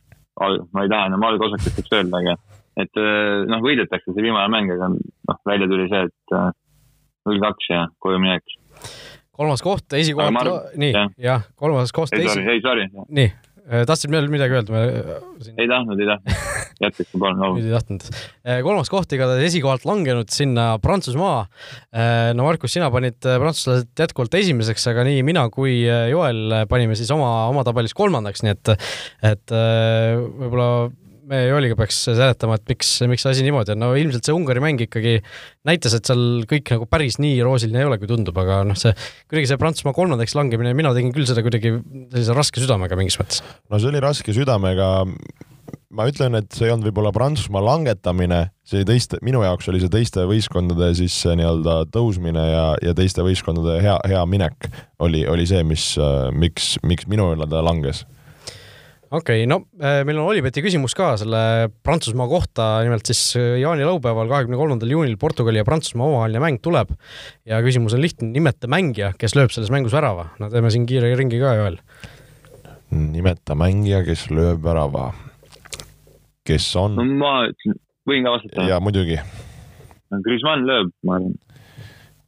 ma 0.72 0.84
ei 0.86 0.92
taha 0.92 1.10
enam 1.12 1.28
algosakesteks 1.28 1.96
öelda, 2.00 2.24
aga 2.24 2.38
et 2.84 3.04
äh, 3.04 3.44
noh, 3.52 3.64
võidetakse 3.66 4.16
see 4.16 4.28
viimane 4.30 4.48
mäng, 4.54 4.72
aga 4.78 4.94
noh, 4.96 5.42
välja 5.50 5.68
tuli 5.72 5.90
see, 5.92 6.06
et 6.08 6.38
äh, 6.40 6.52
null 7.28 7.44
kaks 7.44 7.72
ja 7.72 7.88
koju 8.04 8.24
minek. 8.24 8.56
kolmas 9.36 9.66
koht, 9.66 9.92
esikohalt, 10.00 10.78
nii, 10.80 10.94
jah, 11.20 11.50
kolmas 11.60 11.92
koht. 11.92 12.16
ei, 12.16 12.30
sorry, 12.30 12.48
ei, 12.56 12.64
sorry. 12.64 12.88
nii 13.10 13.32
Äh, 13.32 13.53
tahtsid 13.88 14.12
veel 14.12 14.28
midagi 14.32 14.58
öelda? 14.58 14.82
Siin... 15.44 15.56
ei 15.62 15.70
tahtnud, 15.72 16.00
ei 16.00 16.10
tahtnud. 16.10 16.40
jätkake 16.84 17.20
palun, 17.20 17.40
palun. 17.40 17.60
ei 17.62 17.74
tahtnud. 17.74 18.08
Äh, 18.44 18.60
kolmas 18.66 18.92
koht 18.92 19.16
igatahes 19.16 19.48
esikohalt 19.52 19.86
langenud 19.88 20.32
sinna 20.34 20.74
Prantsusmaa. 20.84 21.46
Äh, 21.96 22.32
no 22.38 22.48
Markus, 22.48 22.76
sina 22.76 22.90
panid 22.94 23.20
prantslased 23.22 23.92
jätkuvalt 24.00 24.36
esimeseks, 24.42 24.90
aga 24.92 25.06
nii 25.08 25.24
mina 25.28 25.46
kui 25.54 25.80
Joel 25.84 26.66
panime 26.72 26.98
siis 27.00 27.12
oma, 27.16 27.32
oma 27.52 27.64
tabelis 27.68 27.96
kolmandaks, 27.98 28.44
nii 28.44 28.56
et, 28.56 28.76
et 29.34 29.56
võib-olla 29.56 30.70
me 31.30 31.40
Jooliga 31.48 31.78
peaks 31.80 32.00
seletama, 32.10 32.58
et 32.60 32.74
miks, 32.74 32.90
miks 33.10 33.24
see 33.26 33.34
asi 33.34 33.46
niimoodi 33.46 33.74
on, 33.76 33.82
no 33.84 33.92
ilmselt 34.00 34.28
see 34.28 34.36
Ungari 34.36 34.64
mäng 34.64 34.82
ikkagi 34.84 35.18
näitas, 35.68 35.96
et 35.98 36.10
seal 36.10 36.44
kõik 36.50 36.74
nagu 36.76 36.88
päris 36.92 37.20
nii 37.24 37.40
roosiline 37.46 37.84
ei 37.84 37.88
ole, 37.88 38.00
kui 38.02 38.10
tundub, 38.10 38.38
aga 38.44 38.62
noh, 38.68 38.78
see 38.80 38.94
kuidagi 39.32 39.52
see 39.52 39.62
Prantsusmaa 39.62 39.96
kolmandaks 39.96 40.36
langemine, 40.38 40.76
mina 40.78 40.94
tegin 40.96 41.14
küll 41.16 41.28
seda 41.30 41.46
kuidagi 41.46 41.76
sellise 41.80 42.38
raske 42.38 42.64
südamega 42.64 43.00
mingis 43.00 43.20
mõttes. 43.22 43.44
no 43.72 43.80
see 43.80 43.92
oli 43.92 44.04
raske 44.04 44.36
südamega, 44.36 44.90
ma 45.94 46.08
ütlen, 46.10 46.40
et 46.42 46.50
see 46.56 46.68
ei 46.68 46.76
olnud 46.76 46.90
võib-olla 46.90 47.14
Prantsusmaa 47.16 47.64
langetamine, 47.64 48.42
see 48.68 48.84
teiste, 48.88 49.22
minu 49.26 49.46
jaoks 49.46 49.70
oli 49.72 49.84
see 49.84 49.94
teiste 49.94 50.28
võistkondade 50.30 50.92
siis 51.00 51.16
nii-öelda 51.30 51.84
tõusmine 51.94 52.48
ja, 52.50 52.66
ja 52.84 52.96
teiste 52.98 53.26
võistkondade 53.26 53.80
hea, 53.86 53.96
hea 54.12 54.26
minek 54.30 54.68
oli, 55.04 55.24
oli 55.30 55.48
see, 55.50 55.64
mis, 55.68 55.94
miks, 56.36 56.76
miks 56.84 57.08
minu 57.08 57.32
nii-öelda 57.32 57.64
langes 57.64 58.04
okei 59.14 59.44
okay,, 59.44 59.50
no 59.50 59.60
äh, 59.78 60.02
meil 60.08 60.18
on 60.20 60.32
Olibeti 60.32 60.64
küsimus 60.66 60.96
ka 60.98 61.14
selle 61.22 61.70
Prantsusmaa 61.86 62.28
kohta, 62.30 62.68
nimelt 62.86 63.06
siis 63.10 63.22
äh, 63.38 63.60
jaanilaupäeval, 63.62 64.30
kahekümne 64.32 64.58
kolmandal 64.60 64.94
juunil 64.94 65.16
Portugali 65.22 65.62
ja 65.62 65.68
Prantsusmaa 65.68 66.10
omavaheline 66.10 66.42
mäng 66.42 66.60
tuleb 66.66 66.96
ja 67.50 67.62
küsimus 67.66 67.96
on 67.98 68.04
lihtne, 68.04 68.32
nimeta 68.34 68.70
mängija, 68.72 69.14
kes 69.20 69.38
lööb 69.38 69.54
selles 69.54 69.72
mängus 69.74 69.94
värava. 69.96 70.32
no 70.42 70.50
teeme 70.54 70.74
siin 70.74 70.88
kiire 70.90 71.14
ringi 71.20 71.42
ka, 71.42 71.54
Joel. 71.60 71.80
nimeta 72.90 73.58
mängija, 73.60 74.04
kes 74.08 74.28
lööb 74.34 74.66
värava. 74.66 75.12
kes 76.48 76.70
on? 76.82 76.98
no 76.98 77.08
ma 77.22 77.36
ütlen, 77.52 77.80
võin 78.10 78.26
ka 78.26 78.38
vastata? 78.38 78.70
jaa, 78.72 78.82
muidugi. 78.84 79.22
Griezmann 80.26 80.66
lööb, 80.70 80.94
ma 81.06 81.20
arvan. 81.20 81.38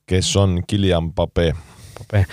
kes 0.10 0.36
on 0.42 0.60
Guillaume 0.70 1.16
Pape? 1.18 1.54
Pape. 1.98 2.28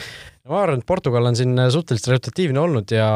ma 0.44 0.64
arvan, 0.66 0.82
et 0.82 0.88
Portugal 0.88 1.32
on 1.32 1.38
siin 1.38 1.57
suhteliselt 1.72 2.12
resultatiivne 2.12 2.61
olnud 2.61 2.92
ja 2.92 3.09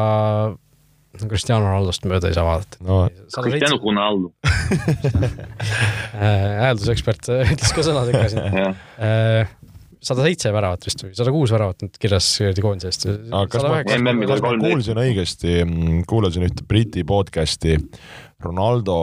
Cristiano 1.31 1.65
Ronaldost 1.65 2.07
mööda 2.09 2.31
ei 2.31 2.37
saa 2.37 2.45
vaadata. 2.47 2.81
No.. 2.85 3.03
Cristiano 3.43 3.79
Ronaldo. 3.81 4.33
Hääldusekspert 6.63 7.31
ütles 7.37 7.73
ka 7.75 7.85
sõna 7.85 8.05
sekka 8.09 8.27
siin. 8.33 8.75
Äh, 8.97 9.49
sada 10.03 10.23
seitse 10.25 10.49
väravat 10.53 10.85
vist 10.87 11.03
või? 11.03 11.11
Sada 11.17 11.31
kuus 11.33 11.51
väravat 11.53 11.83
nüüd 11.83 11.97
kirjas 12.01 12.27
koondise 12.61 12.89
eest. 12.89 13.05
kas 13.51 13.65
ma, 13.67 13.83
kas 13.85 14.43
ma 14.43 14.53
kuulsin 14.61 15.01
õigesti, 15.01 15.53
kuulasin 16.09 16.47
ühte 16.47 16.65
Briti 16.67 17.03
podcast'i, 17.07 17.77
Ronaldo, 18.43 18.97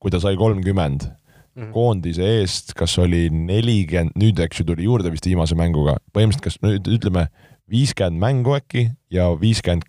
kui 0.00 0.12
ta 0.14 0.20
sai 0.22 0.36
kolmkümmend 0.40 1.08
mm 1.58 1.62
-hmm. 1.62 1.72
koondise 1.72 2.24
eest, 2.38 2.74
kas 2.74 2.98
oli 2.98 3.28
nelikümmend, 3.30 4.16
nüüd 4.16 4.40
eks 4.44 4.60
ju 4.60 4.64
tuli 4.64 4.88
juurde 4.88 5.12
vist 5.12 5.26
viimase 5.26 5.54
mänguga, 5.58 5.98
põhimõtteliselt 6.12 6.44
kas 6.44 6.60
nüüd 6.62 6.88
ütleme 6.88 7.28
viiskümmend 7.70 8.20
mängu 8.20 8.56
äkki 8.56 8.90
ja 9.10 9.30
viiskümmend 9.40 9.84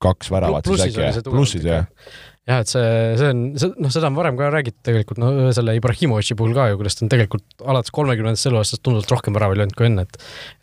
kaks 0.00 0.32
väravat 0.32 0.68
siis 0.68 0.86
äkki, 0.88 1.24
plussis 1.28 1.66
jah? 1.66 1.88
jah, 2.48 2.62
et 2.62 2.70
see, 2.70 2.86
see 3.20 3.32
on, 3.34 3.42
see 3.60 3.72
noh, 3.76 3.92
seda 3.92 4.08
on 4.10 4.16
varem 4.18 4.38
ka 4.38 4.48
räägitud 4.52 4.80
tegelikult 4.86 5.20
no 5.22 5.50
selle 5.56 5.76
Ibrahimovitši 5.78 6.36
puhul 6.38 6.56
ka 6.56 6.70
ju, 6.70 6.80
kuidas 6.80 6.98
ta 6.98 7.06
on 7.06 7.12
tegelikult 7.12 7.66
alates 7.74 7.94
kolmekümnendast 7.94 8.50
eluaastast 8.50 8.82
tunduvalt 8.86 9.12
rohkem 9.12 9.36
väravaid 9.36 9.60
löönud 9.60 9.76
kui 9.78 9.90
enne, 9.90 10.06
et 10.08 10.18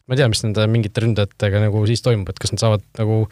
ma 0.08 0.16
ei 0.16 0.22
tea, 0.22 0.32
mis 0.32 0.44
nende 0.46 0.68
mingite 0.74 1.04
ründajatega 1.06 1.64
nagu 1.68 1.86
siis 1.90 2.04
toimub, 2.06 2.30
et 2.34 2.42
kas 2.42 2.56
nad 2.56 2.64
saavad 2.64 2.86
nagu 3.00 3.24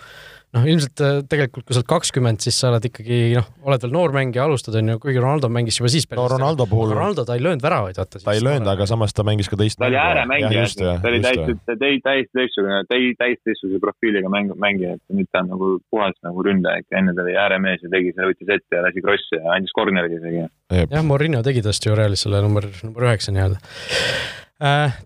noh, 0.56 0.66
ilmselt 0.70 1.02
äh, 1.04 1.18
tegelikult, 1.30 1.66
kui 1.68 1.76
sa 1.76 1.82
oled 1.82 1.90
kakskümmend, 1.90 2.42
siis 2.44 2.58
sa 2.62 2.70
oled 2.72 2.88
ikkagi 2.90 3.20
noh, 3.36 3.48
oled 3.68 3.86
veel 3.86 3.94
noor 3.94 4.14
mängija, 4.16 4.46
alustad 4.48 4.78
on 4.80 4.94
ju, 4.94 5.00
kuigi 5.04 5.22
Ronaldo 5.22 5.50
mängis 5.52 5.80
juba 5.80 5.92
siis 5.92 6.08
päris 6.10 6.22
no 6.22 6.28
Ronaldo 6.32 6.68
puhul 6.70 6.94
Ronaldo 6.96 7.26
ta 7.28 7.38
ei 7.38 7.44
löönud 7.44 7.64
väravaid, 7.66 8.00
vaata. 8.00 8.22
ta 8.24 8.36
ei 8.36 8.44
löönud, 8.44 8.70
aga 8.72 8.88
samas 8.90 9.16
ta 9.16 9.26
mängis 9.28 9.50
ka 9.52 9.60
teist 9.60 9.80
ta 9.82 9.90
oli 9.90 10.00
ääremängija, 10.00 10.66
ta 11.04 11.12
oli 11.12 11.22
täiesti, 11.26 11.58
täiesti 11.76 12.40
teistsugune, 12.40 12.82
täiesti 12.90 13.50
teistsuguse 13.50 13.82
profiiliga 13.84 14.32
mäng, 14.32 14.56
mängija, 14.62 14.96
et 14.96 15.20
nüüd 15.20 15.30
ta 15.32 15.44
on 15.44 15.52
nagu 15.54 15.72
puhas 15.94 16.16
nagu 16.26 16.48
ründaja 16.48 16.84
ikka, 16.84 17.00
enne 17.02 17.18
ta 17.18 17.26
oli 17.26 17.36
ääremees 17.46 17.84
ja 17.86 17.92
tegi 17.92 18.16
selle, 18.16 18.32
võttis 18.32 18.56
ette 18.58 18.80
ja 18.80 18.86
lasi 18.88 19.06
krossi 19.06 19.42
ja 19.42 19.58
andis 19.58 19.76
corner'i 19.76 20.20
isegi. 20.20 20.48
jah, 20.80 21.06
Mourinho 21.06 21.44
tegi 21.46 21.66
tast 21.66 21.86
ju 21.86 21.98
Realis 21.98 22.26
selle 22.26 22.42
number, 22.46 22.72
number 22.84 23.10
üheksa 23.10 23.36
nii-öelda 23.36 24.44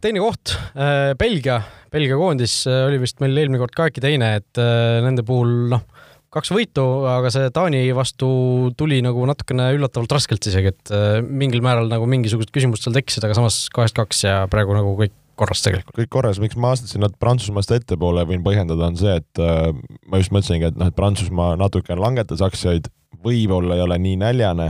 teine 0.03 0.23
koht, 0.23 0.53
äh, 0.75 1.13
Belgia, 1.19 1.61
Belgia 1.93 2.17
koondis 2.19 2.61
äh, 2.69 2.83
oli 2.87 2.99
vist 3.01 3.21
meil 3.23 3.37
eelmine 3.37 3.61
kord 3.61 3.73
ka 3.77 3.89
äkki 3.89 4.03
teine, 4.03 4.35
et 4.41 4.61
nende 5.05 5.25
puhul 5.25 5.71
noh, 5.71 5.85
kaks 6.29 6.51
võitu, 6.53 6.85
aga 7.09 7.31
see 7.33 7.49
Taani 7.53 7.81
vastu 7.97 8.29
tuli 8.77 8.99
nagu 9.01 9.23
natukene 9.25 9.71
üllatavalt 9.77 10.13
raskelt 10.13 10.45
isegi, 10.45 10.75
et 10.75 10.93
mingil 11.25 11.63
määral 11.65 11.89
nagu 11.89 12.05
mingisugused 12.09 12.53
küsimused 12.53 12.85
seal 12.85 12.99
tekkisid, 12.99 13.25
aga 13.25 13.39
samas 13.39 13.63
kahest 13.73 13.97
kaks 13.97 14.27
ja 14.27 14.43
praegu 14.51 14.77
nagu 14.77 14.93
kõik 14.99 15.15
korras 15.39 15.63
tegelikult. 15.63 15.95
kõik 15.97 16.11
korras, 16.11 16.39
miks 16.41 16.57
ma 16.59 16.73
astasin 16.75 17.03
nad 17.05 17.15
Prantsusmaast 17.21 17.73
ettepoole, 17.77 18.25
võin 18.29 18.43
põhjendada, 18.45 18.89
on 18.91 18.99
see, 18.99 19.15
et 19.21 19.43
äh, 19.43 19.71
ma 20.09 20.21
just 20.21 20.33
mõtlesingi, 20.35 20.69
et 20.71 20.79
noh, 20.79 20.91
et 20.91 20.97
Prantsusmaa 20.97 21.55
natukene 21.59 21.99
langetas 22.01 22.43
aktsiaid, 22.45 22.89
võib-olla 23.23 23.77
ei 23.77 23.85
ole 23.85 23.99
nii 24.01 24.19
näljane 24.21 24.69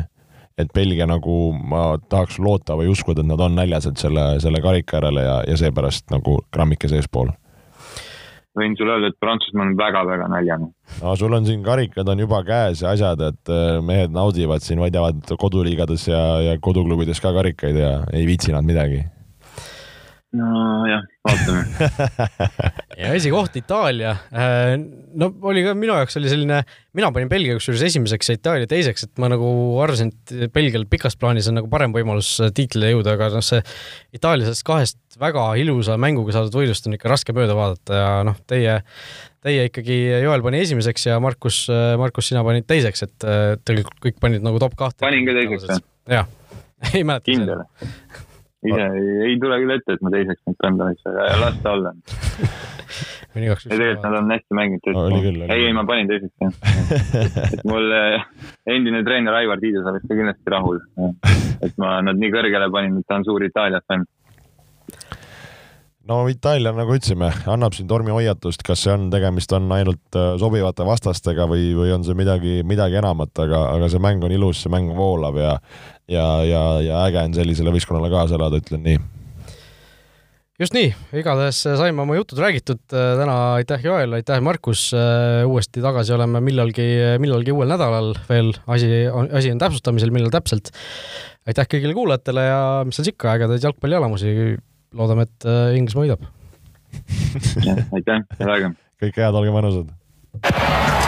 et 0.60 0.72
Belgia 0.76 1.08
nagu 1.10 1.36
ma 1.54 1.84
tahaks 2.12 2.40
loota 2.44 2.78
või 2.80 2.90
uskuda, 2.92 3.24
et 3.24 3.32
nad 3.32 3.42
on 3.44 3.56
näljased 3.58 4.00
selle, 4.02 4.32
selle 4.44 4.62
karika 4.64 5.00
järele 5.00 5.26
ja, 5.26 5.38
ja 5.48 5.60
seepärast 5.60 6.10
nagu 6.14 6.40
grammikese 6.54 7.00
eespool. 7.00 7.32
võin 8.60 8.74
sulle 8.76 8.98
öelda, 8.98 9.12
et 9.14 9.20
Prantsusmaa 9.22 9.68
on 9.68 9.78
väga-väga 9.80 10.28
näljane. 10.34 10.72
no 11.02 11.16
sul 11.16 11.34
on 11.38 11.46
siin 11.48 11.64
karikad 11.64 12.10
on 12.12 12.26
juba 12.26 12.42
käes 12.44 12.84
ja 12.84 12.96
asjad, 12.96 13.22
et 13.30 13.54
äh, 13.54 13.78
mehed 13.86 14.12
naudivad 14.16 14.66
siin, 14.66 14.82
võidavad 14.84 15.38
koduliigades 15.40 16.10
ja, 16.10 16.24
ja 16.50 16.58
koduklubides 16.60 17.22
ka 17.24 17.34
karikaid 17.36 17.80
ja 17.80 17.94
ei 18.14 18.28
viitsi 18.28 18.52
nad 18.56 18.68
midagi 18.68 19.06
nojah, 20.38 21.06
vaatame 21.26 21.90
ja 23.02 23.14
esikoht 23.18 23.56
Itaalia. 23.58 24.12
Äh, 24.30 24.76
no 25.18 25.32
oli 25.50 25.64
ka 25.66 25.74
minu 25.78 25.96
jaoks 25.98 26.20
oli 26.20 26.30
selline, 26.30 26.60
mina 26.98 27.10
panin 27.16 27.32
Belgia 27.32 27.58
kusjuures 27.58 27.82
esimeseks 27.88 28.30
ja 28.30 28.38
Itaalia 28.38 28.70
teiseks, 28.70 29.08
et 29.08 29.22
ma 29.22 29.32
nagu 29.32 29.50
arvasin, 29.82 30.12
et 30.14 30.54
Belgial 30.54 30.86
pikas 30.90 31.18
plaanis 31.20 31.50
on 31.50 31.58
nagu 31.58 31.72
parem 31.72 31.96
võimalus 31.96 32.36
tiitlile 32.56 32.94
jõuda, 32.94 33.18
aga 33.18 33.32
noh, 33.34 33.46
see 33.46 33.64
Itaalia 34.20 34.46
sellest 34.46 34.68
kahest 34.70 35.20
väga 35.20 35.48
ilusa 35.64 35.98
mänguga 36.02 36.38
saadud 36.38 36.62
võidust 36.62 36.86
on 36.86 37.00
ikka 37.00 37.10
raske 37.10 37.34
mööda 37.36 37.58
vaadata 37.58 37.98
ja 38.04 38.14
noh, 38.30 38.38
teie, 38.50 38.80
teie 39.46 39.68
ikkagi, 39.72 40.00
Joel 40.28 40.46
pani 40.46 40.62
esimeseks 40.62 41.10
ja 41.10 41.20
Markus, 41.24 41.64
Markus, 41.98 42.30
sina 42.30 42.46
panid 42.46 42.70
teiseks, 42.70 43.08
et 43.10 43.30
teil 43.66 43.86
kõik 44.06 44.22
panid 44.22 44.46
nagu 44.46 44.62
top 44.62 44.78
kahte. 44.78 45.02
panin 45.02 45.26
ka 45.26 45.38
teiseks, 45.42 45.70
jah? 45.74 45.86
jah, 46.22 46.34
ei 46.94 47.02
mäleta. 47.02 47.32
kindel 47.32 47.66
ise 48.68 48.90
ei, 49.00 49.16
ei 49.30 49.40
tule 49.40 49.62
küll 49.62 49.76
ette, 49.78 49.96
et 49.96 50.04
ma 50.04 50.12
teiseks 50.14 50.42
nüüd 50.50 50.84
võiks, 50.84 51.08
aga 51.08 51.30
las 51.44 51.64
ta 51.64 51.76
olla. 51.78 51.96
Ei 53.38 53.46
tegelikult 53.46 54.02
nad 54.02 54.16
on 54.18 54.32
hästi 54.34 54.56
mänginud 54.58 55.52
ei, 55.54 55.68
ei 55.68 55.74
ma 55.78 55.84
panin 55.86 56.08
teiseks 56.10 56.34
jah. 56.42 56.56
Et 57.54 57.62
mul 57.70 57.92
eh, 57.94 58.24
endine 58.74 59.04
treener 59.06 59.38
Aivar 59.38 59.62
Tiidus 59.62 59.86
oleks 59.86 60.08
ka 60.10 60.18
kindlasti 60.18 60.50
rahul. 60.50 60.80
et 61.62 61.76
ma 61.78 62.00
nad 62.02 62.18
nii 62.18 62.32
kõrgele 62.34 62.72
panin, 62.74 62.98
et 62.98 63.08
ta 63.08 63.20
on 63.20 63.28
suur 63.28 63.46
Itaalia 63.46 63.84
fänn. 63.86 64.08
No 66.10 66.24
Itaalia, 66.32 66.74
nagu 66.74 66.96
ütlesime, 66.96 67.30
annab 67.54 67.76
siin 67.78 67.86
tormihoiatust, 67.92 68.64
kas 68.66 68.82
see 68.82 68.96
on, 68.96 69.12
tegemist 69.14 69.54
on 69.54 69.70
ainult 69.76 70.18
äh, 70.18 70.32
sobivate 70.42 70.88
vastastega 70.88 71.46
või, 71.52 71.70
või 71.78 71.94
on 71.94 72.08
see 72.08 72.18
midagi, 72.18 72.64
midagi 72.66 72.98
enamat, 72.98 73.36
aga, 73.46 73.60
aga 73.76 73.92
see 73.94 74.02
mäng 74.02 74.26
on 74.26 74.34
ilus, 74.34 74.64
see 74.64 74.74
mäng 74.74 74.90
voolab 74.98 75.38
ja 75.38 75.54
ja, 76.10 76.28
ja, 76.48 76.66
ja 76.84 77.06
äge 77.08 77.24
on 77.28 77.38
sellisele 77.38 77.74
võistkonnale 77.76 78.12
kaasa 78.14 78.38
elada, 78.40 78.60
ütlen 78.62 78.86
nii 78.86 79.00
just 80.60 80.76
nii, 80.76 80.90
igatahes 81.16 81.62
saime 81.80 82.04
oma 82.04 82.18
jutud 82.18 82.42
räägitud 82.44 82.82
täna, 82.92 83.36
aitäh 83.60 83.84
Joel, 83.86 84.18
aitäh 84.18 84.42
Markus, 84.44 84.90
uuesti 85.48 85.84
tagasi 85.84 86.14
oleme 86.16 86.42
millalgi, 86.44 86.88
millalgi 87.24 87.56
uuel 87.56 87.72
nädalal 87.72 88.12
veel, 88.28 88.52
asi, 88.68 88.90
asi 89.32 89.54
on 89.54 89.62
täpsustamisel, 89.62 90.12
millal 90.16 90.34
täpselt. 90.36 90.74
aitäh 91.48 91.70
kõigile 91.72 91.96
kuulajatele 91.96 92.44
ja 92.44 92.60
mis 92.86 93.00
seal 93.00 93.08
siis 93.08 93.16
ikka, 93.16 93.38
ägedaid 93.38 93.64
jalgpallialamusi 93.70 94.34
loodame, 95.00 95.28
et 95.30 95.48
äh, 95.48 95.78
Inglismaa 95.80 96.08
võidab 96.08 96.28
aitäh, 97.96 98.26
head 98.40 98.50
aega! 98.50 98.74
kõike 99.00 99.24
head, 99.24 99.40
olge 99.40 99.56
mõnusad! 99.56 101.08